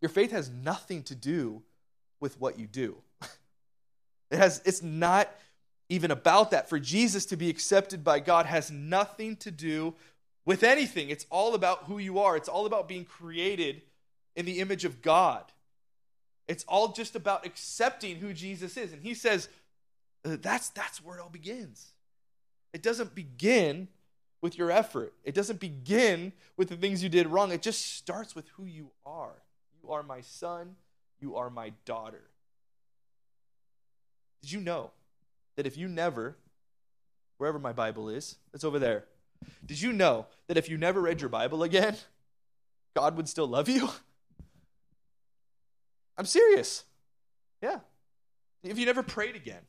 Your 0.00 0.08
faith 0.08 0.30
has 0.30 0.48
nothing 0.48 1.02
to 1.04 1.14
do 1.14 1.62
with 2.20 2.40
what 2.40 2.58
you 2.58 2.66
do. 2.66 2.96
It 4.30 4.38
has, 4.38 4.62
it's 4.64 4.80
not 4.80 5.28
even 5.88 6.12
about 6.12 6.52
that. 6.52 6.68
For 6.68 6.78
Jesus 6.78 7.26
to 7.26 7.36
be 7.36 7.50
accepted 7.50 8.04
by 8.04 8.20
God 8.20 8.46
has 8.46 8.70
nothing 8.70 9.34
to 9.38 9.50
do 9.50 9.94
with 10.46 10.62
anything. 10.62 11.10
It's 11.10 11.26
all 11.30 11.56
about 11.56 11.86
who 11.86 11.98
you 11.98 12.20
are, 12.20 12.36
it's 12.36 12.48
all 12.48 12.64
about 12.64 12.86
being 12.86 13.04
created 13.04 13.82
in 14.36 14.46
the 14.46 14.60
image 14.60 14.84
of 14.84 15.02
God. 15.02 15.44
It's 16.46 16.64
all 16.64 16.92
just 16.92 17.16
about 17.16 17.44
accepting 17.44 18.16
who 18.16 18.32
Jesus 18.32 18.76
is. 18.76 18.92
And 18.92 19.02
he 19.02 19.14
says 19.14 19.48
uh, 20.24 20.36
that's, 20.40 20.70
that's 20.70 21.02
where 21.02 21.16
it 21.16 21.20
all 21.20 21.28
begins. 21.28 21.92
It 22.72 22.82
doesn't 22.82 23.14
begin 23.14 23.88
with 24.42 24.56
your 24.56 24.70
effort, 24.70 25.12
it 25.22 25.34
doesn't 25.34 25.60
begin 25.60 26.32
with 26.56 26.68
the 26.68 26.76
things 26.76 27.02
you 27.02 27.10
did 27.10 27.26
wrong. 27.26 27.52
It 27.52 27.60
just 27.60 27.96
starts 27.96 28.34
with 28.34 28.48
who 28.56 28.64
you 28.64 28.90
are. 29.04 29.42
You 29.82 29.90
are 29.90 30.02
my 30.02 30.22
son, 30.22 30.76
you 31.20 31.36
are 31.36 31.50
my 31.50 31.72
daughter. 31.84 32.22
Did 34.42 34.52
you 34.52 34.60
know 34.60 34.90
that 35.56 35.66
if 35.66 35.76
you 35.76 35.88
never, 35.88 36.36
wherever 37.38 37.58
my 37.58 37.72
Bible 37.72 38.08
is, 38.08 38.36
it's 38.54 38.64
over 38.64 38.78
there. 38.78 39.04
Did 39.64 39.80
you 39.80 39.92
know 39.92 40.26
that 40.48 40.56
if 40.56 40.68
you 40.68 40.76
never 40.76 41.00
read 41.00 41.20
your 41.20 41.30
Bible 41.30 41.62
again, 41.62 41.96
God 42.94 43.16
would 43.16 43.28
still 43.28 43.46
love 43.46 43.68
you? 43.68 43.88
I'm 46.18 46.26
serious. 46.26 46.84
Yeah. 47.62 47.78
If 48.62 48.78
you 48.78 48.86
never 48.86 49.02
prayed 49.02 49.36
again, 49.36 49.62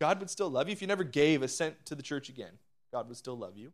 God 0.00 0.18
would 0.18 0.30
still 0.30 0.50
love 0.50 0.68
you. 0.68 0.72
If 0.72 0.80
you 0.80 0.88
never 0.88 1.04
gave 1.04 1.42
a 1.42 1.48
cent 1.48 1.76
to 1.86 1.94
the 1.94 2.02
church 2.02 2.28
again, 2.28 2.52
God 2.92 3.08
would 3.08 3.16
still 3.16 3.38
love 3.38 3.56
you. 3.56 3.72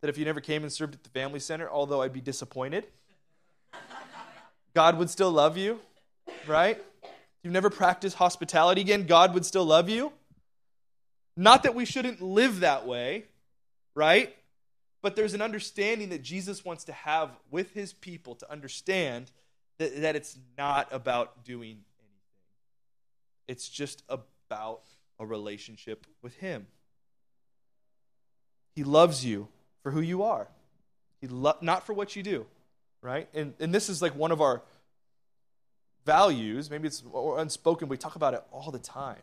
That 0.00 0.08
if 0.08 0.18
you 0.18 0.24
never 0.24 0.40
came 0.40 0.62
and 0.62 0.72
served 0.72 0.94
at 0.94 1.04
the 1.04 1.10
family 1.10 1.38
center, 1.38 1.70
although 1.70 2.02
I'd 2.02 2.12
be 2.12 2.20
disappointed, 2.20 2.86
God 4.76 4.98
would 4.98 5.08
still 5.08 5.30
love 5.30 5.56
you, 5.56 5.80
right? 6.46 6.76
If 7.02 7.10
you 7.42 7.50
never 7.50 7.70
practiced 7.70 8.16
hospitality 8.16 8.82
again, 8.82 9.06
God 9.06 9.32
would 9.32 9.46
still 9.46 9.64
love 9.64 9.88
you. 9.88 10.12
Not 11.34 11.62
that 11.62 11.74
we 11.74 11.86
shouldn't 11.86 12.20
live 12.20 12.60
that 12.60 12.86
way, 12.86 13.24
right? 13.94 14.36
But 15.00 15.16
there's 15.16 15.32
an 15.32 15.40
understanding 15.40 16.10
that 16.10 16.22
Jesus 16.22 16.62
wants 16.62 16.84
to 16.84 16.92
have 16.92 17.30
with 17.50 17.72
his 17.72 17.94
people 17.94 18.34
to 18.34 18.52
understand 18.52 19.30
that, 19.78 20.02
that 20.02 20.14
it's 20.14 20.36
not 20.58 20.88
about 20.92 21.42
doing 21.42 21.78
anything, 21.98 22.20
it's 23.48 23.70
just 23.70 24.02
about 24.10 24.82
a 25.18 25.24
relationship 25.24 26.06
with 26.20 26.36
Him. 26.36 26.66
He 28.74 28.84
loves 28.84 29.24
you 29.24 29.48
for 29.82 29.90
who 29.90 30.02
you 30.02 30.22
are. 30.22 30.48
He 31.22 31.28
lo- 31.28 31.56
not 31.62 31.86
for 31.86 31.94
what 31.94 32.14
you 32.14 32.22
do, 32.22 32.44
right? 33.02 33.28
And 33.34 33.54
and 33.60 33.74
this 33.74 33.88
is 33.88 34.02
like 34.02 34.14
one 34.14 34.32
of 34.32 34.40
our 34.40 34.62
values. 36.04 36.70
Maybe 36.70 36.86
it's 36.86 37.02
unspoken. 37.14 37.88
We 37.88 37.96
talk 37.96 38.16
about 38.16 38.34
it 38.34 38.42
all 38.52 38.70
the 38.70 38.78
time. 38.78 39.22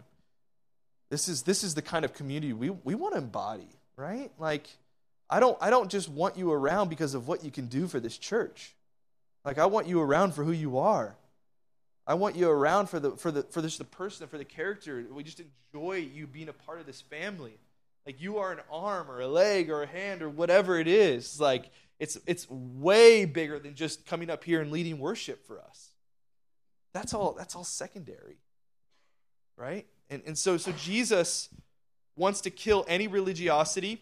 This 1.10 1.28
is 1.28 1.44
this 1.44 1.64
is 1.64 1.76
the 1.76 1.82
kind 1.82 2.06
of 2.06 2.14
community 2.14 2.54
we 2.54 2.70
we 2.70 2.96
want 2.96 3.14
to 3.14 3.20
embody, 3.20 3.70
right? 3.96 4.32
Like 4.38 4.68
I 5.30 5.40
don't 5.40 5.58
I 5.62 5.70
don't 5.70 5.90
just 5.90 6.10
want 6.10 6.38
you 6.38 6.52
around 6.52 6.90
because 6.90 7.14
of 7.14 7.28
what 7.28 7.44
you 7.44 7.52
can 7.52 7.68
do 7.68 7.88
for 7.88 8.00
this 8.00 8.18
church. 8.18 8.74
Like 9.46 9.58
I 9.58 9.66
want 9.66 9.88
you 9.88 10.02
around 10.02 10.34
for 10.34 10.44
who 10.44 10.52
you 10.52 10.78
are. 10.80 11.16
I 12.06 12.16
want 12.16 12.36
you 12.36 12.50
around 12.50 12.90
for 12.90 13.00
the 13.00 13.12
for 13.12 13.32
the 13.32 13.44
for 13.44 13.62
this 13.62 13.78
the 13.78 13.86
person 13.86 14.28
for 14.28 14.38
the 14.38 14.46
character. 14.46 15.06
We 15.12 15.24
just 15.24 15.42
enjoy 15.74 16.10
you 16.14 16.28
being 16.28 16.50
a 16.50 16.54
part 16.54 16.80
of 16.80 16.86
this 16.86 17.02
family. 17.02 17.58
Like 18.06 18.22
you 18.22 18.40
are 18.40 18.52
an 18.52 18.60
arm 18.70 19.10
or 19.10 19.22
a 19.22 19.28
leg 19.28 19.70
or 19.70 19.84
a 19.84 19.88
hand 19.88 20.22
or 20.22 20.30
whatever 20.30 20.78
it 20.78 20.88
is. 20.88 21.40
Like 21.40 21.72
it's 22.00 22.18
it's 22.26 22.50
way 22.50 23.26
bigger 23.26 23.60
than 23.60 23.76
just 23.76 24.06
coming 24.06 24.30
up 24.30 24.44
here 24.44 24.62
and 24.62 24.72
leading 24.72 25.00
worship 25.00 25.46
for 25.46 25.62
us. 25.62 25.92
That's 26.94 27.14
all 27.14 27.34
that's 27.34 27.56
all 27.56 27.64
secondary. 27.64 28.38
Right? 29.58 29.86
And 30.10 30.22
and 30.26 30.38
so 30.38 30.58
so 30.58 30.72
Jesus 30.74 31.50
wants 32.16 32.42
to 32.42 32.50
kill 32.50 32.86
any 32.88 33.08
religiosity. 33.08 34.02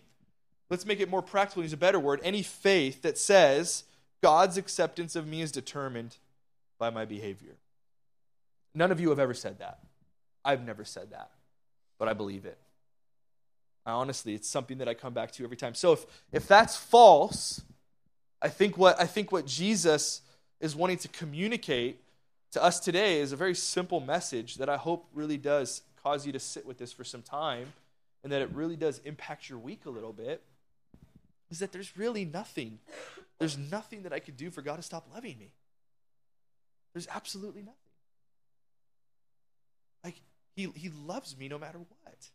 Let's 0.69 0.85
make 0.85 0.99
it 0.99 1.09
more 1.09 1.21
practical, 1.21 1.63
use 1.63 1.73
a 1.73 1.77
better 1.77 1.99
word, 1.99 2.21
any 2.23 2.43
faith 2.43 3.01
that 3.01 3.17
says 3.17 3.83
God's 4.21 4.57
acceptance 4.57 5.15
of 5.15 5.27
me 5.27 5.41
is 5.41 5.51
determined 5.51 6.17
by 6.79 6.89
my 6.89 7.05
behavior. 7.05 7.57
None 8.73 8.91
of 8.91 9.01
you 9.01 9.09
have 9.09 9.19
ever 9.19 9.33
said 9.33 9.59
that. 9.59 9.79
I've 10.45 10.65
never 10.65 10.85
said 10.85 11.11
that, 11.11 11.31
but 11.99 12.07
I 12.07 12.13
believe 12.13 12.45
it. 12.45 12.57
I 13.85 13.91
honestly, 13.91 14.33
it's 14.33 14.47
something 14.47 14.77
that 14.77 14.87
I 14.87 14.93
come 14.93 15.13
back 15.13 15.31
to 15.33 15.43
every 15.43 15.57
time. 15.57 15.73
So 15.73 15.93
if, 15.93 16.05
if 16.31 16.47
that's 16.47 16.77
false, 16.77 17.61
I 18.41 18.49
think 18.49 18.77
what 18.77 18.99
I 18.99 19.05
think 19.05 19.31
what 19.31 19.45
Jesus 19.45 20.21
is 20.59 20.75
wanting 20.75 20.97
to 20.99 21.07
communicate 21.07 22.01
to 22.51 22.63
us 22.63 22.79
today 22.79 23.19
is 23.19 23.31
a 23.31 23.35
very 23.35 23.55
simple 23.55 23.99
message 23.99 24.55
that 24.55 24.69
I 24.69 24.77
hope 24.77 25.07
really 25.13 25.37
does 25.37 25.83
cause 26.03 26.25
you 26.25 26.31
to 26.31 26.39
sit 26.39 26.65
with 26.65 26.77
this 26.77 26.91
for 26.91 27.03
some 27.03 27.21
time 27.21 27.73
and 28.23 28.31
that 28.31 28.41
it 28.41 28.49
really 28.53 28.75
does 28.75 28.99
impact 29.05 29.49
your 29.49 29.59
week 29.59 29.85
a 29.85 29.89
little 29.89 30.13
bit. 30.13 30.41
Is 31.49 31.59
that 31.59 31.71
there's 31.71 31.97
really 31.97 32.25
nothing, 32.25 32.79
there's 33.39 33.57
nothing 33.57 34.03
that 34.03 34.13
I 34.13 34.19
could 34.19 34.37
do 34.37 34.49
for 34.49 34.61
God 34.61 34.77
to 34.77 34.81
stop 34.81 35.07
loving 35.13 35.37
me. 35.37 35.51
There's 36.93 37.07
absolutely 37.13 37.61
nothing. 37.61 37.75
Like, 40.03 40.21
he, 40.55 40.67
he 40.75 40.89
loves 40.89 41.37
me 41.37 41.47
no 41.47 41.57
matter 41.57 41.77
what. 41.77 42.29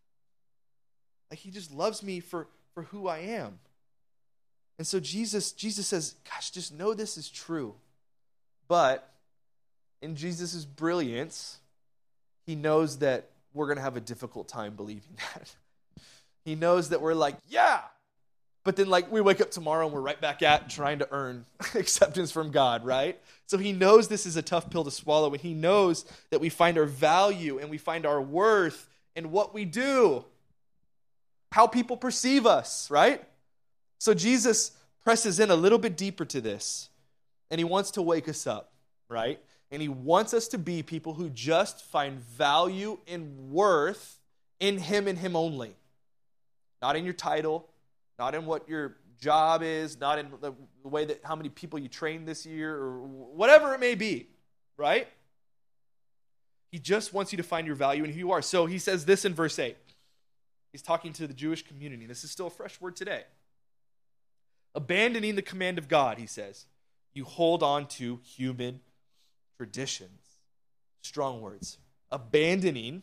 Like, 1.30 1.40
he 1.40 1.50
just 1.50 1.72
loves 1.72 2.02
me 2.02 2.20
for, 2.20 2.46
for 2.74 2.84
who 2.84 3.08
I 3.08 3.18
am. 3.18 3.58
And 4.78 4.86
so 4.86 5.00
Jesus, 5.00 5.52
Jesus 5.52 5.86
says, 5.86 6.14
gosh, 6.30 6.50
just 6.50 6.72
know 6.72 6.94
this 6.94 7.16
is 7.16 7.28
true. 7.28 7.74
But 8.68 9.08
in 10.02 10.16
Jesus' 10.16 10.64
brilliance, 10.64 11.58
he 12.46 12.54
knows 12.54 12.98
that 12.98 13.30
we're 13.54 13.66
going 13.66 13.78
to 13.78 13.82
have 13.82 13.96
a 13.96 14.00
difficult 14.00 14.48
time 14.48 14.74
believing 14.74 15.16
that. 15.34 15.54
He 16.44 16.54
knows 16.54 16.90
that 16.90 17.02
we're 17.02 17.12
like, 17.12 17.34
yeah. 17.48 17.80
But 18.62 18.76
then, 18.76 18.88
like, 18.88 19.10
we 19.10 19.20
wake 19.20 19.40
up 19.40 19.50
tomorrow 19.50 19.84
and 19.84 19.92
we're 19.92 20.00
right 20.00 20.20
back 20.20 20.44
at 20.44 20.70
trying 20.70 21.00
to 21.00 21.08
earn 21.10 21.44
acceptance 21.74 22.30
from 22.30 22.52
God, 22.52 22.84
right? 22.84 23.20
So 23.46 23.58
he 23.58 23.72
knows 23.72 24.06
this 24.06 24.26
is 24.26 24.36
a 24.36 24.42
tough 24.42 24.70
pill 24.70 24.84
to 24.84 24.92
swallow, 24.92 25.32
and 25.32 25.40
he 25.40 25.54
knows 25.54 26.04
that 26.30 26.40
we 26.40 26.48
find 26.48 26.78
our 26.78 26.84
value 26.84 27.58
and 27.58 27.68
we 27.68 27.78
find 27.78 28.06
our 28.06 28.22
worth 28.22 28.88
in 29.16 29.32
what 29.32 29.54
we 29.54 29.64
do, 29.64 30.24
how 31.50 31.66
people 31.66 31.96
perceive 31.96 32.46
us, 32.46 32.88
right? 32.90 33.24
So 33.98 34.14
Jesus 34.14 34.72
presses 35.02 35.40
in 35.40 35.50
a 35.50 35.54
little 35.54 35.78
bit 35.78 35.96
deeper 35.96 36.24
to 36.26 36.40
this, 36.40 36.90
and 37.50 37.58
he 37.58 37.64
wants 37.64 37.92
to 37.92 38.02
wake 38.02 38.28
us 38.28 38.46
up, 38.46 38.72
right? 39.08 39.40
And 39.70 39.82
he 39.82 39.88
wants 39.88 40.34
us 40.34 40.48
to 40.48 40.58
be 40.58 40.82
people 40.82 41.14
who 41.14 41.28
just 41.30 41.84
find 41.84 42.20
value 42.20 42.98
and 43.06 43.50
worth 43.50 44.20
in 44.60 44.78
him 44.78 45.08
and 45.08 45.18
him 45.18 45.36
only. 45.36 45.76
Not 46.82 46.96
in 46.96 47.04
your 47.04 47.14
title, 47.14 47.68
not 48.18 48.34
in 48.34 48.46
what 48.46 48.68
your 48.68 48.96
job 49.20 49.62
is, 49.62 49.98
not 49.98 50.18
in 50.18 50.28
the 50.40 50.54
way 50.88 51.04
that 51.06 51.20
how 51.24 51.34
many 51.36 51.48
people 51.48 51.78
you 51.78 51.88
trained 51.88 52.28
this 52.28 52.44
year 52.46 52.74
or 52.74 52.98
whatever 53.00 53.74
it 53.74 53.80
may 53.80 53.94
be, 53.94 54.28
right? 54.76 55.08
He 56.70 56.78
just 56.78 57.14
wants 57.14 57.32
you 57.32 57.38
to 57.38 57.42
find 57.42 57.66
your 57.66 57.76
value 57.76 58.04
in 58.04 58.10
who 58.10 58.18
you 58.18 58.32
are. 58.32 58.42
So 58.42 58.66
he 58.66 58.78
says 58.78 59.04
this 59.04 59.24
in 59.24 59.34
verse 59.34 59.58
8. 59.58 59.76
He's 60.72 60.82
talking 60.82 61.12
to 61.14 61.26
the 61.26 61.32
Jewish 61.32 61.66
community. 61.66 62.06
This 62.06 62.22
is 62.22 62.30
still 62.30 62.48
a 62.48 62.50
fresh 62.50 62.80
word 62.80 62.96
today. 62.96 63.24
Abandoning 64.76 65.34
the 65.34 65.42
command 65.42 65.78
of 65.78 65.88
God, 65.88 66.18
he 66.18 66.26
says, 66.26 66.66
you 67.14 67.24
hold 67.24 67.62
on 67.62 67.86
to 67.86 68.20
human 68.22 68.80
traditions. 69.56 70.20
Strong 71.00 71.40
words. 71.40 71.78
Abandoning 72.12 73.02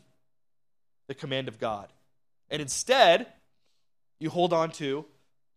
the 1.08 1.16
command 1.16 1.48
of 1.48 1.60
God. 1.60 1.92
And 2.50 2.62
instead, 2.62 3.28
you 4.20 4.30
hold 4.30 4.54
on 4.54 4.72
to 4.74 5.06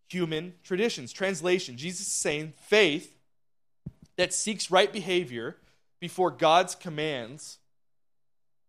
human 0.09 0.55
traditions. 0.63 1.13
Translation 1.13 1.77
Jesus 1.77 2.07
is 2.07 2.13
saying 2.13 2.53
faith 2.57 3.15
that 4.15 4.33
seeks 4.33 4.71
right 4.71 4.91
behavior 4.91 5.57
before 5.99 6.31
God's 6.31 6.73
commands 6.73 7.59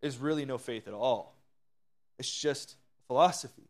is 0.02 0.18
really 0.18 0.44
no 0.44 0.58
faith 0.58 0.86
at 0.86 0.94
all. 0.94 1.34
It's 2.18 2.32
just 2.32 2.76
philosophy, 3.06 3.62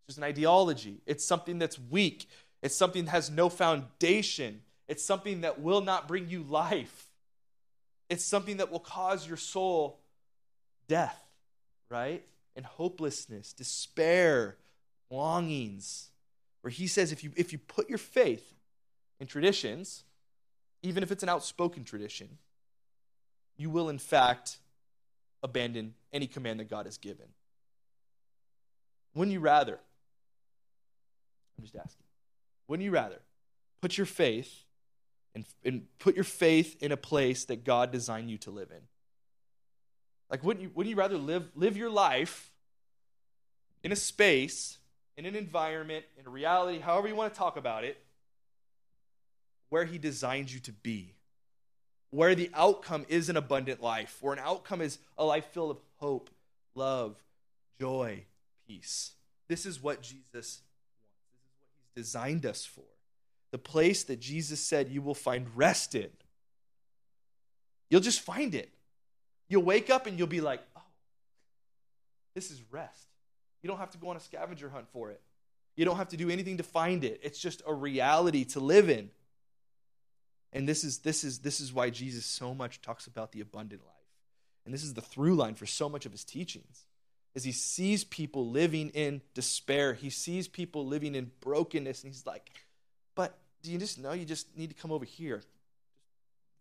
it's 0.00 0.08
just 0.08 0.18
an 0.18 0.24
ideology. 0.24 1.00
It's 1.06 1.24
something 1.24 1.58
that's 1.58 1.78
weak, 1.78 2.28
it's 2.62 2.76
something 2.76 3.04
that 3.04 3.10
has 3.10 3.30
no 3.30 3.48
foundation, 3.48 4.62
it's 4.88 5.04
something 5.04 5.42
that 5.42 5.60
will 5.60 5.80
not 5.80 6.08
bring 6.08 6.28
you 6.28 6.42
life, 6.42 7.08
it's 8.08 8.24
something 8.24 8.58
that 8.58 8.70
will 8.70 8.80
cause 8.80 9.26
your 9.26 9.36
soul 9.36 10.00
death, 10.88 11.20
right? 11.90 12.24
And 12.54 12.64
hopelessness, 12.64 13.52
despair, 13.52 14.56
longings 15.10 16.10
where 16.62 16.70
he 16.70 16.86
says 16.86 17.12
if 17.12 17.22
you, 17.22 17.30
if 17.36 17.52
you 17.52 17.58
put 17.58 17.88
your 17.88 17.98
faith 17.98 18.54
in 19.20 19.26
traditions, 19.26 20.04
even 20.82 21.02
if 21.02 21.12
it's 21.12 21.22
an 21.22 21.28
outspoken 21.28 21.84
tradition, 21.84 22.38
you 23.56 23.70
will 23.70 23.88
in 23.88 23.98
fact 23.98 24.58
abandon 25.42 25.94
any 26.12 26.26
command 26.26 26.60
that 26.60 26.68
God 26.68 26.86
has 26.86 26.98
given. 26.98 27.26
Wouldn't 29.14 29.32
you 29.32 29.40
rather? 29.40 29.78
I'm 31.56 31.64
just 31.64 31.76
asking. 31.76 32.05
Wouldn't 32.68 32.84
you 32.84 32.90
rather 32.90 33.20
put 33.80 33.96
your 33.96 34.06
faith 34.06 34.64
and, 35.34 35.44
and 35.64 35.86
put 35.98 36.14
your 36.14 36.24
faith 36.24 36.76
in 36.82 36.92
a 36.92 36.96
place 36.96 37.44
that 37.44 37.64
God 37.64 37.92
designed 37.92 38.30
you 38.30 38.38
to 38.38 38.50
live 38.50 38.70
in? 38.70 38.82
Like, 40.30 40.42
wouldn't 40.42 40.62
you, 40.62 40.70
wouldn't 40.74 40.90
you 40.90 40.96
rather 40.96 41.18
live, 41.18 41.48
live 41.54 41.76
your 41.76 41.90
life 41.90 42.50
in 43.82 43.92
a 43.92 43.96
space 43.96 44.78
in 45.16 45.24
an 45.24 45.34
environment, 45.34 46.04
in 46.18 46.26
a 46.26 46.30
reality, 46.30 46.78
however 46.78 47.08
you 47.08 47.16
want 47.16 47.32
to 47.32 47.38
talk 47.38 47.56
about 47.56 47.84
it, 47.84 48.02
where 49.70 49.84
He 49.84 49.98
designed 49.98 50.52
you 50.52 50.60
to 50.60 50.72
be. 50.72 51.14
Where 52.10 52.34
the 52.34 52.50
outcome 52.54 53.04
is 53.08 53.28
an 53.28 53.36
abundant 53.36 53.82
life, 53.82 54.18
where 54.20 54.32
an 54.32 54.38
outcome 54.38 54.80
is 54.80 54.98
a 55.18 55.24
life 55.24 55.46
filled 55.52 55.72
of 55.72 55.78
hope, 55.96 56.30
love, 56.74 57.16
joy, 57.80 58.24
peace. 58.66 59.12
This 59.48 59.66
is 59.66 59.82
what 59.82 60.02
Jesus 60.02 60.22
wants. 60.32 60.62
This 61.52 61.56
is 61.56 61.62
what 61.66 61.82
He's 61.82 61.85
designed 61.96 62.46
us 62.46 62.64
for. 62.64 62.84
The 63.50 63.58
place 63.58 64.04
that 64.04 64.20
Jesus 64.20 64.60
said 64.60 64.90
you 64.90 65.02
will 65.02 65.14
find 65.14 65.48
rest 65.56 65.94
in. 65.94 66.10
You'll 67.90 68.00
just 68.00 68.20
find 68.20 68.54
it. 68.54 68.70
You'll 69.48 69.62
wake 69.62 69.90
up 69.90 70.06
and 70.06 70.18
you'll 70.18 70.26
be 70.26 70.40
like, 70.40 70.60
oh, 70.76 70.82
this 72.34 72.50
is 72.50 72.60
rest. 72.70 73.08
You 73.62 73.68
don't 73.68 73.78
have 73.78 73.90
to 73.92 73.98
go 73.98 74.08
on 74.08 74.16
a 74.16 74.20
scavenger 74.20 74.68
hunt 74.68 74.88
for 74.92 75.10
it. 75.10 75.20
You 75.76 75.84
don't 75.84 75.96
have 75.96 76.08
to 76.08 76.16
do 76.16 76.30
anything 76.30 76.56
to 76.58 76.62
find 76.62 77.04
it. 77.04 77.20
It's 77.22 77.38
just 77.38 77.62
a 77.66 77.72
reality 77.72 78.44
to 78.46 78.60
live 78.60 78.88
in. 78.90 79.10
And 80.52 80.68
this 80.68 80.84
is 80.84 80.98
this 80.98 81.22
is 81.24 81.40
this 81.40 81.60
is 81.60 81.72
why 81.72 81.90
Jesus 81.90 82.24
so 82.24 82.54
much 82.54 82.80
talks 82.80 83.06
about 83.06 83.32
the 83.32 83.40
abundant 83.40 83.82
life. 83.82 83.92
And 84.64 84.72
this 84.72 84.82
is 84.82 84.94
the 84.94 85.00
through 85.00 85.34
line 85.34 85.54
for 85.54 85.66
so 85.66 85.88
much 85.88 86.06
of 86.06 86.12
his 86.12 86.24
teachings. 86.24 86.86
As 87.36 87.44
he 87.44 87.52
sees 87.52 88.02
people 88.02 88.48
living 88.48 88.88
in 88.88 89.20
despair, 89.34 89.92
he 89.92 90.08
sees 90.08 90.48
people 90.48 90.86
living 90.86 91.14
in 91.14 91.30
brokenness, 91.40 92.02
and 92.02 92.10
he's 92.10 92.24
like, 92.24 92.50
But 93.14 93.36
do 93.62 93.70
you 93.70 93.78
just 93.78 93.98
know 93.98 94.12
you 94.12 94.24
just 94.24 94.56
need 94.56 94.70
to 94.70 94.74
come 94.74 94.90
over 94.90 95.04
here? 95.04 95.36
Just 95.36 95.48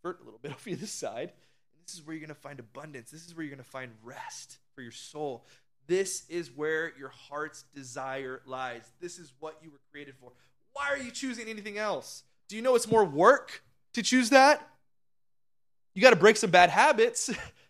a 0.04 0.24
little 0.24 0.40
bit 0.40 0.52
over 0.52 0.70
to 0.70 0.76
this 0.76 0.92
side. 0.92 1.32
And 1.32 1.86
this 1.88 1.96
is 1.96 2.06
where 2.06 2.16
you're 2.16 2.28
to 2.28 2.36
find 2.36 2.60
abundance. 2.60 3.10
This 3.10 3.26
is 3.26 3.36
where 3.36 3.46
you're 3.46 3.56
to 3.56 3.64
find 3.64 3.92
rest 4.04 4.58
for 4.76 4.82
your 4.82 4.92
soul. 4.92 5.46
This 5.88 6.26
is 6.28 6.52
where 6.52 6.92
your 6.98 7.10
heart's 7.10 7.64
desire 7.74 8.42
lies. 8.46 8.84
This 9.00 9.18
is 9.18 9.32
what 9.40 9.58
you 9.64 9.72
were 9.72 9.80
created 9.92 10.16
for. 10.20 10.34
Why 10.74 10.90
are 10.90 10.98
you 10.98 11.12
choosing 11.12 11.48
anything 11.48 11.78
else? 11.78 12.24
Do 12.50 12.58
you 12.58 12.62
know 12.62 12.76
it's 12.76 12.88
more 12.88 13.06
work 13.06 13.64
to 13.94 14.04
choose 14.04 14.30
that? 14.32 14.68
You 15.94 16.02
got 16.02 16.10
to 16.10 16.18
break 16.18 16.36
some 16.36 16.52
bad 16.52 16.70
habits. 16.70 17.32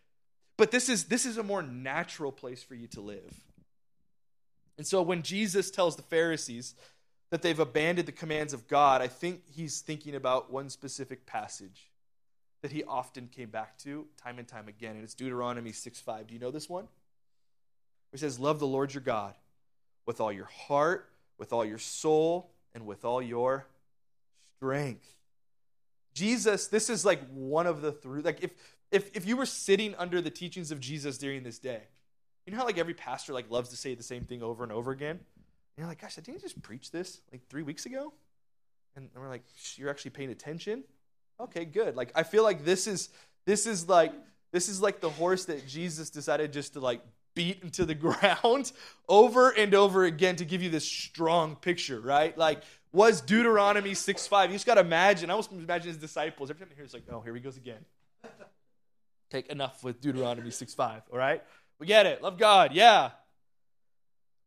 but 0.58 0.72
this 0.72 0.90
is 0.90 1.06
this 1.06 1.26
is 1.26 1.38
a 1.38 1.44
more 1.44 1.62
natural 1.62 2.32
place 2.32 2.64
for 2.64 2.76
you 2.76 2.88
to 2.88 3.02
live. 3.02 3.34
And 4.78 4.86
so 4.86 5.02
when 5.02 5.22
Jesus 5.22 5.72
tells 5.72 5.96
the 5.96 6.02
Pharisees, 6.02 6.76
that 7.32 7.42
they've 7.42 7.60
abandoned 7.60 8.08
the 8.08 8.14
commands 8.14 8.54
of 8.54 8.68
God, 8.68 9.02
I 9.02 9.08
think 9.08 9.42
he's 9.52 9.82
thinking 9.82 10.16
about 10.16 10.52
one 10.52 10.70
specific 10.70 11.26
passage 11.26 11.90
that 12.62 12.72
he 12.72 12.84
often 12.84 13.28
came 13.28 13.50
back 13.50 13.78
to 13.80 14.06
time 14.22 14.40
and 14.40 14.48
time 14.48 14.68
again, 14.68 14.96
and 14.96 15.04
it's 15.04 15.14
Deuteronomy 15.14 15.72
6 15.72 16.00
5. 16.00 16.28
Do 16.28 16.34
you 16.34 16.40
know 16.40 16.52
this 16.52 16.70
one? 16.70 16.88
It 18.14 18.20
says, 18.20 18.40
Love 18.40 18.60
the 18.60 18.68
Lord 18.68 18.94
your 18.94 19.02
God 19.04 19.34
with 20.06 20.22
all 20.22 20.32
your 20.32 20.50
heart, 20.68 21.10
with 21.38 21.52
all 21.52 21.66
your 21.66 21.78
soul, 21.78 22.52
and 22.74 22.86
with 22.86 23.04
all 23.06 23.22
your 23.22 23.68
strength. 24.58 25.08
Jesus, 26.14 26.68
this 26.68 26.90
is 26.90 27.04
like 27.04 27.20
one 27.34 27.68
of 27.68 27.82
the 27.82 27.92
three. 27.92 28.22
Like 28.22 28.42
if 28.42 28.52
if 28.96 29.16
if 29.16 29.28
you 29.28 29.36
were 29.36 29.46
sitting 29.46 29.94
under 29.96 30.22
the 30.22 30.30
teachings 30.30 30.72
of 30.72 30.80
Jesus 30.80 31.18
during 31.18 31.44
this 31.44 31.60
day, 31.60 31.82
you 32.46 32.54
know 32.54 32.60
how 32.60 32.66
like 32.66 32.78
every 32.78 32.94
pastor 32.94 33.34
like 33.34 33.52
loves 33.52 33.70
to 33.70 33.78
say 33.78 33.94
the 33.94 34.04
same 34.04 34.24
thing 34.24 34.42
over 34.42 34.64
and 34.64 34.72
over 34.72 34.92
again? 34.92 35.18
And 35.18 35.78
you're 35.78 35.88
like, 35.88 36.02
gosh, 36.02 36.18
I 36.18 36.22
didn't 36.22 36.36
you 36.36 36.42
just 36.42 36.62
preach 36.62 36.92
this 36.92 37.20
like 37.32 37.42
three 37.50 37.64
weeks 37.64 37.86
ago? 37.86 38.14
And 38.96 39.10
we're 39.14 39.28
like, 39.28 39.44
you're 39.76 39.90
actually 39.90 40.12
paying 40.12 40.32
attention? 40.32 40.86
Okay, 41.40 41.66
good. 41.66 41.98
Like 41.98 42.14
I 42.16 42.24
feel 42.24 42.44
like 42.44 42.64
this 42.64 42.88
is 42.88 43.10
this 43.46 43.66
is 43.66 43.90
like 43.90 44.14
this 44.54 44.70
is 44.70 44.82
like 44.82 45.02
the 45.02 45.10
horse 45.10 45.46
that 45.46 45.68
Jesus 45.68 46.10
decided 46.10 46.54
just 46.54 46.74
to 46.74 46.80
like 46.80 47.02
beat 47.34 47.62
into 47.62 47.84
the 47.84 47.96
ground 48.06 48.72
over 49.10 49.50
and 49.50 49.76
over 49.76 50.06
again 50.06 50.38
to 50.38 50.46
give 50.46 50.62
you 50.62 50.70
this 50.70 50.88
strong 50.88 51.58
picture, 51.58 52.00
right? 52.00 52.38
Like 52.38 52.64
was 52.94 53.20
Deuteronomy 53.20 53.94
6 53.94 54.28
5. 54.28 54.50
You 54.50 54.56
just 54.56 54.66
got 54.66 54.76
to 54.76 54.82
imagine. 54.82 55.30
I 55.30 55.34
almost 55.34 55.52
imagine 55.52 55.90
his 55.90 55.98
disciples. 55.98 56.50
Every 56.50 56.62
time 56.62 56.70
they 56.70 56.76
hear 56.76 56.86
it's 56.86 56.94
like, 56.94 57.04
oh, 57.12 57.20
here 57.20 57.36
he 57.36 57.42
goes 57.42 57.58
again. 57.58 57.84
Take 59.36 59.48
enough 59.48 59.84
with 59.84 60.00
Deuteronomy 60.00 60.50
6 60.50 60.74
5, 60.74 61.02
all 61.12 61.18
right? 61.18 61.44
We 61.78 61.88
get 61.88 62.06
it. 62.06 62.22
Love 62.22 62.38
God, 62.38 62.72
yeah. 62.72 63.10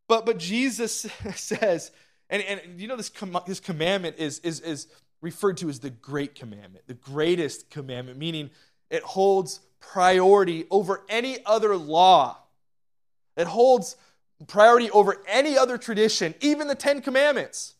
But 0.07 0.25
but 0.25 0.39
Jesus 0.39 1.05
says, 1.35 1.91
and, 2.27 2.41
and 2.41 2.81
you 2.81 2.87
know 2.87 2.95
this, 2.95 3.09
com- 3.09 3.37
this 3.45 3.59
commandment 3.59 4.15
is, 4.17 4.39
is, 4.39 4.61
is 4.61 4.87
referred 5.21 5.57
to 5.57 5.69
as 5.69 5.79
the 5.79 5.91
great 5.91 6.33
commandment, 6.33 6.87
the 6.87 6.95
greatest 6.95 7.69
commandment, 7.69 8.17
meaning 8.17 8.49
it 8.89 9.03
holds 9.03 9.59
priority 9.79 10.65
over 10.71 11.03
any 11.07 11.37
other 11.45 11.77
law. 11.77 12.39
It 13.37 13.45
holds 13.45 13.95
priority 14.47 14.89
over 14.89 15.17
any 15.27 15.55
other 15.55 15.77
tradition, 15.77 16.33
even 16.41 16.67
the 16.67 16.73
Ten 16.73 17.01
Commandments 17.01 17.75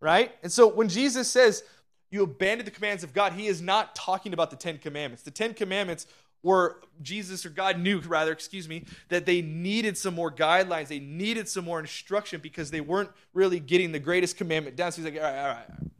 right? 0.00 0.34
And 0.42 0.50
so 0.50 0.66
when 0.66 0.88
Jesus 0.88 1.30
says 1.30 1.62
you 2.10 2.22
abandon 2.22 2.64
the 2.64 2.70
commands 2.70 3.04
of 3.04 3.12
God, 3.12 3.32
he 3.32 3.46
is 3.46 3.62
not 3.62 3.94
talking 3.94 4.32
about 4.32 4.50
the 4.50 4.56
Ten 4.56 4.78
Commandments. 4.78 5.22
The 5.22 5.30
Ten 5.30 5.54
Commandments 5.54 6.06
were 6.42 6.80
Jesus 7.02 7.44
or 7.44 7.50
God 7.50 7.78
knew, 7.78 8.00
rather, 8.00 8.32
excuse 8.32 8.68
me, 8.68 8.84
that 9.08 9.26
they 9.26 9.42
needed 9.42 9.96
some 9.96 10.14
more 10.14 10.30
guidelines. 10.30 10.88
They 10.88 10.98
needed 10.98 11.48
some 11.48 11.64
more 11.64 11.78
instruction 11.78 12.40
because 12.40 12.70
they 12.70 12.80
weren't 12.80 13.10
really 13.34 13.60
getting 13.60 13.92
the 13.92 13.98
greatest 13.98 14.36
commandment 14.36 14.76
down. 14.76 14.92
So 14.92 15.02
he's 15.02 15.12
like, 15.12 15.22
all 15.22 15.30
right, 15.30 15.38
all 15.38 15.48
right, 15.48 15.90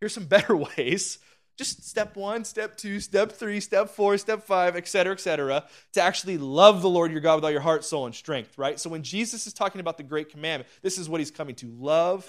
here's 0.00 0.14
some 0.14 0.24
better 0.26 0.56
ways. 0.56 1.18
Just 1.56 1.86
step 1.86 2.16
one, 2.16 2.44
step 2.44 2.78
two, 2.78 3.00
step 3.00 3.32
three, 3.32 3.60
step 3.60 3.90
four, 3.90 4.16
step 4.16 4.44
five, 4.44 4.76
et 4.76 4.88
cetera, 4.88 5.12
et 5.12 5.20
cetera, 5.20 5.64
to 5.92 6.00
actually 6.00 6.38
love 6.38 6.80
the 6.80 6.88
Lord 6.88 7.12
your 7.12 7.20
God 7.20 7.34
with 7.34 7.44
all 7.44 7.50
your 7.50 7.60
heart, 7.60 7.84
soul, 7.84 8.06
and 8.06 8.14
strength, 8.14 8.56
right? 8.56 8.80
So 8.80 8.88
when 8.88 9.02
Jesus 9.02 9.46
is 9.46 9.52
talking 9.52 9.78
about 9.78 9.98
the 9.98 10.02
great 10.02 10.30
commandment, 10.30 10.70
this 10.80 10.96
is 10.96 11.06
what 11.06 11.20
he's 11.20 11.30
coming 11.30 11.54
to 11.56 11.66
love 11.78 12.26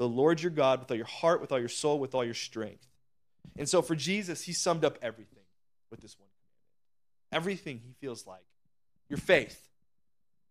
the 0.00 0.08
Lord 0.08 0.40
your 0.40 0.50
God 0.50 0.80
with 0.80 0.90
all 0.90 0.96
your 0.96 1.04
heart, 1.04 1.42
with 1.42 1.52
all 1.52 1.60
your 1.60 1.68
soul, 1.68 1.98
with 1.98 2.14
all 2.14 2.24
your 2.24 2.32
strength. 2.32 2.88
And 3.58 3.68
so 3.68 3.82
for 3.82 3.94
Jesus, 3.94 4.42
he 4.42 4.54
summed 4.54 4.82
up 4.82 4.98
everything 5.02 5.44
with 5.90 6.00
this 6.00 6.18
one 6.18 6.30
commandment. 6.30 7.44
Everything 7.44 7.80
he 7.86 7.92
feels 8.00 8.26
like 8.26 8.46
your 9.10 9.18
faith, 9.18 9.68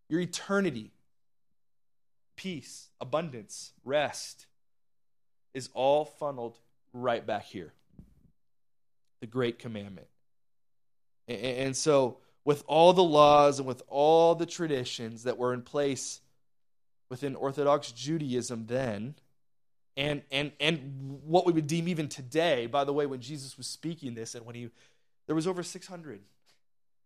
your 0.07 0.21
eternity, 0.21 0.91
peace, 2.35 2.89
abundance, 3.01 3.71
rest 3.83 4.45
is 5.55 5.71
all 5.73 6.05
funneled 6.05 6.59
right 6.93 7.25
back 7.25 7.45
here. 7.45 7.73
The 9.21 9.25
great 9.25 9.57
commandment. 9.57 10.09
And 11.27 11.75
so, 11.75 12.19
with 12.45 12.63
all 12.67 12.93
the 12.93 13.03
laws 13.03 13.57
and 13.57 13.67
with 13.67 13.81
all 13.87 14.35
the 14.35 14.45
traditions 14.45 15.23
that 15.23 15.39
were 15.39 15.55
in 15.55 15.63
place 15.63 16.21
within 17.09 17.35
Orthodox 17.35 17.91
Judaism 17.91 18.67
then, 18.67 19.15
and 19.99 20.21
and 20.31 20.51
and 20.61 21.19
what 21.25 21.45
we 21.45 21.51
would 21.51 21.67
deem 21.67 21.87
even 21.87 22.07
today 22.07 22.65
by 22.65 22.83
the 22.85 22.93
way 22.93 23.05
when 23.05 23.19
jesus 23.19 23.57
was 23.57 23.67
speaking 23.67 24.13
this 24.13 24.33
and 24.33 24.45
when 24.45 24.55
he 24.55 24.69
there 25.27 25.35
was 25.35 25.45
over 25.45 25.61
600 25.61 26.21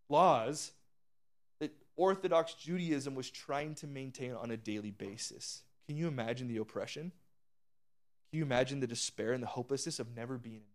laws 0.10 0.71
that 1.60 1.71
orthodox 1.95 2.53
judaism 2.53 3.15
was 3.15 3.29
trying 3.29 3.73
to 3.75 3.88
maintain 3.88 4.34
on 4.34 4.51
a 4.51 4.58
daily 4.58 4.91
basis. 4.91 5.63
Can 5.88 5.97
you 5.97 6.08
imagine 6.08 6.47
the 6.47 6.58
oppression? 6.58 7.12
Can 8.32 8.38
you 8.38 8.43
imagine 8.43 8.79
the 8.79 8.88
despair 8.88 9.34
and 9.34 9.43
the 9.43 9.47
hopelessness 9.47 9.99
of 9.99 10.15
never 10.15 10.38
being 10.38 10.58
enough? 10.58 10.67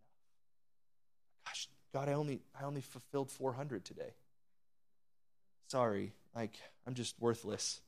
Gosh 1.47 1.69
god 1.95 2.09
i 2.09 2.13
only 2.13 2.41
i 2.61 2.65
only 2.65 2.81
fulfilled 2.81 3.31
400 3.31 3.85
today. 3.85 4.15
Sorry 5.69 6.13
like 6.35 6.55
i'm 6.87 6.95
just 6.95 7.15
worthless 7.21 7.81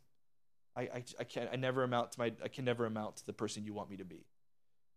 I, 0.77 0.83
I, 0.83 1.05
I 1.19 1.25
can't 1.25 1.49
I 1.53 1.57
never 1.57 1.83
amount 1.83 2.13
to 2.13 2.21
my 2.21 2.33
I 2.43 2.49
can 2.49 2.65
never 2.65 2.87
amount 2.87 3.17
to 3.17 3.27
the 3.27 3.33
person 3.33 3.65
you 3.65 3.73
want 3.73 3.91
me 3.91 3.97
to 3.97 4.05
be. 4.05 4.25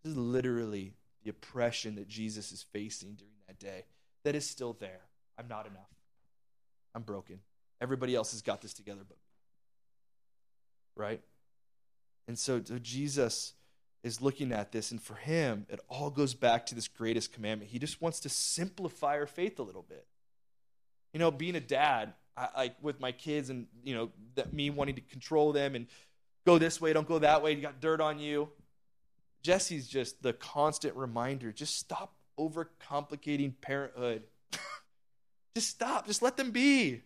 This 0.03 0.11
is 0.11 0.17
literally 0.17 0.93
the 1.23 1.29
oppression 1.29 1.95
that 1.95 2.07
Jesus 2.07 2.51
is 2.51 2.65
facing 2.73 3.15
during 3.15 3.33
that 3.47 3.59
day 3.59 3.85
that 4.23 4.35
is 4.35 4.49
still 4.49 4.73
there. 4.79 5.01
I'm 5.37 5.47
not 5.47 5.65
enough. 5.65 5.89
I'm 6.95 7.03
broken. 7.03 7.39
Everybody 7.81 8.15
else 8.15 8.31
has 8.31 8.41
got 8.41 8.61
this 8.61 8.73
together 8.73 9.01
but. 9.07 9.17
Right? 10.95 11.21
And 12.27 12.37
so 12.37 12.59
Jesus 12.59 13.53
is 14.03 14.21
looking 14.21 14.51
at 14.51 14.71
this, 14.71 14.91
and 14.91 15.01
for 15.01 15.15
him, 15.15 15.65
it 15.69 15.79
all 15.87 16.09
goes 16.09 16.33
back 16.33 16.65
to 16.67 16.75
this 16.75 16.87
greatest 16.87 17.33
commandment. 17.33 17.71
He 17.71 17.79
just 17.79 18.01
wants 18.01 18.19
to 18.21 18.29
simplify 18.29 19.17
our 19.17 19.25
faith 19.25 19.59
a 19.59 19.63
little 19.63 19.81
bit. 19.81 20.05
You 21.13 21.19
know, 21.19 21.31
being 21.31 21.55
a 21.55 21.61
dad, 21.61 22.13
I, 22.35 22.47
like 22.55 22.75
with 22.81 22.99
my 22.99 23.11
kids 23.11 23.49
and 23.49 23.67
you 23.83 23.95
know 23.95 24.09
that 24.35 24.53
me 24.53 24.69
wanting 24.69 24.95
to 24.95 25.01
control 25.01 25.51
them 25.53 25.75
and 25.75 25.87
go 26.45 26.57
this 26.57 26.81
way, 26.81 26.93
don't 26.93 27.07
go 27.07 27.19
that 27.19 27.43
way. 27.43 27.53
You 27.53 27.61
got 27.61 27.79
dirt 27.79 28.01
on 28.01 28.19
you. 28.19 28.49
Jesse's 29.43 29.87
just 29.87 30.23
the 30.23 30.33
constant 30.33 30.95
reminder. 30.95 31.51
Just 31.51 31.77
stop 31.77 32.15
overcomplicating 32.39 33.53
parenthood. 33.61 34.23
just 35.55 35.69
stop. 35.69 36.07
Just 36.07 36.21
let 36.21 36.37
them 36.37 36.51
be. 36.51 37.01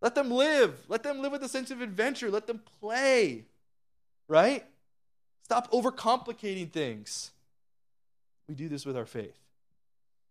Let 0.00 0.14
them 0.14 0.30
live. 0.30 0.78
Let 0.88 1.02
them 1.02 1.22
live 1.22 1.32
with 1.32 1.42
a 1.42 1.48
sense 1.48 1.70
of 1.70 1.80
adventure. 1.80 2.30
Let 2.30 2.46
them 2.46 2.60
play. 2.80 3.46
Right? 4.28 4.64
Stop 5.42 5.70
overcomplicating 5.72 6.72
things. 6.72 7.32
We 8.48 8.54
do 8.54 8.68
this 8.68 8.86
with 8.86 8.96
our 8.96 9.06
faith. 9.06 9.38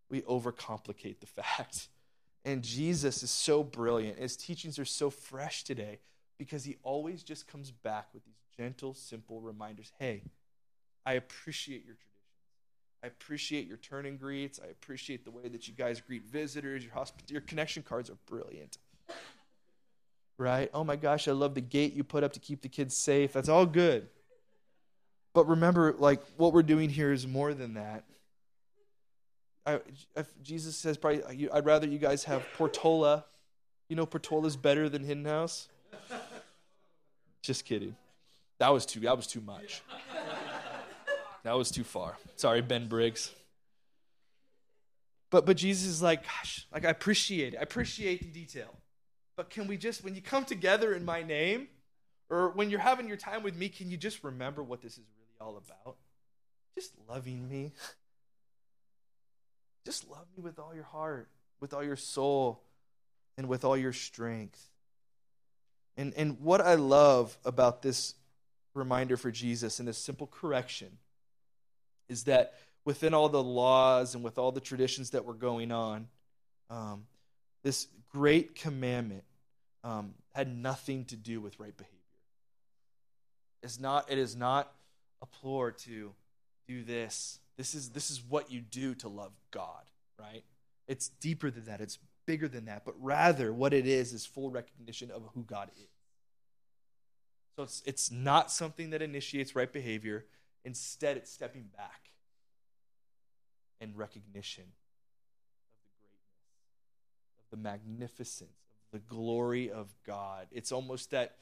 We 0.10 0.22
overcomplicate 0.22 1.20
the 1.20 1.26
fact 1.42 1.90
and 2.46 2.62
Jesus 2.62 3.24
is 3.24 3.32
so 3.32 3.64
brilliant. 3.64 4.20
His 4.20 4.36
teachings 4.36 4.78
are 4.80 4.86
so 4.86 5.10
fresh 5.10 5.64
today 5.64 6.00
because 6.38 6.64
he 6.64 6.78
always 6.84 7.24
just 7.24 7.48
comes 7.48 7.72
back 7.72 8.08
with 8.14 8.26
these 8.26 8.36
gentle, 8.58 8.94
simple 8.94 9.42
reminders. 9.42 9.92
Hey, 10.00 10.24
I 11.06 11.14
appreciate 11.14 11.86
your 11.86 11.96
traditions. 11.96 12.10
I 13.04 13.08
appreciate 13.08 13.68
your 13.68 13.78
turn 13.78 14.06
and 14.06 14.20
greets. 14.20 14.60
I 14.64 14.68
appreciate 14.68 15.26
the 15.26 15.32
way 15.32 15.50
that 15.50 15.68
you 15.68 15.74
guys 15.74 16.00
greet 16.00 16.24
visitors. 16.24 16.84
Your 16.84 16.94
hosp- 16.94 17.30
your 17.30 17.42
connection 17.42 17.84
cards 17.84 18.10
are 18.10 18.18
brilliant. 18.26 18.78
Right? 20.38 20.70
Oh 20.74 20.84
my 20.84 20.96
gosh, 20.96 21.28
I 21.28 21.32
love 21.32 21.54
the 21.54 21.62
gate 21.62 21.94
you 21.94 22.04
put 22.04 22.24
up 22.24 22.34
to 22.34 22.40
keep 22.40 22.62
the 22.62 22.70
kids 22.70 22.96
safe. 22.96 23.34
That's 23.34 23.50
all 23.50 23.66
good. 23.66 24.08
But 25.34 25.48
remember, 25.48 25.96
like, 25.98 26.22
what 26.38 26.54
we're 26.54 26.64
doing 26.64 26.90
here 26.90 27.12
is 27.12 27.28
more 27.28 27.54
than 27.54 27.74
that. 27.74 28.04
I, 29.66 29.80
Jesus 30.42 30.76
says, 30.76 30.98
probably, 30.98 31.50
I'd 31.50 31.66
rather 31.66 31.88
you 31.88 31.98
guys 32.00 32.26
have 32.26 32.44
Portola. 32.58 33.26
You 33.90 33.96
know, 33.96 34.06
Portola's 34.06 34.56
better 34.56 34.90
than 34.90 35.04
Hidden 35.04 35.26
House. 35.26 35.70
Just 37.42 37.66
kidding. 37.66 37.96
That 38.60 38.70
was 38.70 38.86
too. 38.86 39.02
That 39.02 39.18
was 39.18 39.28
too 39.28 39.42
much. 39.42 39.82
That 41.44 41.58
was 41.58 41.70
too 41.72 41.84
far. 41.84 42.18
Sorry, 42.38 42.62
Ben 42.62 42.88
Briggs. 42.88 43.32
But 45.30 45.46
but 45.46 45.58
Jesus 45.58 45.88
is 45.88 46.02
like, 46.02 46.24
gosh, 46.24 46.66
like 46.74 46.86
I 46.86 46.90
appreciate 46.90 47.54
it. 47.54 47.58
I 47.58 47.64
appreciate 47.64 48.22
the 48.22 48.28
detail. 48.28 48.74
But 49.36 49.50
can 49.50 49.68
we 49.68 49.78
just, 49.78 50.04
when 50.04 50.16
you 50.16 50.22
come 50.22 50.46
together 50.46 50.94
in 50.94 51.04
my 51.04 51.24
name, 51.24 51.68
or 52.30 52.50
when 52.50 52.70
you're 52.70 52.80
having 52.80 53.08
your 53.08 53.18
time 53.18 53.44
with 53.44 53.56
me, 53.56 53.68
can 53.68 53.90
you 53.90 53.98
just 53.98 54.24
remember 54.24 54.64
what 54.64 54.82
this 54.82 54.94
is 54.94 55.06
really 55.18 55.36
all 55.42 55.58
about? 55.58 55.98
Just 56.76 56.94
loving 57.10 57.50
me. 57.50 57.74
Just 59.86 60.10
love 60.10 60.26
me 60.36 60.44
with 60.44 60.60
all 60.60 60.74
your 60.74 60.84
heart, 60.84 61.30
with 61.60 61.74
all 61.74 61.84
your 61.84 61.96
soul, 61.96 62.62
and 63.38 63.48
with 63.48 63.66
all 63.66 63.76
your 63.76 63.94
strength. 63.94 64.70
And, 65.98 66.14
and 66.16 66.40
what 66.40 66.62
I 66.62 66.76
love 66.76 67.38
about 67.46 67.82
this 67.82 68.16
reminder 68.74 69.18
for 69.18 69.32
Jesus 69.32 69.80
and 69.80 69.88
this 69.88 69.98
simple 69.98 70.28
correction 70.28 70.98
is 72.10 72.24
that 72.24 72.54
within 72.86 73.14
all 73.14 73.30
the 73.30 73.44
laws 73.44 74.16
and 74.16 74.24
with 74.24 74.38
all 74.38 74.52
the 74.52 74.60
traditions 74.60 75.12
that 75.12 75.26
were 75.26 75.34
going 75.34 75.72
on, 75.72 76.08
um, 76.70 77.06
this 77.64 77.88
great 78.12 78.56
commandment 78.56 79.24
um, 79.84 80.14
had 80.34 80.56
nothing 80.56 81.06
to 81.06 81.16
do 81.16 81.40
with 81.40 81.60
right 81.60 81.76
behavior. 81.76 81.98
It's 83.62 83.80
not, 83.80 84.12
it 84.12 84.18
is 84.18 84.36
not 84.36 84.72
implore 85.22 85.72
to 85.72 86.12
do 86.68 86.84
this. 86.84 87.40
This 87.58 87.76
is 87.76 87.90
this 87.92 88.10
is 88.10 88.22
what 88.28 88.52
you 88.52 88.62
do 88.62 88.96
to 88.96 89.08
love 89.08 89.32
God, 89.52 89.84
right? 90.20 90.44
It's 90.88 91.10
deeper 91.10 91.52
than 91.52 91.66
that. 91.66 91.82
It's 91.82 92.00
bigger 92.26 92.48
than 92.48 92.66
that. 92.66 92.84
But 92.86 92.96
rather, 93.00 93.54
what 93.54 93.74
it 93.74 93.88
is 93.88 94.14
is 94.14 94.26
full 94.26 94.50
recognition 94.50 95.12
of 95.12 95.24
who 95.34 95.44
God 95.44 95.70
is. 95.78 95.90
So 97.56 97.64
it's 97.64 97.84
it's 97.86 98.12
not 98.12 98.52
something 98.52 98.90
that 98.90 99.02
initiates 99.02 99.56
right 99.56 99.72
behavior. 99.72 100.26
Instead, 100.66 101.18
it's 101.18 101.32
stepping 101.32 101.66
back 101.76 102.10
and 103.82 103.96
recognition 103.98 104.64
of 104.64 104.70
the 105.92 106.08
greatness, 106.08 106.32
of 107.40 107.50
the 107.52 107.58
magnificence, 107.58 108.58
of 108.92 109.00
the 109.00 109.14
glory 109.14 109.70
of 109.70 109.94
God. 110.06 110.48
It's 110.52 110.72
almost 110.72 111.12
that 111.12 111.36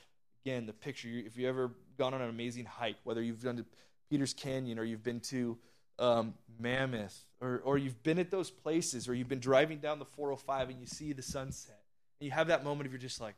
again 0.43 0.65
the 0.65 0.73
picture. 0.73 1.07
If 1.07 1.37
you 1.37 1.47
ever 1.47 1.71
gone 1.97 2.13
on 2.13 2.21
an 2.21 2.29
amazing 2.29 2.65
hike, 2.65 2.97
whether 3.05 3.21
you've 3.21 3.41
done 3.41 3.57
to 3.57 3.65
Peters 4.09 4.33
Canyon 4.33 4.77
or 4.77 4.83
you've 4.83 5.03
been 5.03 5.21
to 5.21 5.57
um, 6.01 6.33
Mammoth, 6.59 7.17
or, 7.39 7.61
or 7.63 7.77
you've 7.77 8.03
been 8.03 8.19
at 8.19 8.31
those 8.31 8.49
places, 8.49 9.07
or 9.07 9.13
you've 9.13 9.29
been 9.29 9.39
driving 9.39 9.77
down 9.77 9.99
the 9.99 10.05
405 10.05 10.69
and 10.69 10.81
you 10.81 10.87
see 10.87 11.13
the 11.13 11.21
sunset, 11.21 11.79
and 12.19 12.25
you 12.25 12.31
have 12.31 12.47
that 12.47 12.63
moment 12.63 12.87
of 12.87 12.91
you're 12.91 12.99
just 12.99 13.21
like, 13.21 13.35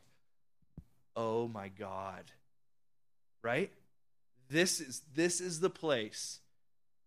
oh 1.15 1.47
my 1.47 1.67
God. 1.67 2.23
Right? 3.43 3.71
This 4.49 4.79
is, 4.79 5.01
this 5.13 5.41
is 5.41 5.59
the 5.59 5.69
place 5.69 6.39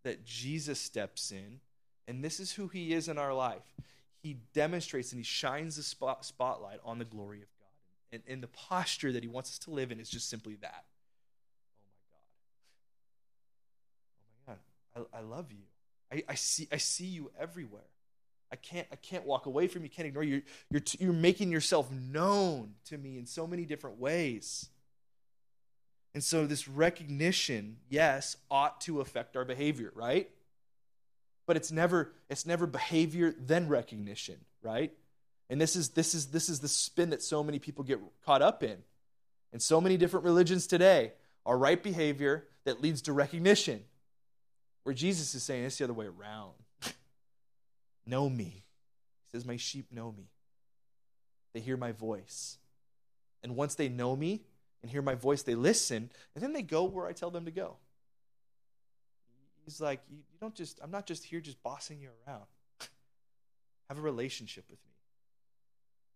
that 0.05 0.25
Jesus 0.25 0.79
steps 0.79 1.33
in, 1.33 1.61
and 2.07 2.23
this 2.23 2.39
is 2.39 2.53
who 2.53 2.69
he 2.69 2.93
is 2.93 3.09
in 3.09 3.19
our 3.19 3.35
life. 3.35 3.75
He 4.23 4.37
demonstrates 4.53 5.13
and 5.13 5.21
he 5.21 5.25
shines 5.25 5.77
the 5.77 5.83
spot, 5.83 6.25
spotlight 6.25 6.81
on 6.85 6.99
the 6.99 7.05
glory 7.05 7.39
of 7.39 7.49
God. 7.59 8.13
And, 8.13 8.23
and 8.29 8.43
the 8.43 8.49
posture 8.49 9.13
that 9.13 9.23
he 9.23 9.29
wants 9.29 9.51
us 9.51 9.59
to 9.61 9.71
live 9.71 9.91
in 9.91 10.01
is 10.01 10.09
just 10.09 10.29
simply 10.29 10.57
that. 10.63 10.85
I, 14.97 15.19
I 15.19 15.21
love 15.21 15.53
you. 15.53 15.65
I, 16.13 16.23
I, 16.29 16.35
see, 16.35 16.69
I 16.73 16.77
see 16.77 17.07
you 17.07 17.31
everywhere. 17.39 17.83
I 18.51 18.57
can't, 18.57 18.87
I 18.93 18.97
can't 18.97 19.27
walk 19.27 19.47
away 19.47 19.67
from 19.67 19.83
you. 19.83 19.91
Can't 19.91 20.07
ignore 20.07 20.23
you. 20.23 20.43
You're, 20.71 20.83
you're, 20.99 21.09
you're 21.09 21.13
making 21.13 21.51
yourself 21.51 21.91
known 21.91 22.75
to 22.87 22.97
me 22.97 23.19
in 23.19 23.27
so 23.27 23.47
many 23.47 23.65
different 23.65 23.99
ways. 23.99 24.69
And 26.15 26.23
so, 26.25 26.47
this 26.47 26.67
recognition, 26.67 27.77
yes, 27.91 28.37
ought 28.51 28.81
to 28.83 29.01
affect 29.01 29.37
our 29.37 29.45
behavior, 29.45 29.93
right? 29.95 30.31
But 31.47 31.57
it's 31.57 31.71
never, 31.71 32.13
it's 32.31 32.47
never 32.47 32.67
behavior 32.67 33.35
then 33.39 33.69
recognition, 33.69 34.37
right? 34.63 34.93
And 35.51 35.61
this 35.61 35.77
is, 35.77 35.91
this 35.91 36.15
is, 36.15 36.27
this 36.29 36.49
is 36.49 36.61
the 36.61 36.69
spin 36.69 37.11
that 37.11 37.23
so 37.23 37.45
many 37.45 37.59
people 37.59 37.85
get 37.85 38.01
caught 38.25 38.43
up 38.43 38.63
in. 38.63 38.79
And 39.53 39.61
so 39.61 39.81
many 39.81 39.97
different 39.97 40.25
religions 40.25 40.67
today 40.67 41.13
are 41.45 41.57
right 41.57 41.81
behavior 41.81 42.47
that 42.65 42.81
leads 42.81 43.03
to 43.03 43.13
recognition. 43.13 43.85
Where 44.87 44.95
Jesus 44.95 45.35
is 45.35 45.43
saying 45.43 45.65
it's 45.65 45.79
the 45.79 45.83
other 45.83 45.93
way 45.93 46.07
around. 46.07 46.53
know 48.07 48.31
me. 48.31 48.63
He 49.25 49.31
says, 49.33 49.45
My 49.45 49.57
sheep 49.57 49.87
know 49.91 50.15
me. 50.17 50.29
They 51.53 51.59
hear 51.59 51.77
my 51.77 51.91
voice. 51.91 52.59
And 53.43 53.57
once 53.57 53.75
they 53.75 53.89
know 53.89 54.15
me 54.15 54.43
and 54.83 54.89
hear 54.89 55.03
my 55.03 55.17
voice, 55.17 55.43
they 55.43 55.57
listen, 55.57 56.09
and 56.37 56.45
then 56.45 56.53
they 56.53 56.63
go 56.63 56.85
where 56.85 57.09
I 57.09 57.13
tell 57.15 57.33
them 57.33 57.47
to 57.47 57.51
go. 57.51 57.79
He's 59.65 59.81
like, 59.81 60.03
You, 60.09 60.19
you 60.19 60.39
don't 60.41 60.55
just, 60.55 60.79
I'm 60.81 60.93
not 60.93 61.05
just 61.05 61.25
here 61.25 61.41
just 61.41 61.61
bossing 61.65 61.99
you 61.99 62.11
around. 62.25 62.45
Have 63.89 63.99
a 63.99 64.03
relationship 64.03 64.67
with 64.71 64.79
me. 64.85 64.93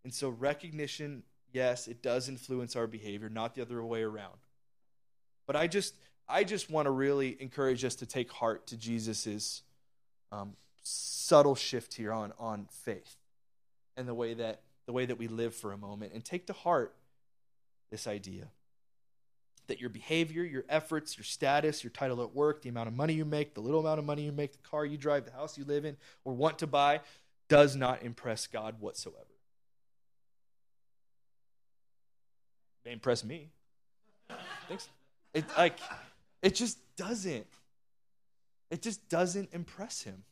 And 0.05 0.15
so, 0.15 0.29
recognition, 0.29 1.25
yes, 1.53 1.89
it 1.89 2.05
does 2.05 2.29
influence 2.29 2.77
our 2.77 2.87
behavior, 2.87 3.31
not 3.31 3.57
the 3.57 3.63
other 3.63 3.85
way 3.85 4.05
around. 4.05 4.39
But 5.49 5.57
I 5.57 5.67
just, 5.67 5.97
I 6.31 6.45
just 6.45 6.71
want 6.71 6.87
to 6.87 6.91
really 6.91 7.37
encourage 7.41 7.85
us 7.85 7.97
to 7.97 8.07
take 8.07 8.31
heart 8.31 8.69
to 8.69 8.77
Jesus's 8.77 9.63
um, 10.31 10.53
subtle 10.83 11.55
shift 11.55 11.95
here 11.95 12.13
on, 12.13 12.33
on 12.39 12.69
faith 12.71 13.17
and 13.97 14.07
the 14.07 14.15
way 14.15 14.35
that 14.35 14.61
the 14.87 14.93
way 14.93 15.07
that 15.07 15.19
we 15.19 15.29
live 15.29 15.55
for 15.55 15.73
a 15.73 15.77
moment 15.77 16.13
and 16.15 16.25
take 16.25 16.47
to 16.47 16.53
heart 16.53 16.95
this 17.91 18.07
idea 18.09 18.49
that 19.69 19.81
your 19.81 19.91
behavior, 19.91 20.43
your 20.43 20.65
efforts, 20.69 21.17
your 21.17 21.25
status, 21.25 21.85
your 21.85 21.93
title 21.93 22.21
at 22.23 22.35
work, 22.35 22.63
the 22.63 22.69
amount 22.69 22.89
of 22.89 22.95
money 22.95 23.13
you 23.13 23.25
make, 23.25 23.55
the 23.55 23.61
little 23.61 23.79
amount 23.79 24.01
of 24.01 24.05
money 24.05 24.23
you 24.23 24.33
make, 24.33 24.51
the 24.51 24.69
car 24.69 24.85
you 24.85 24.97
drive, 24.97 25.25
the 25.25 25.31
house 25.31 25.57
you 25.57 25.65
live 25.65 25.85
in 25.85 25.97
or 26.25 26.33
want 26.33 26.59
to 26.59 26.67
buy 26.67 27.01
does 27.49 27.77
not 27.77 28.03
impress 28.03 28.49
God 28.49 28.81
whatsoever. 28.81 29.25
They 32.85 32.93
impress 32.93 33.25
me. 33.25 33.51
Thanks. 34.67 34.89
It 35.35 35.45
like 35.57 35.79
it 36.43 36.55
just 36.55 36.79
doesn't. 36.97 37.47
It 38.71 38.83
just 38.83 39.09
doesn't 39.09 39.51
impress 39.53 40.03
him. 40.03 40.23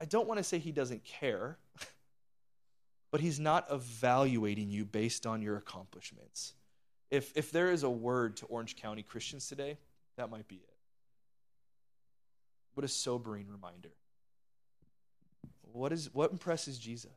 I 0.00 0.04
don't 0.04 0.28
want 0.28 0.38
to 0.38 0.44
say 0.44 0.58
he 0.58 0.70
doesn't 0.72 1.04
care, 1.04 1.58
but 3.10 3.20
he's 3.20 3.40
not 3.40 3.66
evaluating 3.70 4.70
you 4.70 4.84
based 4.84 5.26
on 5.26 5.42
your 5.42 5.56
accomplishments. 5.56 6.54
If, 7.10 7.32
if 7.36 7.50
there 7.50 7.70
is 7.70 7.82
a 7.82 7.90
word 7.90 8.36
to 8.38 8.46
Orange 8.46 8.76
County 8.76 9.02
Christians 9.02 9.48
today, 9.48 9.78
that 10.16 10.30
might 10.30 10.46
be 10.46 10.56
it. 10.56 10.74
What 12.74 12.84
a 12.84 12.88
sobering 12.88 13.48
reminder. 13.48 13.90
What, 15.72 15.92
is, 15.92 16.10
what 16.12 16.30
impresses 16.30 16.78
Jesus? 16.78 17.10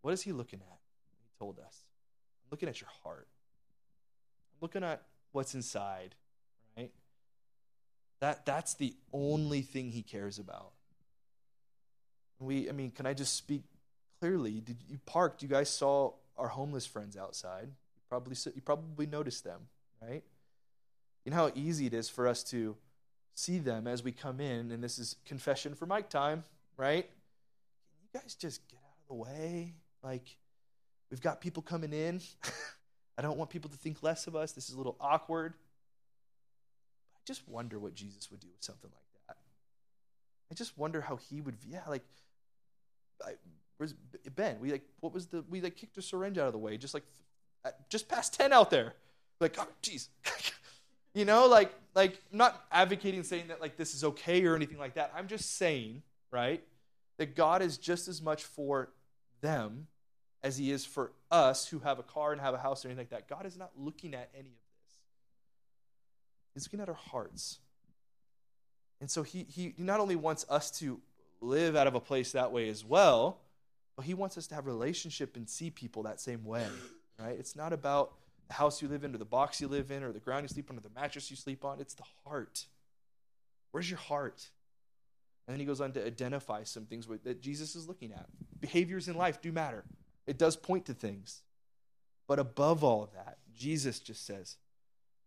What 0.00 0.12
is 0.12 0.22
he 0.22 0.32
looking 0.32 0.60
at? 0.60 0.78
He 1.10 1.38
told 1.38 1.58
us. 1.58 1.84
I'm 2.44 2.48
looking 2.50 2.68
at 2.68 2.80
your 2.80 2.90
heart. 3.04 3.28
I'm 4.52 4.58
looking 4.60 4.82
at 4.82 5.02
what's 5.32 5.54
inside, 5.54 6.14
right? 6.76 6.90
That, 8.20 8.46
that's 8.46 8.74
the 8.74 8.94
only 9.12 9.62
thing 9.62 9.90
he 9.90 10.02
cares 10.02 10.38
about. 10.38 10.72
We, 12.38 12.68
I 12.68 12.72
mean, 12.72 12.90
can 12.90 13.06
I 13.06 13.14
just 13.14 13.36
speak 13.36 13.64
clearly? 14.20 14.60
Did 14.60 14.78
you 14.88 14.98
parked? 15.06 15.42
You 15.42 15.48
guys 15.48 15.68
saw 15.68 16.12
our 16.36 16.48
homeless 16.48 16.86
friends 16.86 17.16
outside. 17.16 17.68
You 17.68 18.02
probably, 18.08 18.36
you 18.54 18.60
probably 18.62 19.06
noticed 19.06 19.44
them, 19.44 19.60
right? 20.00 20.22
You 21.24 21.30
know 21.30 21.36
how 21.36 21.50
easy 21.54 21.86
it 21.86 21.94
is 21.94 22.08
for 22.08 22.26
us 22.26 22.42
to 22.44 22.76
see 23.34 23.58
them 23.58 23.86
as 23.86 24.02
we 24.02 24.12
come 24.12 24.40
in, 24.40 24.70
and 24.70 24.82
this 24.82 24.98
is 24.98 25.16
confession 25.24 25.74
for 25.74 25.86
Mike 25.86 26.10
time, 26.10 26.44
right? 26.76 27.04
Can 27.04 27.98
you 28.02 28.20
guys 28.20 28.34
just 28.34 28.66
get 28.68 28.78
out 28.78 28.96
of 29.02 29.08
the 29.08 29.14
way? 29.14 29.74
Like, 30.02 30.36
we've 31.10 31.20
got 31.20 31.40
people 31.40 31.62
coming 31.62 31.92
in. 31.92 32.20
I 33.16 33.22
don't 33.22 33.36
want 33.36 33.50
people 33.50 33.70
to 33.70 33.76
think 33.76 34.02
less 34.02 34.26
of 34.26 34.34
us. 34.34 34.52
This 34.52 34.68
is 34.68 34.74
a 34.74 34.78
little 34.78 34.96
awkward. 35.00 35.54
I 37.14 37.20
just 37.26 37.46
wonder 37.48 37.78
what 37.78 37.94
Jesus 37.94 38.30
would 38.30 38.40
do 38.40 38.48
with 38.52 38.62
something 38.62 38.90
like 38.90 39.26
that. 39.28 39.36
I 40.50 40.54
just 40.54 40.76
wonder 40.76 41.00
how 41.00 41.16
he 41.16 41.40
would, 41.40 41.56
yeah, 41.66 41.82
like, 41.88 42.04
I, 43.24 43.32
where's 43.76 43.94
Ben? 44.34 44.58
We 44.60 44.72
like, 44.72 44.82
what 45.00 45.12
was 45.12 45.26
the, 45.26 45.44
we 45.48 45.60
like 45.60 45.76
kicked 45.76 45.96
a 45.98 46.02
syringe 46.02 46.38
out 46.38 46.46
of 46.46 46.52
the 46.52 46.58
way, 46.58 46.76
just 46.76 46.94
like, 46.94 47.04
uh, 47.64 47.70
just 47.88 48.08
past 48.08 48.34
10 48.34 48.52
out 48.52 48.70
there. 48.70 48.94
Like, 49.40 49.56
oh, 49.58 49.68
jeez. 49.82 50.08
you 51.14 51.24
know, 51.24 51.46
like, 51.46 51.72
like, 51.94 52.20
I'm 52.32 52.38
not 52.38 52.64
advocating 52.72 53.22
saying 53.22 53.48
that 53.48 53.60
like 53.60 53.76
this 53.76 53.94
is 53.94 54.04
okay 54.04 54.44
or 54.44 54.56
anything 54.56 54.78
like 54.78 54.94
that. 54.94 55.12
I'm 55.16 55.28
just 55.28 55.56
saying, 55.56 56.02
right, 56.30 56.62
that 57.18 57.36
God 57.36 57.62
is 57.62 57.78
just 57.78 58.08
as 58.08 58.22
much 58.22 58.44
for 58.44 58.88
them 59.40 59.86
as 60.42 60.56
he 60.56 60.70
is 60.70 60.84
for 60.84 61.12
us 61.32 61.66
who 61.66 61.80
have 61.80 61.98
a 61.98 62.02
car 62.02 62.32
and 62.32 62.40
have 62.40 62.54
a 62.54 62.58
house 62.58 62.84
or 62.84 62.88
anything 62.88 63.08
like 63.10 63.10
that. 63.10 63.28
God 63.28 63.46
is 63.46 63.56
not 63.56 63.70
looking 63.76 64.14
at 64.14 64.28
any 64.34 64.50
of 64.50 64.54
this. 64.54 64.94
He's 66.54 66.66
looking 66.66 66.80
at 66.80 66.88
our 66.88 66.94
hearts. 66.94 67.58
And 69.00 69.10
so 69.10 69.22
he, 69.22 69.44
he 69.48 69.74
not 69.78 69.98
only 69.98 70.14
wants 70.14 70.44
us 70.48 70.70
to 70.78 71.00
live 71.40 71.74
out 71.74 71.86
of 71.86 71.94
a 71.94 72.00
place 72.00 72.32
that 72.32 72.52
way 72.52 72.68
as 72.68 72.84
well, 72.84 73.40
but 73.96 74.04
he 74.04 74.14
wants 74.14 74.38
us 74.38 74.46
to 74.48 74.54
have 74.54 74.66
relationship 74.66 75.36
and 75.36 75.48
see 75.48 75.70
people 75.70 76.04
that 76.04 76.20
same 76.20 76.44
way. 76.44 76.66
Right? 77.18 77.36
It's 77.38 77.56
not 77.56 77.72
about 77.72 78.12
the 78.48 78.54
house 78.54 78.82
you 78.82 78.88
live 78.88 79.04
in 79.04 79.14
or 79.14 79.18
the 79.18 79.24
box 79.24 79.60
you 79.60 79.68
live 79.68 79.90
in 79.90 80.02
or 80.02 80.12
the 80.12 80.20
ground 80.20 80.44
you 80.44 80.48
sleep 80.48 80.70
on 80.70 80.76
or 80.76 80.80
the 80.80 80.90
mattress 80.94 81.30
you 81.30 81.36
sleep 81.36 81.64
on. 81.64 81.80
It's 81.80 81.94
the 81.94 82.04
heart. 82.24 82.66
Where's 83.70 83.88
your 83.88 83.98
heart? 83.98 84.48
And 85.46 85.54
then 85.54 85.60
he 85.60 85.66
goes 85.66 85.80
on 85.80 85.92
to 85.92 86.06
identify 86.06 86.62
some 86.64 86.84
things 86.84 87.06
that 87.24 87.40
Jesus 87.40 87.74
is 87.74 87.88
looking 87.88 88.12
at. 88.12 88.26
Behaviors 88.60 89.08
in 89.08 89.16
life 89.16 89.40
do 89.40 89.50
matter. 89.50 89.84
It 90.26 90.38
does 90.38 90.56
point 90.56 90.86
to 90.86 90.94
things. 90.94 91.42
But 92.28 92.38
above 92.38 92.84
all 92.84 93.02
of 93.02 93.12
that, 93.12 93.38
Jesus 93.56 93.98
just 93.98 94.26
says, 94.26 94.56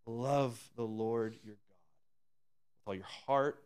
Love 0.08 0.70
the 0.76 0.84
Lord 0.84 1.36
your 1.43 1.56
God 1.56 1.76
with 2.78 2.88
all 2.88 2.96
your 2.96 3.06
heart, 3.26 3.64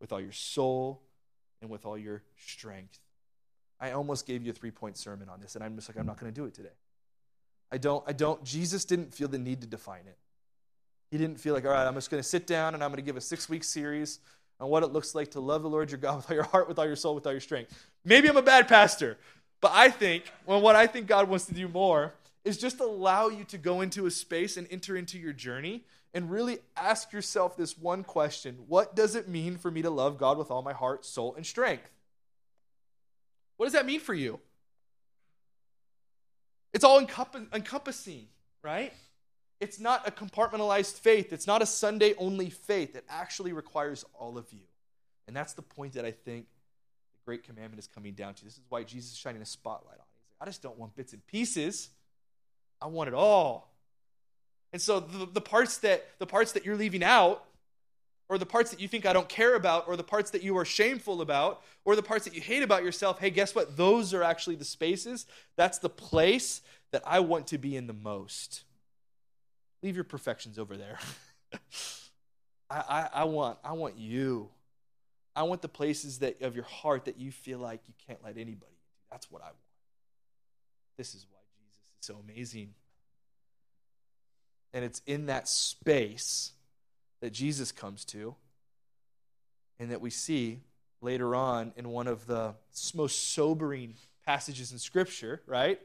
with 0.00 0.12
all 0.12 0.20
your 0.20 0.32
soul, 0.32 1.00
and 1.60 1.70
with 1.70 1.86
all 1.86 1.96
your 1.96 2.22
strength. 2.36 2.98
I 3.80 3.92
almost 3.92 4.26
gave 4.26 4.42
you 4.42 4.50
a 4.50 4.54
three 4.54 4.70
point 4.70 4.96
sermon 4.96 5.28
on 5.28 5.40
this, 5.40 5.54
and 5.54 5.64
I'm 5.64 5.76
just 5.76 5.88
like, 5.88 5.96
I'm 5.96 6.06
not 6.06 6.18
going 6.18 6.32
to 6.32 6.38
do 6.38 6.46
it 6.46 6.54
today. 6.54 6.68
I 7.72 7.78
don't, 7.78 8.04
I 8.06 8.12
don't, 8.12 8.42
Jesus 8.44 8.84
didn't 8.84 9.14
feel 9.14 9.28
the 9.28 9.38
need 9.38 9.60
to 9.60 9.66
define 9.66 10.06
it. 10.06 10.18
He 11.10 11.18
didn't 11.18 11.40
feel 11.40 11.54
like, 11.54 11.64
all 11.64 11.70
right, 11.70 11.86
I'm 11.86 11.94
just 11.94 12.10
going 12.10 12.22
to 12.22 12.28
sit 12.28 12.46
down 12.46 12.74
and 12.74 12.82
I'm 12.82 12.90
going 12.90 12.96
to 12.96 13.02
give 13.02 13.16
a 13.16 13.20
six 13.20 13.48
week 13.48 13.64
series 13.64 14.20
on 14.58 14.68
what 14.68 14.82
it 14.82 14.92
looks 14.92 15.14
like 15.14 15.30
to 15.32 15.40
love 15.40 15.62
the 15.62 15.68
Lord 15.68 15.90
your 15.90 15.98
God 15.98 16.16
with 16.16 16.30
all 16.30 16.34
your 16.34 16.44
heart, 16.44 16.68
with 16.68 16.78
all 16.78 16.86
your 16.86 16.96
soul, 16.96 17.14
with 17.14 17.26
all 17.26 17.32
your 17.32 17.40
strength. 17.40 17.72
Maybe 18.04 18.28
I'm 18.28 18.36
a 18.36 18.42
bad 18.42 18.68
pastor, 18.68 19.18
but 19.60 19.72
I 19.74 19.90
think, 19.90 20.24
well, 20.46 20.60
what 20.60 20.76
I 20.76 20.86
think 20.86 21.06
God 21.06 21.28
wants 21.28 21.46
to 21.46 21.54
do 21.54 21.68
more 21.68 22.12
is 22.44 22.56
just 22.56 22.80
allow 22.80 23.28
you 23.28 23.44
to 23.44 23.58
go 23.58 23.80
into 23.82 24.06
a 24.06 24.10
space 24.10 24.56
and 24.56 24.66
enter 24.70 24.96
into 24.96 25.18
your 25.18 25.32
journey 25.32 25.82
and 26.14 26.30
really 26.30 26.58
ask 26.76 27.12
yourself 27.12 27.56
this 27.56 27.78
one 27.78 28.02
question 28.02 28.58
What 28.66 28.96
does 28.96 29.14
it 29.14 29.28
mean 29.28 29.58
for 29.58 29.70
me 29.70 29.82
to 29.82 29.90
love 29.90 30.18
God 30.18 30.38
with 30.38 30.50
all 30.50 30.62
my 30.62 30.72
heart, 30.72 31.04
soul, 31.04 31.34
and 31.34 31.46
strength? 31.46 31.90
What 33.56 33.66
does 33.66 33.74
that 33.74 33.86
mean 33.86 34.00
for 34.00 34.14
you? 34.14 34.40
It's 36.72 36.84
all 36.84 36.98
encompassing, 36.98 38.26
right? 38.62 38.92
It's 39.60 39.78
not 39.78 40.08
a 40.08 40.10
compartmentalized 40.10 40.98
faith. 40.98 41.32
It's 41.32 41.46
not 41.46 41.60
a 41.60 41.66
Sunday 41.66 42.14
only 42.16 42.48
faith. 42.48 42.96
It 42.96 43.04
actually 43.08 43.52
requires 43.52 44.04
all 44.14 44.38
of 44.38 44.50
you. 44.52 44.60
And 45.26 45.36
that's 45.36 45.52
the 45.52 45.62
point 45.62 45.92
that 45.94 46.06
I 46.06 46.12
think 46.12 46.46
Great 47.30 47.44
Commandment 47.44 47.78
is 47.78 47.86
coming 47.86 48.12
down 48.12 48.34
to. 48.34 48.44
This 48.44 48.54
is 48.54 48.62
why 48.70 48.82
Jesus 48.82 49.12
is 49.12 49.16
shining 49.16 49.40
a 49.40 49.46
spotlight 49.46 49.94
on. 50.00 50.04
He's 50.16 50.26
like, 50.30 50.42
I 50.42 50.46
just 50.46 50.62
don't 50.62 50.76
want 50.76 50.96
bits 50.96 51.12
and 51.12 51.24
pieces. 51.28 51.90
I 52.82 52.88
want 52.88 53.06
it 53.06 53.14
all. 53.14 53.72
And 54.72 54.82
so 54.82 54.98
the, 54.98 55.26
the 55.26 55.40
parts 55.40 55.78
that 55.78 56.04
the 56.18 56.26
parts 56.26 56.50
that 56.50 56.66
you're 56.66 56.74
leaving 56.74 57.04
out, 57.04 57.44
or 58.28 58.36
the 58.36 58.46
parts 58.46 58.72
that 58.72 58.80
you 58.80 58.88
think 58.88 59.06
I 59.06 59.12
don't 59.12 59.28
care 59.28 59.54
about, 59.54 59.86
or 59.86 59.94
the 59.94 60.02
parts 60.02 60.32
that 60.32 60.42
you 60.42 60.58
are 60.58 60.64
shameful 60.64 61.20
about, 61.20 61.62
or 61.84 61.94
the 61.94 62.02
parts 62.02 62.24
that 62.24 62.34
you 62.34 62.40
hate 62.40 62.64
about 62.64 62.82
yourself, 62.82 63.20
hey, 63.20 63.30
guess 63.30 63.54
what? 63.54 63.76
Those 63.76 64.12
are 64.12 64.24
actually 64.24 64.56
the 64.56 64.64
spaces. 64.64 65.24
That's 65.54 65.78
the 65.78 65.88
place 65.88 66.62
that 66.90 67.04
I 67.06 67.20
want 67.20 67.46
to 67.46 67.58
be 67.58 67.76
in 67.76 67.86
the 67.86 67.92
most. 67.92 68.64
Leave 69.84 69.94
your 69.94 70.02
perfections 70.02 70.58
over 70.58 70.76
there. 70.76 70.98
I, 72.68 72.80
I, 72.88 73.08
I, 73.20 73.24
want, 73.24 73.58
I 73.62 73.74
want 73.74 73.98
you. 73.98 74.48
I 75.40 75.44
want 75.44 75.62
the 75.62 75.68
places 75.68 76.18
that 76.18 76.42
of 76.42 76.54
your 76.54 76.66
heart 76.66 77.06
that 77.06 77.18
you 77.18 77.32
feel 77.32 77.58
like 77.58 77.80
you 77.88 77.94
can't 78.06 78.22
let 78.22 78.36
anybody. 78.36 78.76
That's 79.10 79.30
what 79.30 79.40
I 79.40 79.46
want. 79.46 79.56
This 80.98 81.14
is 81.14 81.24
why 81.30 81.38
Jesus 81.56 81.78
is 81.98 82.06
so 82.06 82.22
amazing. 82.22 82.74
And 84.74 84.84
it's 84.84 85.00
in 85.06 85.26
that 85.26 85.48
space 85.48 86.52
that 87.22 87.32
Jesus 87.32 87.72
comes 87.72 88.04
to, 88.06 88.34
and 89.78 89.90
that 89.90 90.02
we 90.02 90.10
see 90.10 90.60
later 91.00 91.34
on 91.34 91.72
in 91.74 91.88
one 91.88 92.06
of 92.06 92.26
the 92.26 92.54
most 92.94 93.32
sobering 93.32 93.94
passages 94.26 94.72
in 94.72 94.78
Scripture, 94.78 95.40
right? 95.46 95.80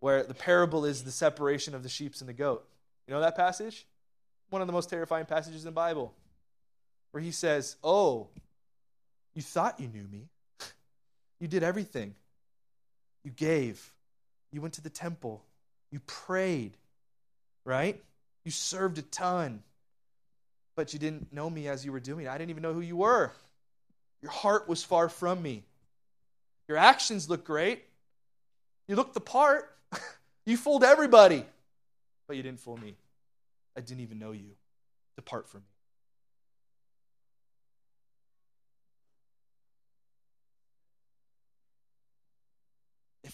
Where 0.00 0.22
the 0.22 0.34
parable 0.34 0.84
is 0.84 1.02
the 1.02 1.10
separation 1.10 1.74
of 1.74 1.82
the 1.82 1.88
sheep 1.88 2.12
and 2.20 2.28
the 2.28 2.34
goat. 2.34 2.68
You 3.08 3.14
know 3.14 3.20
that 3.20 3.36
passage? 3.36 3.86
One 4.50 4.60
of 4.60 4.68
the 4.68 4.74
most 4.74 4.90
terrifying 4.90 5.24
passages 5.24 5.62
in 5.62 5.66
the 5.66 5.72
Bible. 5.72 6.12
Where 7.12 7.22
he 7.22 7.30
says, 7.30 7.76
Oh, 7.82 8.28
you 9.36 9.42
thought 9.42 9.78
you 9.78 9.86
knew 9.86 10.06
me. 10.10 10.26
You 11.38 11.46
did 11.46 11.62
everything. 11.62 12.16
You 13.22 13.30
gave. 13.30 13.92
You 14.50 14.60
went 14.60 14.74
to 14.74 14.80
the 14.80 14.90
temple. 14.90 15.44
You 15.92 16.00
prayed. 16.00 16.76
Right? 17.64 18.02
You 18.44 18.50
served 18.50 18.98
a 18.98 19.02
ton. 19.02 19.62
But 20.74 20.92
you 20.92 20.98
didn't 20.98 21.32
know 21.32 21.48
me 21.48 21.68
as 21.68 21.84
you 21.84 21.92
were 21.92 22.00
doing. 22.00 22.26
I 22.26 22.36
didn't 22.36 22.50
even 22.50 22.64
know 22.64 22.72
who 22.72 22.80
you 22.80 22.96
were. 22.96 23.30
Your 24.22 24.32
heart 24.32 24.68
was 24.68 24.82
far 24.82 25.08
from 25.08 25.40
me. 25.40 25.62
Your 26.66 26.78
actions 26.78 27.30
look 27.30 27.44
great. 27.44 27.84
You 28.88 28.96
look 28.96 29.14
the 29.14 29.20
part. 29.20 29.70
you 30.46 30.56
fooled 30.56 30.82
everybody 30.82 31.44
but 32.26 32.36
you 32.36 32.42
didn't 32.42 32.60
fool 32.60 32.76
me. 32.76 32.96
I 33.76 33.80
didn't 33.80 34.00
even 34.00 34.18
know 34.18 34.32
you. 34.32 34.50
Depart 35.16 35.48
from 35.48 35.60
me. 35.60 35.66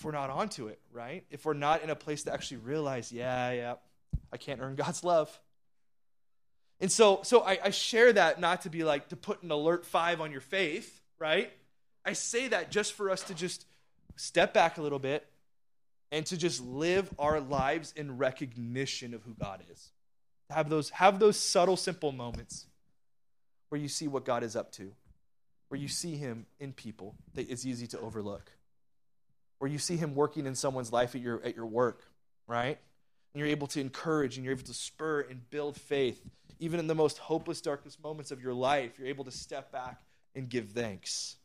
If 0.03 0.07
we're 0.07 0.11
not 0.11 0.31
onto 0.31 0.67
it, 0.67 0.81
right? 0.93 1.25
If 1.31 1.45
we're 1.45 1.55
not 1.55 1.85
in 1.85 1.91
a 1.91 1.95
place 1.95 2.25
to 2.25 2.33
actually 2.33 2.57
realize, 2.57 3.13
yeah, 3.13 3.53
yeah, 3.53 3.75
I 4.33 4.37
can't 4.37 4.61
earn 4.61 4.75
God's 4.75 5.05
love. 5.05 5.31
And 6.81 6.91
so, 6.91 7.21
so 7.23 7.43
I, 7.43 7.61
I 7.67 7.71
share 7.71 8.13
that 8.13 8.41
not 8.41 8.63
to 8.63 8.69
be 8.69 8.83
like 8.83 9.11
to 9.11 9.17
put 9.17 9.45
an 9.45 9.53
alert 9.53 9.87
five 9.87 10.21
on 10.21 10.33
your 10.33 10.41
faith, 10.41 11.01
right? 11.21 11.53
I 12.05 12.15
say 12.15 12.49
that 12.49 12.73
just 12.73 12.95
for 12.95 13.11
us 13.11 13.23
to 13.23 13.35
just 13.35 13.65
step 14.17 14.53
back 14.53 14.77
a 14.77 14.83
little 14.83 14.99
bit 14.99 15.25
and 16.11 16.27
to 16.27 16.37
just 16.37 16.61
live 16.61 17.09
our 17.17 17.39
lives 17.39 17.95
in 17.95 18.19
recognition 18.19 19.15
of 19.15 19.23
who 19.23 19.35
God 19.35 19.63
is. 19.71 19.93
Have 20.51 20.69
those, 20.69 20.91
have 20.91 21.21
those 21.21 21.39
subtle, 21.39 21.77
simple 21.77 22.11
moments 22.11 22.67
where 23.69 23.81
you 23.81 23.87
see 23.87 24.09
what 24.09 24.25
God 24.25 24.43
is 24.43 24.57
up 24.57 24.73
to, 24.73 24.91
where 25.69 25.81
you 25.81 25.87
see 25.87 26.17
Him 26.17 26.47
in 26.59 26.73
people 26.73 27.15
that 27.35 27.49
it's 27.49 27.65
easy 27.65 27.87
to 27.87 28.01
overlook, 28.01 28.51
where 29.63 29.71
you 29.71 29.79
see 29.79 29.97
Him 29.97 30.17
working 30.17 30.47
in 30.47 30.57
someone's 30.57 30.91
life 30.91 31.15
at 31.15 31.21
your, 31.21 31.41
at 31.45 31.55
your 31.55 31.67
work, 31.67 32.03
right? 32.49 32.77
And 33.33 33.39
you're 33.39 33.47
able 33.47 33.69
to 33.69 33.81
encourage 33.81 34.37
and 34.37 34.45
you're 34.45 34.55
able 34.55 34.65
to 34.65 34.75
spur 34.75 35.21
and 35.21 35.49
build 35.51 35.77
faith. 35.77 36.21
Even 36.59 36.81
in 36.81 36.89
the 36.89 36.97
most 36.97 37.19
hopeless, 37.19 37.61
darkest 37.61 38.03
moments 38.03 38.33
of 38.33 38.43
your 38.43 38.55
life, 38.55 38.99
you're 38.99 39.07
able 39.07 39.23
to 39.23 39.31
step 39.31 39.71
back 39.71 40.01
and 40.35 40.49
give 40.49 40.71
thanks 40.71 41.37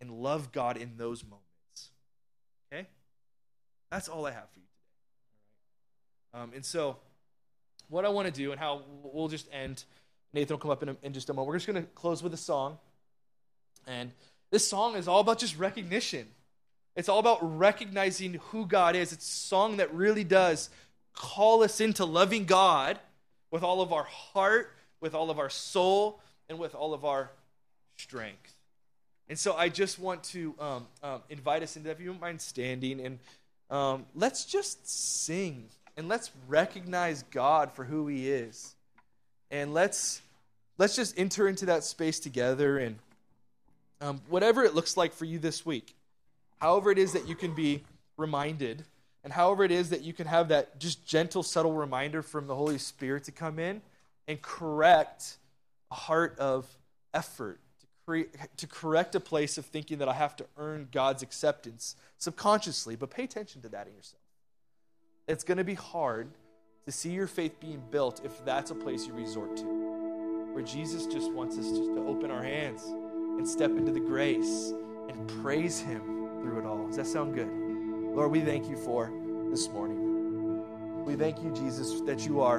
and 0.00 0.12
love 0.12 0.52
God 0.52 0.76
in 0.76 0.92
those 0.96 1.24
moments. 1.24 1.90
Okay? 2.72 2.86
That's 3.90 4.06
all 4.06 4.24
I 4.26 4.30
have 4.30 4.48
for 4.50 4.60
you 4.60 4.66
today. 6.32 6.44
Um, 6.44 6.52
and 6.54 6.64
so, 6.64 6.98
what 7.88 8.04
I 8.04 8.10
want 8.10 8.28
to 8.28 8.32
do 8.32 8.52
and 8.52 8.60
how 8.60 8.82
we'll 9.02 9.26
just 9.26 9.48
end, 9.52 9.82
Nathan 10.32 10.54
will 10.54 10.60
come 10.60 10.70
up 10.70 10.84
in, 10.84 10.90
a, 10.90 10.96
in 11.02 11.12
just 11.12 11.30
a 11.30 11.32
moment. 11.32 11.48
We're 11.48 11.56
just 11.56 11.66
going 11.66 11.82
to 11.82 11.90
close 11.96 12.22
with 12.22 12.32
a 12.32 12.36
song. 12.36 12.78
And 13.88 14.12
this 14.52 14.68
song 14.68 14.94
is 14.94 15.08
all 15.08 15.18
about 15.18 15.40
just 15.40 15.58
recognition. 15.58 16.28
It's 16.96 17.08
all 17.08 17.18
about 17.18 17.58
recognizing 17.58 18.40
who 18.50 18.66
God 18.66 18.96
is. 18.96 19.12
It's 19.12 19.28
a 19.28 19.30
song 19.30 19.76
that 19.76 19.92
really 19.94 20.24
does 20.24 20.70
call 21.14 21.62
us 21.62 21.80
into 21.80 22.04
loving 22.04 22.46
God 22.46 22.98
with 23.50 23.62
all 23.62 23.80
of 23.80 23.92
our 23.92 24.04
heart, 24.04 24.72
with 25.00 25.14
all 25.14 25.30
of 25.30 25.38
our 25.38 25.50
soul, 25.50 26.20
and 26.48 26.58
with 26.58 26.74
all 26.74 26.94
of 26.94 27.04
our 27.04 27.30
strength. 27.96 28.54
And 29.28 29.38
so 29.38 29.54
I 29.54 29.68
just 29.68 29.98
want 29.98 30.22
to 30.24 30.54
um, 30.58 30.86
um, 31.02 31.22
invite 31.28 31.62
us 31.62 31.76
into, 31.76 31.88
that. 31.88 31.96
if 31.96 32.00
you 32.00 32.06
don't 32.06 32.20
mind 32.20 32.40
standing, 32.40 33.00
and 33.00 33.18
um, 33.70 34.06
let's 34.14 34.44
just 34.44 34.88
sing 34.88 35.68
and 35.96 36.08
let's 36.08 36.30
recognize 36.46 37.24
God 37.30 37.72
for 37.72 37.84
who 37.84 38.06
He 38.06 38.30
is, 38.30 38.74
and 39.50 39.74
let's 39.74 40.22
let's 40.78 40.94
just 40.94 41.18
enter 41.18 41.48
into 41.48 41.66
that 41.66 41.84
space 41.84 42.20
together 42.20 42.78
and 42.78 42.96
um, 44.00 44.20
whatever 44.28 44.62
it 44.62 44.74
looks 44.74 44.96
like 44.96 45.12
for 45.12 45.24
you 45.24 45.38
this 45.38 45.64
week, 45.64 45.94
however 46.58 46.90
it 46.90 46.98
is 46.98 47.12
that 47.12 47.28
you 47.28 47.34
can 47.34 47.54
be 47.54 47.82
reminded, 48.16 48.84
and 49.24 49.32
however 49.32 49.64
it 49.64 49.70
is 49.70 49.90
that 49.90 50.02
you 50.02 50.12
can 50.12 50.26
have 50.26 50.48
that 50.48 50.78
just 50.78 51.06
gentle, 51.06 51.42
subtle 51.42 51.72
reminder 51.72 52.22
from 52.22 52.46
the 52.46 52.54
Holy 52.54 52.78
Spirit 52.78 53.24
to 53.24 53.32
come 53.32 53.58
in 53.58 53.82
and 54.28 54.40
correct 54.40 55.36
a 55.90 55.94
heart 55.94 56.38
of 56.38 56.66
effort 57.12 57.60
to 58.56 58.66
correct 58.68 59.16
a 59.16 59.20
place 59.20 59.58
of 59.58 59.66
thinking 59.66 59.98
that 59.98 60.08
I 60.08 60.12
have 60.12 60.36
to 60.36 60.46
earn 60.56 60.88
God's 60.92 61.22
acceptance 61.22 61.96
subconsciously, 62.18 62.94
but 62.94 63.10
pay 63.10 63.24
attention 63.24 63.62
to 63.62 63.68
that 63.70 63.88
in 63.88 63.94
yourself. 63.94 64.22
It's 65.26 65.42
going 65.42 65.58
to 65.58 65.64
be 65.64 65.74
hard 65.74 66.28
to 66.84 66.92
see 66.92 67.10
your 67.10 67.26
faith 67.26 67.58
being 67.58 67.82
built 67.90 68.20
if 68.24 68.44
that's 68.44 68.70
a 68.70 68.76
place 68.76 69.06
you 69.06 69.12
resort 69.12 69.56
to, 69.56 69.64
where 70.52 70.62
Jesus 70.62 71.06
just 71.06 71.32
wants 71.32 71.58
us 71.58 71.68
just 71.68 71.94
to 71.94 72.06
open 72.06 72.30
our 72.30 72.44
hands 72.44 72.82
and 72.84 73.46
step 73.46 73.72
into 73.72 73.90
the 73.90 73.98
grace 73.98 74.72
and 75.08 75.26
praise 75.42 75.80
Him 75.80 76.15
through 76.46 76.60
it 76.60 76.66
all. 76.66 76.86
Does 76.86 76.96
that 76.96 77.06
sound 77.06 77.34
good? 77.34 77.48
Lord, 78.14 78.30
we 78.30 78.40
thank 78.40 78.68
you 78.68 78.76
for 78.76 79.12
this 79.50 79.68
morning. 79.68 81.04
We 81.04 81.14
thank 81.14 81.42
you, 81.42 81.50
Jesus, 81.52 82.00
that 82.02 82.26
you 82.26 82.40
are 82.40 82.58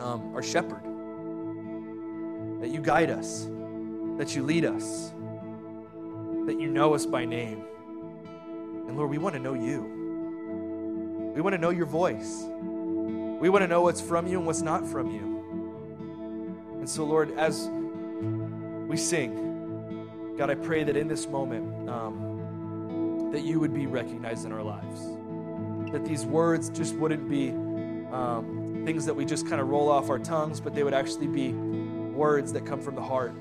um, 0.00 0.34
our 0.34 0.42
shepherd, 0.42 0.82
that 2.60 2.70
you 2.70 2.80
guide 2.80 3.10
us 3.10 3.46
that 4.18 4.36
you 4.36 4.42
lead 4.44 4.64
us, 4.64 5.12
that 6.46 6.60
you 6.60 6.68
know 6.68 6.94
us 6.94 7.04
by 7.04 7.24
name. 7.24 7.64
And 8.86 8.96
Lord, 8.96 9.10
we 9.10 9.18
want 9.18 9.34
to 9.34 9.40
know 9.40 9.54
you. 9.54 11.32
We 11.34 11.40
want 11.40 11.54
to 11.54 11.58
know 11.58 11.70
your 11.70 11.86
voice. 11.86 12.44
We 12.48 13.48
want 13.48 13.62
to 13.62 13.66
know 13.66 13.82
what's 13.82 14.00
from 14.00 14.28
you 14.28 14.38
and 14.38 14.46
what's 14.46 14.62
not 14.62 14.86
from 14.86 15.10
you. 15.10 16.78
And 16.78 16.88
so, 16.88 17.04
Lord, 17.04 17.36
as 17.36 17.68
we 18.88 18.96
sing, 18.96 20.36
God, 20.38 20.48
I 20.48 20.54
pray 20.54 20.84
that 20.84 20.96
in 20.96 21.08
this 21.08 21.26
moment, 21.26 21.88
um, 21.88 22.33
that 23.34 23.42
you 23.42 23.58
would 23.58 23.74
be 23.74 23.86
recognized 23.86 24.46
in 24.46 24.52
our 24.52 24.62
lives. 24.62 25.00
That 25.90 26.04
these 26.04 26.24
words 26.24 26.70
just 26.70 26.94
wouldn't 26.94 27.28
be 27.28 27.50
um, 28.12 28.82
things 28.86 29.04
that 29.06 29.14
we 29.14 29.24
just 29.24 29.48
kind 29.48 29.60
of 29.60 29.68
roll 29.68 29.90
off 29.90 30.08
our 30.08 30.20
tongues, 30.20 30.60
but 30.60 30.72
they 30.72 30.84
would 30.84 30.94
actually 30.94 31.26
be 31.26 31.52
words 31.52 32.52
that 32.52 32.64
come 32.64 32.80
from 32.80 32.94
the 32.94 33.02
heart 33.02 33.34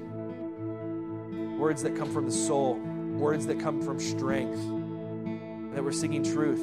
words 1.63 1.83
that 1.83 1.95
come 1.95 2.11
from 2.11 2.25
the 2.25 2.31
soul, 2.31 2.73
words 2.75 3.45
that 3.45 3.57
come 3.57 3.81
from 3.81 3.97
strength, 3.97 4.59
and 4.59 5.73
that 5.73 5.81
we're 5.81 5.93
singing 5.93 6.23
truth 6.23 6.59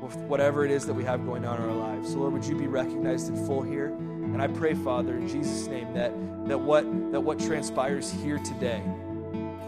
with 0.00 0.14
whatever 0.28 0.64
it 0.64 0.70
is 0.70 0.86
that 0.86 0.94
we 0.94 1.02
have 1.02 1.24
going 1.26 1.44
on 1.44 1.60
in 1.60 1.68
our 1.68 1.74
lives. 1.74 2.12
So, 2.12 2.18
Lord, 2.18 2.34
would 2.34 2.44
you 2.44 2.56
be 2.56 2.68
recognized 2.68 3.28
in 3.28 3.46
full 3.46 3.62
here? 3.62 3.86
And 3.86 4.40
I 4.40 4.46
pray, 4.46 4.74
Father, 4.74 5.16
in 5.16 5.26
Jesus' 5.26 5.66
name, 5.66 5.92
that, 5.94 6.12
that, 6.46 6.60
what, 6.60 6.84
that 7.10 7.20
what 7.20 7.40
transpires 7.40 8.12
here 8.12 8.38
today 8.38 8.80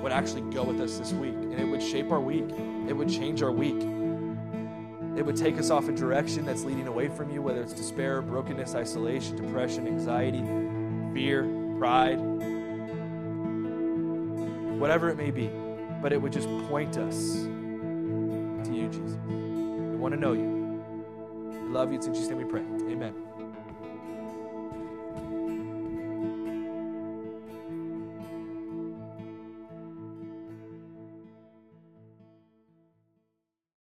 would 0.02 0.12
actually 0.12 0.42
go 0.52 0.64
with 0.64 0.80
us 0.80 0.98
this 0.98 1.12
week, 1.12 1.34
and 1.34 1.58
it 1.58 1.64
would 1.64 1.82
shape 1.82 2.10
our 2.12 2.20
week, 2.20 2.48
it 2.88 2.92
would 2.92 3.08
change 3.08 3.42
our 3.42 3.52
week. 3.52 3.82
it 5.16 5.26
would 5.26 5.36
take 5.36 5.58
us 5.58 5.70
off 5.70 5.88
a 5.88 5.92
direction 5.92 6.44
that's 6.46 6.62
leading 6.62 6.86
away 6.86 7.08
from 7.08 7.28
you, 7.32 7.42
whether 7.42 7.60
it's 7.60 7.72
despair, 7.72 8.22
brokenness, 8.22 8.76
isolation, 8.76 9.34
depression, 9.34 9.88
anxiety, 9.88 10.44
fear, 11.12 11.42
pride, 11.76 12.18
whatever 14.78 15.08
it 15.10 15.16
may 15.16 15.32
be. 15.32 15.50
But 16.00 16.12
it 16.12 16.22
would 16.22 16.32
just 16.32 16.48
point 16.68 16.96
us 16.96 17.34
to 17.34 18.70
you, 18.72 18.88
Jesus. 18.88 19.18
We 19.26 19.96
want 19.96 20.14
to 20.14 20.20
know 20.20 20.34
you. 20.34 20.84
We 21.64 21.68
love 21.70 21.90
you. 21.90 21.98
It's 21.98 22.06
in 22.06 22.14
Jesus' 22.14 22.28
name 22.28 22.38
we 22.38 22.44
pray. 22.44 22.62
Amen. 22.88 23.27